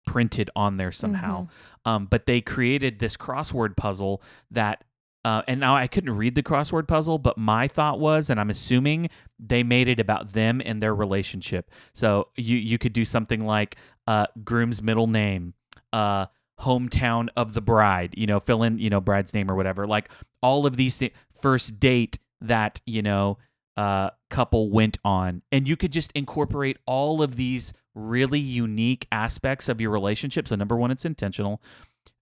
printed 0.08 0.50
on 0.56 0.78
there 0.78 0.92
somehow. 0.92 1.48
Um, 1.86 2.06
but 2.06 2.26
they 2.26 2.42
created 2.42 3.00
this 3.00 3.16
crossword 3.18 3.76
puzzle 3.78 4.22
that. 4.52 4.84
Uh, 5.26 5.42
and 5.50 5.60
now 5.60 5.76
I 5.76 5.88
couldn't 5.88 6.16
read 6.16 6.36
the 6.36 6.42
crossword 6.42 6.88
puzzle, 6.88 7.18
but 7.18 7.38
my 7.38 7.68
thought 7.68 8.00
was, 8.00 8.30
and 8.30 8.40
I'm 8.40 8.50
assuming 8.50 9.10
they 9.38 9.64
made 9.64 9.90
it 9.90 10.00
about 10.00 10.32
them 10.32 10.62
and 10.64 10.82
their 10.82 10.96
relationship. 10.96 11.70
So 11.94 12.30
you 12.38 12.56
you 12.56 12.78
could 12.78 12.94
do 12.94 13.04
something 13.04 13.46
like 13.46 13.76
uh, 14.08 14.28
groom's 14.46 14.82
middle 14.82 15.08
name, 15.08 15.56
uh, 15.92 16.28
hometown 16.62 17.30
of 17.38 17.54
the 17.54 17.62
bride, 17.62 18.14
you 18.18 18.28
know, 18.28 18.40
fill 18.40 18.64
in 18.64 18.80
you 18.80 18.90
know 18.90 19.02
bride's 19.02 19.34
name 19.34 19.50
or 19.52 19.56
whatever. 19.56 19.88
Like 19.88 20.10
all 20.42 20.66
of 20.66 20.78
these 20.78 20.98
things, 20.98 21.14
first 21.42 21.80
date 21.80 22.20
that 22.42 22.82
you 22.86 23.02
know 23.02 23.38
uh, 23.78 24.12
couple 24.30 24.70
went 24.70 24.98
on, 25.06 25.42
and 25.52 25.68
you 25.68 25.78
could 25.78 25.92
just 25.94 26.12
incorporate 26.14 26.78
all 26.86 27.22
of 27.22 27.36
these 27.38 27.74
really 27.96 28.40
unique 28.40 29.08
aspects 29.12 29.70
of 29.70 29.82
your 29.82 29.92
relationship. 29.92 30.48
So 30.48 30.56
number 30.56 30.78
one, 30.78 30.92
it's 30.92 31.06
intentional. 31.06 31.62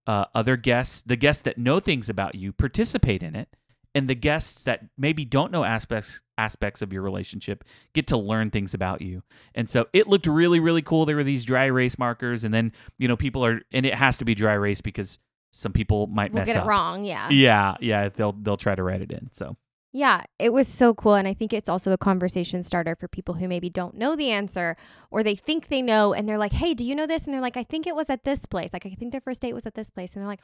uh, 0.07 0.25
other 0.33 0.55
guests, 0.57 1.03
the 1.05 1.15
guests 1.15 1.43
that 1.43 1.57
know 1.57 1.79
things 1.79 2.09
about 2.09 2.35
you, 2.35 2.53
participate 2.53 3.21
in 3.23 3.35
it, 3.35 3.49
and 3.95 4.07
the 4.09 4.15
guests 4.15 4.63
that 4.63 4.85
maybe 4.97 5.25
don't 5.25 5.51
know 5.51 5.63
aspects 5.63 6.21
aspects 6.37 6.81
of 6.83 6.93
your 6.93 7.01
relationship 7.01 7.63
get 7.93 8.05
to 8.07 8.17
learn 8.17 8.51
things 8.51 8.73
about 8.75 9.01
you. 9.01 9.23
And 9.55 9.67
so 9.69 9.87
it 9.93 10.07
looked 10.07 10.27
really 10.27 10.59
really 10.59 10.81
cool. 10.81 11.05
There 11.05 11.15
were 11.15 11.23
these 11.23 11.45
dry 11.45 11.65
erase 11.65 11.97
markers, 11.97 12.43
and 12.43 12.53
then 12.53 12.71
you 12.99 13.07
know 13.07 13.17
people 13.17 13.45
are, 13.45 13.61
and 13.71 13.85
it 13.85 13.93
has 13.95 14.17
to 14.19 14.25
be 14.25 14.35
dry 14.35 14.53
erase 14.53 14.81
because 14.81 15.19
some 15.53 15.71
people 15.73 16.07
might 16.07 16.31
We'll 16.33 16.41
mess 16.41 16.47
get 16.47 16.57
up. 16.57 16.65
it 16.65 16.67
wrong. 16.67 17.05
Yeah. 17.05 17.29
Yeah, 17.29 17.75
yeah, 17.79 18.09
they'll 18.09 18.33
they'll 18.33 18.57
try 18.57 18.75
to 18.75 18.83
write 18.83 19.01
it 19.01 19.11
in. 19.11 19.29
So 19.31 19.55
Yeah, 19.93 20.23
it 20.37 20.51
was 20.51 20.67
so 20.67 20.93
cool. 20.93 21.15
And 21.15 21.27
I 21.27 21.33
think 21.33 21.53
it's 21.53 21.69
also 21.69 21.91
a 21.91 21.97
conversation 21.97 22.61
starter 22.61 22.95
for 22.95 23.07
people 23.07 23.35
who 23.35 23.47
maybe 23.47 23.69
don't 23.69 23.95
know 23.95 24.15
the 24.15 24.31
answer 24.31 24.75
or 25.11 25.23
they 25.23 25.35
think 25.35 25.69
they 25.69 25.81
know 25.81 26.13
and 26.13 26.27
they're 26.27 26.37
like, 26.37 26.53
hey, 26.53 26.73
do 26.73 26.83
you 26.83 26.93
know 26.93 27.07
this? 27.07 27.25
And 27.25 27.33
they're 27.33 27.41
like, 27.41 27.57
I 27.57 27.63
think 27.63 27.87
it 27.87 27.95
was 27.95 28.09
at 28.09 28.23
this 28.23 28.45
place. 28.45 28.73
Like, 28.73 28.85
I 28.85 28.89
think 28.89 29.11
their 29.11 29.21
first 29.21 29.41
date 29.41 29.53
was 29.53 29.65
at 29.65 29.75
this 29.75 29.89
place. 29.89 30.15
And 30.15 30.21
they're 30.21 30.29
like, 30.29 30.41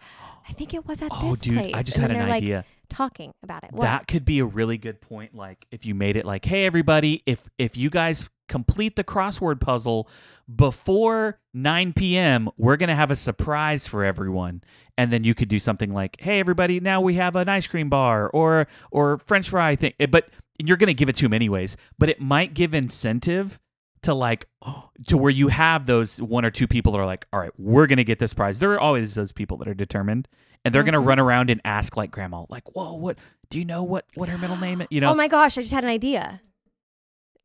I 0.50 0.54
think 0.54 0.74
it 0.74 0.88
was 0.88 1.02
at 1.02 1.12
oh, 1.12 1.32
this 1.32 1.42
dude, 1.42 1.56
place. 1.56 1.74
I 1.74 1.84
just 1.84 1.98
and 1.98 2.12
had 2.12 2.24
an 2.24 2.32
idea. 2.32 2.58
like 2.58 2.66
talking 2.90 3.34
about 3.44 3.64
it. 3.64 3.72
What? 3.72 3.84
That 3.84 4.08
could 4.08 4.26
be 4.26 4.40
a 4.40 4.46
really 4.46 4.78
good 4.78 5.02
point. 5.02 5.36
Like 5.36 5.68
if 5.72 5.86
you 5.86 5.94
made 5.94 6.16
it 6.16 6.26
like, 6.26 6.46
hey 6.46 6.66
everybody, 6.66 7.22
if 7.26 7.44
if 7.58 7.76
you 7.76 7.90
guys 7.90 8.30
complete 8.48 8.96
the 8.96 9.04
crossword 9.04 9.60
puzzle 9.60 10.08
before 10.54 11.40
9 11.54 11.94
p.m., 11.94 12.50
we're 12.58 12.78
gonna 12.78 12.96
have 12.96 13.12
a 13.12 13.16
surprise 13.16 13.88
for 13.88 14.04
everyone. 14.04 14.62
And 14.98 15.12
then 15.12 15.24
you 15.24 15.34
could 15.34 15.50
do 15.50 15.60
something 15.60 15.94
like, 15.94 16.18
hey 16.20 16.40
everybody, 16.40 16.80
now 16.80 17.02
we 17.02 17.16
have 17.16 17.36
an 17.36 17.50
ice 17.50 17.68
cream 17.68 17.90
bar 17.90 18.30
or 18.30 18.68
or 18.92 19.18
French 19.20 19.50
fry 19.50 19.76
thing. 19.76 19.94
Eh, 20.00 20.06
But 20.06 20.30
you're 20.64 20.78
gonna 20.78 20.94
give 20.94 21.10
it 21.10 21.16
to 21.18 21.26
them 21.26 21.34
anyways. 21.34 21.78
But 21.98 22.10
it 22.10 22.20
might 22.22 22.54
give 22.54 22.74
incentive 22.74 23.60
to 24.04 24.14
like 24.14 24.48
to 25.08 25.18
where 25.18 25.32
you 25.32 25.48
have 25.48 25.86
those 25.86 26.22
one 26.22 26.46
or 26.46 26.52
two 26.52 26.68
people 26.68 26.92
that 26.94 27.00
are 27.00 27.06
like, 27.06 27.26
all 27.34 27.40
right, 27.40 27.52
we're 27.58 27.88
gonna 27.88 28.04
get 28.04 28.20
this 28.20 28.34
prize. 28.34 28.60
There 28.60 28.72
are 28.74 28.80
always 28.80 29.16
those 29.16 29.32
people 29.32 29.58
that 29.58 29.68
are 29.68 29.74
determined, 29.74 30.28
and 30.66 30.74
they're 30.76 30.84
gonna 30.84 31.02
Mhm. 31.02 31.08
run 31.08 31.20
around 31.20 31.50
and 31.50 31.62
ask 31.66 31.96
like 31.98 32.12
grandma, 32.12 32.46
like, 32.50 32.76
whoa, 32.76 32.94
what 32.94 33.18
do 33.50 33.60
you 33.60 33.66
know 33.66 33.82
what 33.84 34.06
what 34.16 34.30
her 34.30 34.38
middle 34.38 34.58
name 34.58 34.82
is? 34.82 34.88
You 34.92 35.00
know, 35.02 35.12
Oh 35.12 35.16
my 35.16 35.28
gosh, 35.30 35.58
I 35.58 35.62
just 35.62 35.74
had 35.74 35.84
an 35.84 35.90
idea. 35.90 36.42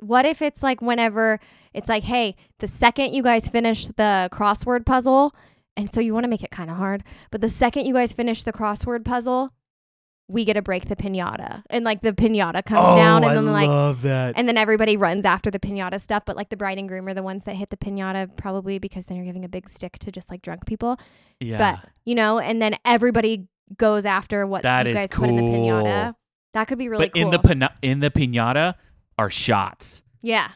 What 0.00 0.26
if 0.26 0.42
it's 0.42 0.62
like 0.62 0.80
whenever 0.80 1.40
it's 1.74 1.88
like, 1.88 2.04
hey, 2.04 2.36
the 2.58 2.66
second 2.66 3.14
you 3.14 3.22
guys 3.22 3.48
finish 3.48 3.86
the 3.88 4.28
crossword 4.32 4.84
puzzle, 4.86 5.34
and 5.76 5.92
so 5.92 6.00
you 6.00 6.12
want 6.14 6.24
to 6.24 6.28
make 6.28 6.42
it 6.42 6.50
kind 6.50 6.70
of 6.70 6.76
hard, 6.76 7.04
but 7.30 7.40
the 7.40 7.48
second 7.48 7.86
you 7.86 7.94
guys 7.94 8.12
finish 8.12 8.42
the 8.42 8.52
crossword 8.52 9.04
puzzle, 9.04 9.52
we 10.30 10.44
get 10.44 10.54
to 10.54 10.62
break 10.62 10.88
the 10.88 10.96
pinata. 10.96 11.62
And 11.70 11.84
like 11.84 12.02
the 12.02 12.12
pinata 12.12 12.62
comes 12.64 12.86
oh, 12.86 12.96
down 12.96 13.24
and 13.24 13.34
then 13.34 13.46
like 13.46 13.68
Oh, 13.68 13.72
love 13.72 14.02
that. 14.02 14.34
and 14.36 14.46
then 14.46 14.58
everybody 14.58 14.96
runs 14.98 15.24
after 15.24 15.50
the 15.50 15.58
pinata 15.58 15.98
stuff, 16.00 16.24
but 16.26 16.36
like 16.36 16.50
the 16.50 16.56
bride 16.56 16.76
and 16.78 16.86
groom 16.88 17.08
are 17.08 17.14
the 17.14 17.22
ones 17.22 17.44
that 17.44 17.54
hit 17.56 17.70
the 17.70 17.78
pinata 17.78 18.28
probably 18.36 18.78
because 18.78 19.06
then 19.06 19.16
you're 19.16 19.24
giving 19.24 19.44
a 19.46 19.48
big 19.48 19.70
stick 19.70 19.98
to 20.00 20.12
just 20.12 20.30
like 20.30 20.42
drunk 20.42 20.66
people. 20.66 20.98
yeah, 21.40 21.56
But 21.58 21.90
you 22.04 22.14
know, 22.14 22.38
and 22.38 22.60
then 22.60 22.74
everybody 22.84 23.46
goes 23.78 24.04
after 24.04 24.46
what 24.46 24.62
That 24.64 24.84
you 24.86 24.92
is 24.92 24.96
guys 24.98 25.08
put 25.10 25.28
in 25.30 25.36
the 25.36 25.42
pinata. 25.42 26.04
cool. 26.06 26.18
That 26.54 26.64
could 26.68 26.78
be 26.78 26.88
really 26.90 27.06
but 27.06 27.14
cool. 27.14 27.22
in 27.22 27.30
the 27.30 27.38
pina- 27.38 27.74
in 27.80 28.00
the 28.00 28.10
pinata 28.10 28.74
are 29.16 29.30
shots. 29.30 30.02
yeah. 30.20 30.48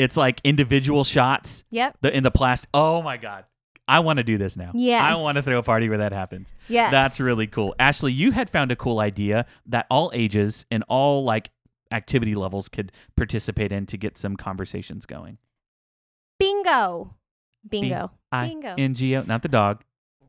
It's 0.00 0.16
like 0.16 0.40
individual 0.44 1.04
shots. 1.04 1.64
Yep. 1.70 1.98
The 2.00 2.16
in 2.16 2.22
the 2.22 2.30
plastic. 2.30 2.70
Oh 2.72 3.02
my 3.02 3.16
god, 3.16 3.44
I 3.86 4.00
want 4.00 4.16
to 4.18 4.22
do 4.24 4.38
this 4.38 4.56
now. 4.56 4.70
Yeah. 4.74 5.04
I 5.04 5.18
want 5.20 5.36
to 5.36 5.42
throw 5.42 5.58
a 5.58 5.62
party 5.62 5.88
where 5.88 5.98
that 5.98 6.12
happens. 6.12 6.52
Yeah. 6.68 6.90
That's 6.90 7.18
really 7.20 7.46
cool. 7.46 7.74
Ashley, 7.78 8.12
you 8.12 8.30
had 8.30 8.48
found 8.48 8.70
a 8.72 8.76
cool 8.76 9.00
idea 9.00 9.46
that 9.66 9.86
all 9.90 10.10
ages 10.14 10.64
and 10.70 10.84
all 10.88 11.24
like 11.24 11.50
activity 11.92 12.34
levels 12.34 12.68
could 12.68 12.92
participate 13.16 13.72
in 13.72 13.84
to 13.86 13.96
get 13.96 14.16
some 14.16 14.36
conversations 14.36 15.06
going. 15.06 15.38
bingo. 16.38 17.16
Bingo. 17.68 18.10
Bingo. 18.32 18.74
N 18.78 18.94
G 18.94 19.16
O, 19.16 19.22
not 19.22 19.42
the 19.42 19.48
dog. 19.48 19.82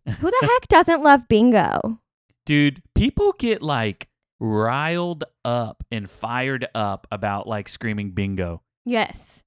Who 0.06 0.32
the 0.32 0.48
heck 0.48 0.68
doesn't 0.68 1.04
love 1.04 1.28
bingo? 1.28 2.00
Dude, 2.46 2.82
people 2.96 3.34
get 3.38 3.62
like 3.62 4.10
riled 4.40 5.24
up 5.46 5.84
and 5.92 6.10
fired 6.10 6.68
up 6.74 7.06
about 7.12 7.48
like 7.48 7.70
screaming 7.70 8.12
bingo. 8.12 8.64
Yes. 8.86 9.41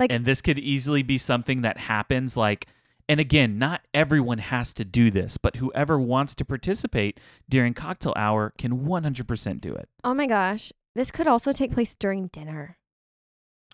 Like 0.00 0.12
and 0.12 0.24
this 0.24 0.40
could 0.40 0.58
easily 0.58 1.02
be 1.02 1.18
something 1.18 1.62
that 1.62 1.76
happens 1.78 2.36
like 2.36 2.66
and 3.08 3.20
again 3.20 3.58
not 3.58 3.82
everyone 3.92 4.38
has 4.38 4.72
to 4.74 4.84
do 4.84 5.10
this 5.10 5.36
but 5.36 5.56
whoever 5.56 6.00
wants 6.00 6.34
to 6.36 6.44
participate 6.44 7.20
during 7.48 7.74
cocktail 7.74 8.14
hour 8.16 8.52
can 8.56 8.86
100% 8.86 9.60
do 9.60 9.74
it 9.74 9.88
oh 10.02 10.14
my 10.14 10.26
gosh. 10.26 10.72
This 10.96 11.12
could 11.12 11.28
also 11.28 11.52
take 11.52 11.70
place 11.70 11.94
during 11.94 12.26
dinner. 12.28 12.76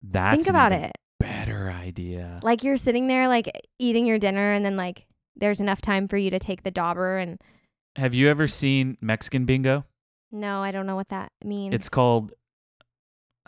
that's 0.02 0.36
Think 0.36 0.48
about 0.48 0.72
it. 0.72 0.92
better 1.18 1.70
idea 1.70 2.40
Like 2.42 2.62
you're 2.62 2.76
sitting 2.76 3.08
there 3.08 3.28
like 3.28 3.50
eating 3.78 4.06
your 4.06 4.18
dinner 4.18 4.52
and 4.52 4.64
then 4.64 4.76
like 4.76 5.06
there's 5.36 5.60
enough 5.60 5.80
time 5.80 6.08
for 6.08 6.16
you 6.16 6.30
to 6.30 6.38
take 6.38 6.62
the 6.62 6.70
dauber 6.70 7.18
and 7.18 7.40
have 7.96 8.14
you 8.14 8.28
ever 8.28 8.46
seen 8.46 8.96
mexican 9.00 9.44
bingo 9.44 9.84
no, 10.30 10.62
I 10.62 10.72
don't 10.72 10.86
know 10.86 10.96
what 10.96 11.08
that 11.08 11.32
means. 11.42 11.74
it's 11.74 11.88
called 11.88 12.32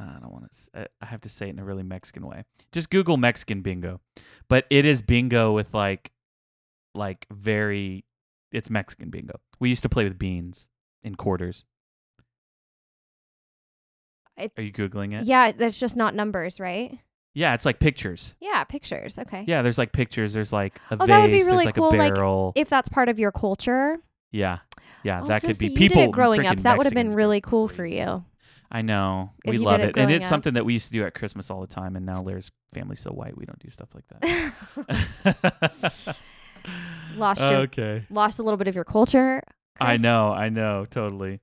i 0.01 0.19
don't 0.21 0.33
want 0.33 0.51
to 0.51 0.81
uh, 0.81 0.85
i 1.03 1.07
have 1.07 1.21
to 1.21 1.29
say 1.29 1.47
it 1.47 1.51
in 1.51 1.59
a 1.59 1.65
really 1.65 1.83
mexican 1.83 2.27
way 2.27 2.45
just 2.73 2.91
google 2.91 3.17
mexican 3.17 3.61
bingo 3.63 4.01
but 4.49 4.67
it 4.71 4.85
is 4.85 5.03
bingo 5.03 5.53
with 5.53 5.73
like 5.75 6.11
like 6.95 7.27
very 7.33 8.05
it's 8.53 8.71
mexican 8.71 9.11
bingo 9.11 9.35
we 9.59 9.69
used 9.69 9.83
to 9.83 9.89
play 9.89 10.05
with 10.05 10.19
beans 10.19 10.67
in 11.03 11.15
quarters 11.15 11.65
It- 14.37 14.53
Are 14.57 14.63
you 14.63 14.73
googling 14.73 15.19
it? 15.21 15.27
Yeah, 15.27 15.53
that's 15.53 15.79
just 15.79 15.97
not 15.97 16.15
numbers, 16.15 16.59
right? 16.59 16.99
Yeah, 17.35 17.53
it's 17.53 17.67
like 17.67 17.79
pictures. 17.79 18.35
Yeah, 18.41 18.65
pictures. 18.65 19.19
Okay. 19.19 19.45
Yeah, 19.47 19.61
there's 19.63 19.77
like 19.77 19.93
pictures. 19.93 20.33
There's 20.33 20.51
like 20.53 20.81
a 20.91 20.95
Oh, 20.95 20.97
vase. 21.05 21.09
that 21.09 21.21
would 21.21 21.31
be 21.33 21.45
really 21.45 21.67
like 21.67 21.75
cool, 21.75 21.93
a 21.93 21.97
like, 21.97 22.15
barrel. 22.15 22.53
If 22.57 22.69
that's 22.71 22.89
part 22.89 23.09
of 23.11 23.19
your 23.19 23.33
culture. 23.33 23.99
yeah, 24.33 24.59
yeah, 25.03 25.19
Also, 25.21 25.29
that 25.29 25.43
could 25.43 25.57
so 25.57 25.61
be 25.61 25.67
you 25.73 25.77
people. 25.77 25.97
did 25.99 26.09
it 26.09 26.13
growing 26.13 26.47
up. 26.47 26.57
That 26.61 26.79
would 26.79 26.87
have 26.87 26.95
been 26.95 27.13
really 27.15 27.41
cool 27.43 27.69
for 27.69 27.85
you. 27.85 28.25
I 28.71 28.83
know. 28.83 29.33
we 29.45 29.59
love 29.59 29.81
it 29.81 29.91
it, 29.91 29.97
and 29.99 30.11
it's 30.13 30.27
up. 30.27 30.29
something 30.29 30.55
that 30.55 30.65
we 30.65 30.73
used 30.75 30.87
to 30.87 30.93
do 30.93 31.05
at 31.05 31.15
Christmas 31.15 31.51
all 31.51 31.61
the 31.61 31.67
time. 31.67 31.97
And 31.97 32.07
now 32.07 32.23
Lair's 32.23 32.53
family's 32.73 33.01
so 33.01 33.11
white, 33.11 33.37
we 33.37 33.45
don't 33.45 33.59
do 33.59 33.69
stuff 33.71 33.89
like 33.95 34.05
that. 34.87 36.17
Lost 37.17 37.41
your- 37.41 37.55
okay. 37.63 38.05
Lost 38.11 38.39
a 38.39 38.43
little 38.43 38.57
bit 38.59 38.69
of 38.69 38.75
your 38.75 38.85
culture. 38.85 39.43
I 39.81 39.97
know, 39.97 40.31
I 40.31 40.51
know, 40.51 40.87
totally. 40.91 41.41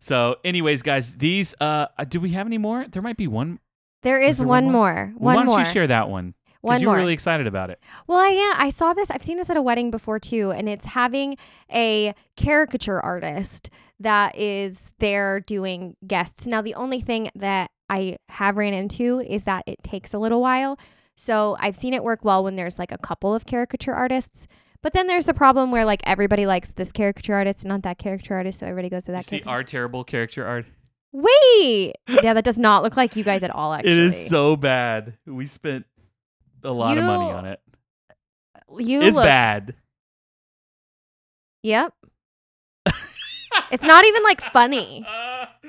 So, 0.00 0.36
anyways, 0.44 0.82
guys, 0.82 1.16
these 1.16 1.54
uh, 1.60 1.86
uh, 1.98 2.04
do 2.04 2.20
we 2.20 2.30
have 2.30 2.46
any 2.46 2.58
more? 2.58 2.86
There 2.90 3.02
might 3.02 3.16
be 3.16 3.26
one. 3.28 3.58
There 4.02 4.20
is 4.20 4.38
there 4.38 4.46
one, 4.46 4.64
one 4.66 4.72
more. 4.72 5.12
Well, 5.16 5.18
why 5.18 5.34
One 5.36 5.46
don't 5.46 5.54
more. 5.54 5.58
you 5.60 5.64
share 5.66 5.86
that 5.86 6.08
one? 6.08 6.34
Because 6.46 6.60
one 6.62 6.80
you're 6.80 6.90
more. 6.90 6.96
really 6.98 7.12
excited 7.12 7.46
about 7.46 7.70
it. 7.70 7.80
Well, 8.06 8.18
I 8.18 8.28
yeah, 8.28 8.54
I 8.56 8.70
saw 8.70 8.92
this. 8.94 9.10
I've 9.10 9.22
seen 9.22 9.36
this 9.36 9.50
at 9.50 9.56
a 9.56 9.62
wedding 9.62 9.90
before 9.90 10.18
too, 10.18 10.50
and 10.52 10.68
it's 10.68 10.84
having 10.86 11.36
a 11.72 12.14
caricature 12.36 13.00
artist 13.00 13.68
that 14.00 14.36
is 14.36 14.90
there 14.98 15.40
doing 15.40 15.96
guests. 16.06 16.46
Now, 16.46 16.60
the 16.62 16.74
only 16.74 17.00
thing 17.00 17.30
that 17.34 17.70
I 17.88 18.16
have 18.28 18.56
ran 18.56 18.74
into 18.74 19.20
is 19.20 19.44
that 19.44 19.64
it 19.66 19.82
takes 19.82 20.12
a 20.12 20.18
little 20.18 20.40
while. 20.40 20.78
So 21.16 21.56
I've 21.60 21.76
seen 21.76 21.94
it 21.94 22.04
work 22.04 22.24
well 22.24 22.44
when 22.44 22.56
there's 22.56 22.78
like 22.78 22.92
a 22.92 22.98
couple 22.98 23.34
of 23.34 23.46
caricature 23.46 23.94
artists. 23.94 24.46
But 24.82 24.92
then 24.92 25.06
there's 25.06 25.26
the 25.26 25.34
problem 25.34 25.70
where 25.70 25.84
like 25.84 26.02
everybody 26.04 26.46
likes 26.46 26.72
this 26.74 26.92
caricature 26.92 27.34
artist 27.34 27.62
and 27.62 27.70
not 27.70 27.82
that 27.82 27.98
caricature 27.98 28.34
artist, 28.34 28.58
so 28.60 28.66
everybody 28.66 28.90
goes 28.90 29.04
to 29.04 29.12
You 29.12 29.16
that. 29.16 29.24
see 29.24 29.30
caricature- 29.38 29.50
our 29.50 29.62
terrible 29.64 30.04
character 30.04 30.46
art. 30.46 30.66
Wait, 31.12 31.94
yeah, 32.22 32.34
that 32.34 32.44
does 32.44 32.58
not 32.58 32.82
look 32.82 32.96
like 32.96 33.16
you 33.16 33.24
guys 33.24 33.42
at 33.42 33.50
all. 33.50 33.72
Actually, 33.72 33.92
It 33.92 33.98
is 33.98 34.28
so 34.28 34.54
bad. 34.56 35.16
We 35.24 35.46
spent 35.46 35.86
a 36.62 36.70
lot 36.70 36.98
of 36.98 37.04
money 37.04 37.30
on 37.32 37.46
it. 37.46 37.60
you 38.78 39.00
It's 39.00 39.16
look, 39.16 39.24
bad. 39.24 39.74
Yep. 41.62 41.94
It's 43.72 43.84
not 43.84 44.04
even 44.04 44.22
like 44.22 44.40
funny. 44.52 45.06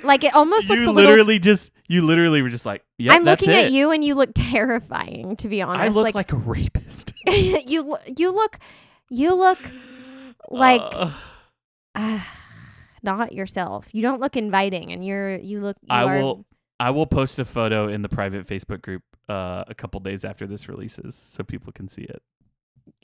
Like 0.03 0.23
it 0.23 0.33
almost 0.35 0.69
looks 0.69 0.81
you 0.81 0.89
a 0.89 0.91
little. 0.91 1.09
literally 1.11 1.39
just 1.39 1.71
you 1.87 2.01
literally 2.03 2.41
were 2.41 2.49
just 2.49 2.65
like, 2.65 2.83
yep, 2.97 3.15
I'm 3.15 3.23
that's 3.23 3.41
looking 3.41 3.53
it. 3.55 3.65
at 3.65 3.71
you, 3.71 3.91
and 3.91 4.03
you 4.03 4.15
look 4.15 4.31
terrifying. 4.35 5.35
To 5.37 5.47
be 5.47 5.61
honest, 5.61 5.83
I 5.83 5.87
look 5.87 6.13
like, 6.13 6.31
a 6.31 6.35
rapist. 6.35 7.13
you. 7.27 7.81
lo- 7.83 7.97
You 8.15 8.31
look. 8.31 8.57
You 9.09 9.33
look 9.33 9.59
like 10.49 10.81
Uh, 10.93 11.11
ah, 11.95 12.33
not 13.03 13.33
yourself. 13.33 13.87
You 13.93 14.01
don't 14.01 14.19
look 14.21 14.35
inviting, 14.35 14.91
and 14.91 15.05
you're. 15.05 15.37
You 15.37 15.61
look. 15.61 15.77
You 15.81 15.87
I 15.89 16.03
are, 16.03 16.21
will 16.21 16.45
I 16.79 16.89
will 16.91 17.07
post 17.07 17.39
a 17.39 17.45
photo 17.45 17.87
in 17.87 18.01
the 18.03 18.09
private 18.09 18.45
Facebook 18.45 18.81
group 18.81 19.01
uh, 19.29 19.63
a 19.67 19.73
couple 19.73 19.99
days 19.99 20.23
after 20.23 20.45
this 20.45 20.69
releases 20.69 21.15
so 21.15 21.43
people 21.43 21.71
can 21.73 21.87
see 21.87 22.03
it. 22.03 22.21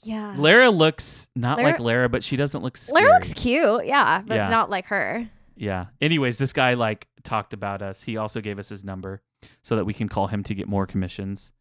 Yeah. 0.04 0.34
Lara 0.38 0.70
looks 0.72 1.30
not 1.36 1.58
Lara- 1.58 1.72
like 1.72 1.80
Lara, 1.80 2.10
but 2.10 2.24
she 2.24 2.36
doesn't 2.36 2.62
look 2.62 2.78
scary. 2.78 3.04
Lara 3.04 3.14
looks 3.16 3.34
cute. 3.34 3.86
Yeah, 3.86 4.22
but 4.26 4.36
Yeah. 4.36 4.50
not 4.50 4.70
like 4.70 4.86
her. 4.88 5.30
Yeah. 5.56 5.86
Anyways, 6.02 6.38
this 6.38 6.54
guy 6.54 6.74
like 6.74 7.08
talked 7.24 7.54
about 7.54 7.82
us. 7.82 8.02
He 8.02 8.18
also 8.18 8.42
gave 8.42 8.60
us 8.60 8.70
his 8.70 8.84
number 8.84 9.22
so 9.62 9.76
that 9.76 9.86
we 9.86 9.94
can 9.94 10.10
call 10.10 10.28
him 10.28 10.44
to 10.44 10.56
get 10.56 10.68
more 10.68 10.86
commissions. 10.86 11.52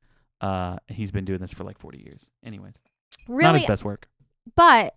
Uh, 0.40 0.76
he's 0.88 1.12
been 1.12 1.24
doing 1.24 1.40
this 1.40 1.52
for 1.52 1.64
like 1.64 1.78
40 1.78 1.98
years. 1.98 2.28
Anyways, 2.44 2.74
really, 3.28 3.44
not 3.44 3.54
his 3.58 3.66
best 3.66 3.84
work. 3.84 4.08
but 4.56 4.94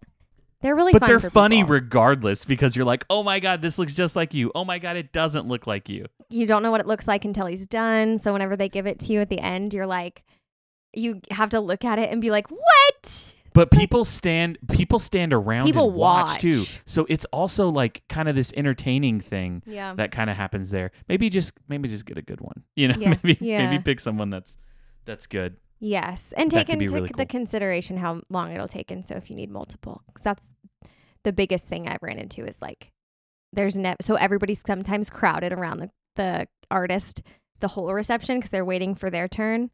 they're 0.61 0.75
really. 0.75 0.93
but 0.93 1.05
they're 1.05 1.19
funny 1.19 1.57
people. 1.57 1.73
regardless 1.73 2.45
because 2.45 2.75
you're 2.75 2.85
like, 2.85 3.05
oh 3.11 3.21
my 3.21 3.39
god, 3.39 3.61
this 3.61 3.77
looks 3.77 3.93
just 3.93 4.15
like 4.15 4.33
you. 4.33 4.51
Oh 4.55 4.65
my 4.65 4.79
god, 4.79 4.95
it 4.97 5.11
doesn't 5.11 5.47
look 5.47 5.67
like 5.67 5.87
you. 5.89 6.05
you 6.31 6.47
don't 6.47 6.63
know 6.63 6.71
what 6.71 6.81
it 6.81 6.87
looks 6.87 7.07
like 7.07 7.25
until 7.25 7.45
he's 7.45 7.67
done. 7.67 8.17
So 8.17 8.33
whenever 8.33 8.55
they 8.55 8.69
give 8.69 8.87
it 8.87 8.99
to 9.01 9.13
you 9.13 9.21
at 9.21 9.29
the 9.29 9.39
end, 9.39 9.73
you're 9.75 9.85
like, 9.85 10.23
you 10.97 11.21
have 11.31 11.49
to 11.49 11.59
look 11.59 11.83
at 11.85 11.99
it 11.99 12.11
and 12.11 12.21
be 12.21 12.29
like, 12.31 12.49
what? 12.49 13.33
but 13.53 13.71
people 13.71 14.03
stand 14.03 14.57
people 14.73 14.99
stand 14.99 15.31
around 15.31 15.65
People 15.65 15.87
and 15.87 15.95
watch, 15.95 16.41
too. 16.41 16.65
So 16.85 17.05
it's 17.07 17.23
also 17.31 17.69
like 17.69 18.03
kind 18.09 18.27
of 18.27 18.35
this 18.35 18.51
entertaining 18.57 19.21
thing 19.21 19.63
Yeah. 19.65 19.93
that 19.95 20.11
kind 20.11 20.29
of 20.29 20.35
happens 20.35 20.71
there. 20.71 20.91
Maybe 21.07 21.29
just 21.29 21.53
maybe 21.69 21.87
just 21.87 22.05
get 22.05 22.17
a 22.17 22.21
good 22.21 22.41
one. 22.41 22.63
You 22.75 22.89
know, 22.89 22.95
Yeah, 22.99 23.09
maybe 23.23 23.37
yeah. 23.39 23.65
maybe 23.69 23.81
pick 23.81 23.99
someone 24.01 24.29
that's 24.29 24.57
that's 25.05 25.25
good. 25.27 25.55
Yes, 25.79 26.33
and 26.35 26.49
That 26.51 26.57
take 26.57 26.67
could 26.67 26.79
be 26.79 26.85
into 26.85 26.95
really 26.95 27.07
the 27.07 27.13
cool. 27.25 27.25
consideration 27.27 27.95
how 27.97 28.21
long 28.29 28.51
it'll 28.53 28.67
take, 28.67 28.91
and 28.91 29.05
so 29.05 29.15
if 29.15 29.29
you 29.29 29.35
need 29.35 29.49
multiple, 29.51 30.01
'cause 30.13 30.23
that's 30.23 30.43
the 31.23 31.31
biggest 31.33 31.67
thing 31.69 31.87
I've 31.87 32.01
ran 32.03 32.17
into 32.17 32.43
is 32.45 32.61
like 32.61 32.91
there's 33.53 33.77
never 33.77 33.95
so 34.01 34.15
everybody's 34.15 34.61
sometimes 34.65 35.09
crowded 35.09 35.53
around 35.53 35.79
the 35.79 35.89
the 36.15 36.47
artist 36.69 37.21
the 37.61 37.67
whole 37.69 37.93
reception 37.93 38.37
because 38.37 38.49
they're 38.51 38.65
waiting 38.65 38.95
for 38.95 39.09
their 39.09 39.27
turn. 39.29 39.69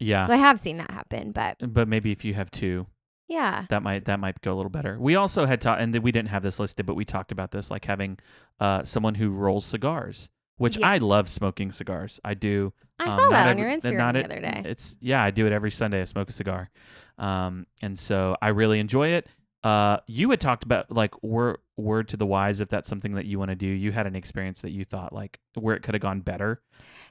Yeah. 0.00 0.26
So 0.26 0.32
I 0.32 0.36
have 0.36 0.58
seen 0.60 0.78
that 0.78 0.90
happen, 0.90 1.32
but 1.32 1.56
but 1.72 1.88
maybe 1.88 2.10
if 2.12 2.24
you 2.24 2.34
have 2.34 2.50
two, 2.50 2.86
yeah, 3.28 3.66
that 3.70 3.82
might 3.82 4.04
that 4.06 4.18
might 4.20 4.40
go 4.40 4.52
a 4.54 4.56
little 4.56 4.70
better. 4.70 4.98
We 4.98 5.16
also 5.16 5.46
had 5.46 5.60
taught, 5.60 5.80
and 5.80 5.94
we 6.02 6.12
didn't 6.12 6.28
have 6.30 6.42
this 6.42 6.58
listed, 6.58 6.84
but 6.86 6.94
we 6.94 7.04
talked 7.04 7.32
about 7.32 7.52
this, 7.52 7.70
like 7.70 7.84
having 7.84 8.18
uh, 8.60 8.82
someone 8.84 9.14
who 9.14 9.30
rolls 9.30 9.64
cigars, 9.64 10.28
which 10.58 10.78
I 10.82 10.98
love 10.98 11.28
smoking 11.28 11.70
cigars. 11.72 12.20
I 12.24 12.34
do. 12.34 12.72
I 12.98 13.04
Um, 13.04 13.10
saw 13.10 13.28
that 13.30 13.48
on 13.48 13.58
every- 13.58 13.62
your 13.62 13.70
Instagram 13.70 14.12
the 14.14 14.18
it- 14.20 14.24
other 14.26 14.40
day. 14.40 14.62
It's 14.66 14.96
yeah, 15.00 15.22
I 15.22 15.30
do 15.30 15.46
it 15.46 15.52
every 15.52 15.70
Sunday. 15.70 16.00
I 16.00 16.04
smoke 16.04 16.28
a 16.28 16.32
cigar, 16.32 16.70
um, 17.18 17.66
and 17.82 17.98
so 17.98 18.36
I 18.42 18.48
really 18.48 18.80
enjoy 18.80 19.08
it. 19.08 19.26
Uh, 19.62 19.98
you 20.06 20.28
had 20.30 20.40
talked 20.40 20.62
about 20.64 20.90
like 20.92 21.22
word 21.22 21.58
word 21.76 22.08
to 22.08 22.16
the 22.16 22.26
wise 22.26 22.60
if 22.60 22.68
that's 22.68 22.88
something 22.88 23.14
that 23.14 23.24
you 23.24 23.38
want 23.38 23.48
to 23.50 23.54
do. 23.56 23.66
You 23.66 23.90
had 23.92 24.06
an 24.06 24.14
experience 24.14 24.60
that 24.60 24.70
you 24.70 24.84
thought 24.84 25.12
like 25.12 25.40
where 25.54 25.74
it 25.74 25.82
could 25.82 25.94
have 25.94 26.02
gone 26.02 26.20
better. 26.20 26.60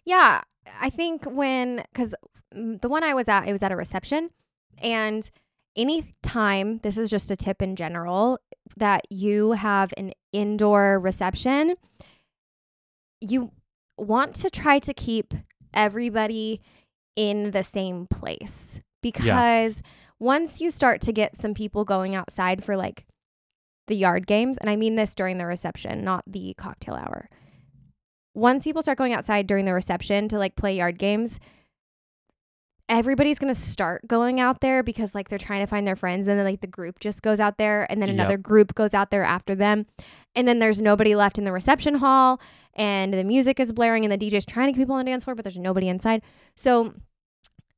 Yeah, 0.06 0.42
I 0.80 0.90
think 0.90 1.26
when 1.26 1.84
because 1.92 2.14
the 2.52 2.90
one 2.90 3.04
I 3.04 3.14
was 3.14 3.28
at, 3.28 3.48
it 3.48 3.52
was 3.52 3.64
at 3.64 3.72
a 3.72 3.76
reception, 3.76 4.30
and 4.80 5.30
any 5.76 6.14
time 6.22 6.80
this 6.80 6.98
is 6.98 7.10
just 7.10 7.32
a 7.32 7.36
tip 7.36 7.62
in 7.62 7.76
general 7.76 8.40
that 8.78 9.02
you 9.10 9.54
have 9.54 9.94
an 9.98 10.14
indoor 10.32 11.00
reception, 11.00 11.76
you 13.22 13.52
want 13.98 14.36
to 14.36 14.50
try 14.50 14.80
to 14.80 14.94
keep 14.94 15.34
everybody 15.74 16.62
in 17.16 17.52
the 17.52 17.64
same 17.64 18.08
place. 18.08 18.80
Because 19.02 19.82
once 20.20 20.62
you 20.62 20.72
start 20.72 21.02
to 21.02 21.12
get 21.12 21.38
some 21.38 21.54
people 21.54 21.84
going 21.84 22.16
outside 22.16 22.64
for 22.64 22.78
like 22.78 23.06
the 23.88 23.96
yard 23.96 24.28
games, 24.28 24.58
and 24.60 24.70
I 24.70 24.76
mean 24.76 24.96
this 24.96 25.14
during 25.14 25.38
the 25.38 25.46
reception, 25.46 26.04
not 26.04 26.24
the 26.26 26.54
cocktail 26.58 26.96
hour 26.96 27.28
once 28.34 28.64
people 28.64 28.82
start 28.82 28.98
going 28.98 29.14
outside 29.14 29.48
during 29.48 29.66
the 29.66 29.74
reception 29.74 30.28
to 30.30 30.38
like 30.38 30.56
play 30.56 30.76
yard 30.76 30.98
games, 30.98 31.40
everybody's 32.90 33.40
gonna 33.40 33.54
start 33.54 34.08
going 34.08 34.40
out 34.40 34.60
there 34.62 34.84
because 34.84 35.16
like 35.16 35.30
they're 35.30 35.40
trying 35.40 35.62
to 35.62 35.68
find 35.68 35.88
their 35.88 35.96
friends, 35.96 36.28
and 36.28 36.38
then 36.38 36.46
like 36.46 36.62
the 36.62 36.68
group 36.68 37.00
just 37.00 37.22
goes 37.22 37.40
out 37.40 37.58
there, 37.58 37.88
and 37.90 38.02
then 38.02 38.10
Yep. 38.10 38.14
another 38.16 38.38
group 38.38 38.76
goes 38.76 38.94
out 38.94 39.10
there 39.12 39.24
after 39.24 39.56
them, 39.56 39.86
and 40.36 40.48
then 40.48 40.60
there's 40.60 40.82
nobody 40.82 41.16
left 41.16 41.38
in 41.38 41.44
the 41.46 41.52
reception 41.52 41.96
hall, 41.96 42.42
and 42.74 43.14
the 43.14 43.24
music 43.24 43.60
is 43.60 43.72
blaring, 43.72 44.04
and 44.04 44.12
the 44.12 44.18
DJ's 44.18 44.46
trying 44.46 44.68
to 44.68 44.74
keep 44.74 44.82
people 44.82 44.96
on 44.96 45.06
the 45.06 45.12
dance 45.12 45.24
floor, 45.24 45.36
but 45.36 45.44
there's 45.46 45.58
nobody 45.58 45.88
inside. 45.88 46.22
So, 46.56 46.94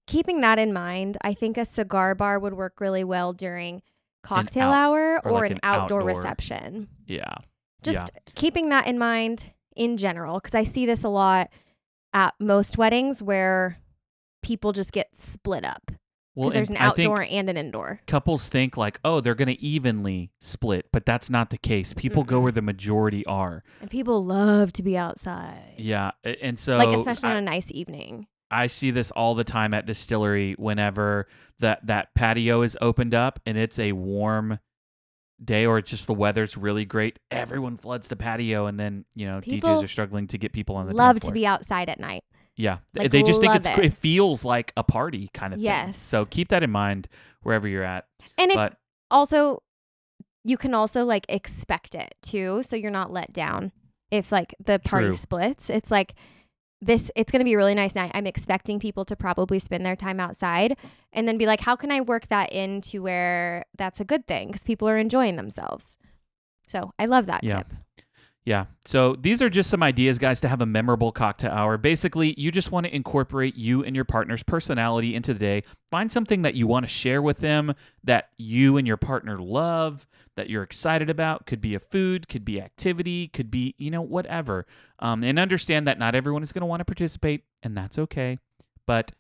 keeping 0.08 0.42
that 0.42 0.58
in 0.60 0.74
mind, 0.74 1.18
I 1.22 1.34
think 1.34 1.58
a 1.58 1.66
cigar 1.66 2.16
bar 2.16 2.40
would 2.40 2.54
work 2.54 2.80
really 2.82 3.04
well 3.04 3.32
during 3.34 3.82
cocktail 4.24 4.70
out- 4.70 4.74
hour 4.74 5.22
or 5.24 5.32
or, 5.32 5.42
like 5.42 5.52
an, 5.52 5.60
outdoor, 5.64 6.00
outdoor- 6.00 6.04
reception 6.04 6.88
Yeah. 7.06 7.36
just 7.84 8.10
keeping 8.34 8.70
that 8.70 8.88
in 8.88 8.98
mind 8.98 9.52
in 9.76 9.98
general 9.98 10.40
because 10.40 10.56
i 10.56 10.64
see 10.64 10.86
this 10.86 11.04
a 11.04 11.10
lot 11.10 11.50
at 12.14 12.34
most 12.40 12.78
weddings 12.78 13.22
where 13.22 13.78
people 14.42 14.72
just 14.72 14.92
get 14.92 15.08
split 15.16 15.66
up 15.66 15.92
Well, 16.36 16.50
because 16.50 16.54
there's 16.54 16.70
an 16.70 16.78
and 16.78 16.92
I 16.92 16.96
think 16.96 17.10
outdoor 17.12 17.28
and 17.30 17.50
an 17.50 17.58
indoor 17.58 18.00
couples 18.08 18.48
think 18.50 18.78
like, 18.78 19.00
oh, 19.04 19.20
they're 19.22 19.36
going 19.36 19.48
to 19.48 19.62
evenly 19.62 20.32
split, 20.40 20.88
but 20.92 21.06
that's 21.06 21.30
not 21.30 21.50
the 21.50 21.58
case. 21.58 21.94
People 21.94 22.24
go 22.24 22.40
Mm-mm. 22.40 22.44
where 22.44 22.52
the 22.52 22.62
majority 22.62 23.26
are. 23.26 23.64
and 23.82 23.90
people 23.90 24.24
love 24.24 24.72
to 24.74 24.84
be 24.84 24.98
outside 24.98 25.74
Yeah, 25.78 26.12
and 26.24 26.60
so 26.60 26.78
like 26.78 26.96
especially 26.96 27.30
I, 27.30 27.32
on 27.32 27.38
a 27.38 27.42
nice 27.42 27.72
evening 27.72 28.28
I 28.52 28.68
see 28.68 28.92
this 28.92 29.12
all 29.12 29.34
the 29.36 29.44
time 29.44 29.74
at 29.74 29.86
distillery 29.86 30.54
whenever 30.58 31.28
that 31.60 31.88
that 31.88 32.14
patio 32.16 32.62
is 32.62 32.78
opened 32.82 33.16
up 33.16 33.40
and 33.46 33.58
it's 33.58 33.80
a 33.80 33.94
warm 33.94 34.60
day 35.44 35.66
or 35.66 35.78
it's 35.78 35.90
just 35.90 36.08
the 36.08 36.14
weather's 36.14 36.56
really 36.58 36.86
great. 36.86 37.20
Everyone 37.32 37.78
floods 37.78 38.08
the 38.08 38.16
patio, 38.16 38.66
and 38.68 38.80
then 38.80 39.06
you 39.16 39.28
know 39.28 39.42
People 39.42 39.70
DJs 39.70 39.84
are 39.84 39.88
struggling 39.88 40.28
to 40.28 40.38
get 40.38 40.54
people 40.54 40.76
on 40.76 40.88
the 40.88 40.94
love 40.94 41.20
to 41.22 41.32
be 41.32 41.46
outside 41.46 41.90
at 41.90 42.00
night 42.00 42.24
Yeah, 42.56 42.78
like, 42.96 43.12
they 43.12 43.22
just 43.24 43.42
think 43.42 43.56
it's 43.56 43.68
it. 43.68 43.80
it 43.80 43.94
feels 43.94 44.46
like 44.46 44.72
a 44.78 44.84
party 44.84 45.30
kind 45.34 45.54
of 45.54 45.58
thing. 45.60 45.66
Yes. 45.66 45.98
So 45.98 46.26
keep 46.26 46.50
that 46.50 46.64
in 46.64 46.72
mind 46.72 47.08
wherever 47.44 47.68
you're 47.68 47.84
at. 47.84 48.06
and 48.38 48.52
if 48.52 48.74
also 49.12 49.62
you 50.44 50.58
can 50.58 50.74
also 50.74 51.06
like 51.06 51.26
expect 51.30 51.96
it 51.96 52.14
too 52.22 52.62
so 52.64 52.76
you're 52.76 52.92
not 52.92 53.12
let 53.12 53.32
down 53.34 53.72
if 54.12 54.32
like 54.32 54.54
the 54.64 54.80
party 54.80 55.08
True. 55.08 55.16
splits 55.18 55.70
it's 55.70 55.90
like 55.92 56.14
this 56.86 57.10
it's 57.16 57.32
going 57.32 57.40
to 57.40 57.46
be 57.46 57.54
a 57.54 57.58
really 57.58 57.74
nice 57.76 57.96
night 57.96 58.12
i'm 58.14 58.28
expecting 58.28 58.80
people 58.80 59.04
to 59.06 59.16
probably 59.16 59.60
spend 59.60 59.86
their 59.86 59.96
time 59.96 60.20
outside 60.20 60.78
and 61.14 61.28
then 61.28 61.38
be 61.38 61.46
like 61.46 61.62
how 61.62 61.76
can 61.76 61.92
i 61.92 62.00
work 62.02 62.28
that 62.28 62.52
into 62.52 63.02
where 63.02 63.66
that's 63.78 64.00
a 64.00 64.06
good 64.06 64.28
thing 64.28 64.48
because 64.48 64.64
people 64.64 64.88
are 64.88 64.98
enjoying 64.98 65.36
themselves 65.36 65.98
so 66.68 66.94
i 67.00 67.06
love 67.06 67.26
that 67.26 67.44
Yeah. 67.44 67.58
tip 67.58 67.74
Yeah. 68.48 68.66
So 68.86 69.16
these 69.20 69.42
are 69.42 69.50
just 69.50 69.72
some 69.72 69.82
ideas, 69.82 70.20
guys, 70.20 70.40
to 70.42 70.48
have 70.48 70.62
a 70.62 70.68
memorable 70.68 71.12
cocktail 71.12 71.50
hour. 71.50 71.80
Basically, 71.80 72.36
you 72.38 72.52
just 72.52 72.72
want 72.72 72.86
to 72.86 72.96
incorporate 72.96 73.56
you 73.56 73.84
and 73.84 73.96
your 73.96 74.06
partner's 74.06 74.44
personality 74.44 75.16
into 75.16 75.34
the 75.34 75.40
day. 75.40 75.64
Find 75.90 76.12
something 76.12 76.44
that 76.44 76.54
you 76.54 76.68
want 76.68 76.84
to 76.84 76.88
share 76.88 77.24
with 77.24 77.40
them 77.40 77.74
that 78.04 78.30
you 78.38 78.78
and 78.78 78.86
your 78.86 78.98
partner 78.98 79.40
love, 79.40 80.06
that 80.36 80.50
you're 80.50 80.64
excited 80.64 81.10
about. 81.10 81.46
Could 81.46 81.62
be 81.62 81.76
a 81.76 81.80
food, 81.80 82.28
could 82.28 82.46
be 82.46 82.62
activity, 82.62 83.28
could 83.28 83.50
be, 83.50 83.76
you 83.78 83.92
know, 83.92 84.02
whatever. 84.02 84.66
Um, 85.00 85.24
and 85.24 85.40
understand 85.40 85.88
that 85.88 86.00
not 86.00 86.16
everyone 86.16 86.44
is 86.44 86.52
going 86.52 86.62
to 86.62 86.68
want 86.68 86.82
to 86.82 86.86
participate, 86.86 87.44
and 87.64 87.76
that's 87.76 87.98
okay. 87.98 88.40
But 88.86 89.12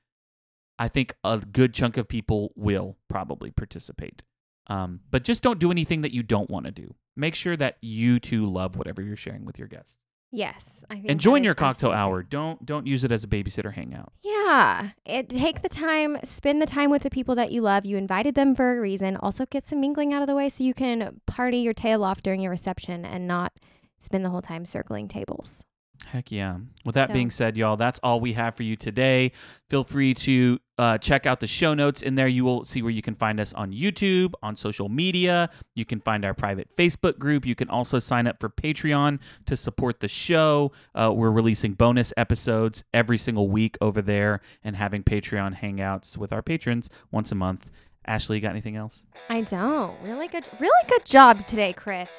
I 0.77 0.87
think 0.87 1.15
a 1.23 1.39
good 1.39 1.73
chunk 1.73 1.97
of 1.97 2.07
people 2.07 2.51
will 2.55 2.97
probably 3.07 3.51
participate. 3.51 4.23
Um, 4.67 5.01
but 5.11 5.23
just 5.23 5.43
don't 5.43 5.59
do 5.59 5.71
anything 5.71 6.01
that 6.01 6.11
you 6.11 6.23
don't 6.23 6.49
want 6.49 6.65
to 6.65 6.71
do. 6.71 6.95
Make 7.15 7.35
sure 7.35 7.55
that 7.57 7.77
you 7.81 8.19
too 8.19 8.45
love 8.45 8.75
whatever 8.75 9.01
you're 9.01 9.15
sharing 9.15 9.45
with 9.45 9.57
your 9.57 9.67
guests. 9.67 9.97
Yes 10.31 10.83
i 10.89 10.95
think 10.95 11.09
And 11.11 11.19
join 11.19 11.43
your 11.43 11.55
cocktail 11.55 11.91
hour. 11.91 12.23
Don't 12.23 12.65
don't 12.65 12.85
use 12.87 13.03
it 13.03 13.11
as 13.11 13.23
a 13.23 13.27
babysitter 13.27 13.73
hangout. 13.73 14.11
yeah 14.23 14.89
it 15.05 15.29
take 15.29 15.61
the 15.61 15.69
time 15.69 16.17
spend 16.23 16.61
the 16.61 16.65
time 16.65 16.89
with 16.89 17.03
the 17.03 17.09
people 17.09 17.35
that 17.35 17.51
you 17.51 17.61
love 17.61 17.85
you 17.85 17.97
invited 17.97 18.35
them 18.35 18.55
for 18.55 18.77
a 18.77 18.81
reason 18.81 19.17
also 19.17 19.45
get 19.45 19.65
some 19.65 19.79
mingling 19.79 20.13
out 20.13 20.21
of 20.21 20.27
the 20.27 20.35
way 20.35 20.49
so 20.49 20.63
you 20.63 20.73
can 20.73 21.21
party 21.25 21.57
your 21.59 21.73
tail 21.73 22.03
off 22.03 22.21
during 22.21 22.41
your 22.41 22.51
reception 22.51 23.05
and 23.05 23.27
not 23.27 23.53
spend 23.99 24.25
the 24.25 24.29
whole 24.29 24.41
time 24.41 24.65
circling 24.65 25.07
tables 25.07 25.63
Heck 26.07 26.31
yeah. 26.31 26.57
With 26.85 26.95
that 26.95 27.07
So- 27.07 27.13
being 27.13 27.31
said, 27.31 27.57
y'all, 27.57 27.77
that's 27.77 27.99
all 28.03 28.19
we 28.19 28.33
have 28.33 28.55
for 28.55 28.63
you 28.63 28.75
today. 28.75 29.31
Feel 29.69 29.83
free 29.83 30.13
to 30.13 30.59
uh, 30.77 30.97
check 30.97 31.25
out 31.25 31.39
the 31.39 31.47
show 31.47 31.73
notes. 31.73 32.01
In 32.01 32.15
there, 32.15 32.27
you 32.27 32.43
will 32.45 32.63
see 32.65 32.81
where 32.81 32.91
you 32.91 33.01
can 33.01 33.15
find 33.15 33.39
us 33.39 33.53
on 33.53 33.71
YouTube, 33.71 34.33
on 34.43 34.55
social 34.55 34.87
media. 34.89 35.49
You 35.73 35.83
can 35.85 35.99
find 36.01 36.23
our 36.23 36.33
private 36.33 36.69
Facebook 36.77 37.17
group. 37.17 37.45
You 37.45 37.55
can 37.55 37.69
also 37.69 37.97
sign 37.99 38.27
up 38.27 38.39
for 38.39 38.49
Patreon 38.49 39.19
to 39.47 39.57
support 39.57 39.99
the 39.99 40.07
show. 40.07 40.71
Uh, 40.93 41.11
we're 41.13 41.31
releasing 41.31 41.73
bonus 41.73 42.13
episodes 42.17 42.83
every 42.93 43.17
single 43.17 43.49
week 43.49 43.77
over 43.81 44.01
there 44.01 44.41
and 44.63 44.75
having 44.75 45.03
Patreon 45.03 45.59
hangouts 45.59 46.17
with 46.17 46.31
our 46.31 46.41
patrons 46.43 46.89
once 47.11 47.31
a 47.31 47.35
month. 47.35 47.69
Ashley, 48.05 48.35
you 48.37 48.41
got 48.41 48.51
anything 48.51 48.75
else? 48.75 49.03
I 49.29 49.41
don't. 49.41 49.99
Really 50.03 50.27
good 50.27 50.47
really 50.59 50.87
good 50.87 51.05
job 51.05 51.47
today, 51.47 51.73
Chris. 51.73 52.11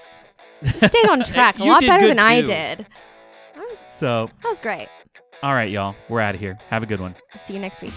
You 0.62 0.70
stayed 0.72 1.09
on 1.09 1.22
track 1.24 1.59
a 1.61 1.64
lot 1.64 1.83
better 1.83 2.09
than 2.09 2.18
I 2.18 2.41
did. 2.43 2.87
Oh. 3.57 3.76
So, 3.90 4.28
That 4.42 4.48
was 4.48 4.61
great. 4.61 4.88
all 5.42 5.54
right, 5.54 5.70
y'all, 5.70 5.94
we're 6.09 6.20
out 6.20 6.34
of 6.34 6.40
here. 6.40 6.59
Have 6.70 6.82
a 6.82 6.86
good 6.86 7.00
one. 7.00 7.14
See 7.46 7.54
you 7.54 7.61
next 7.61 7.80
week. 7.82 7.92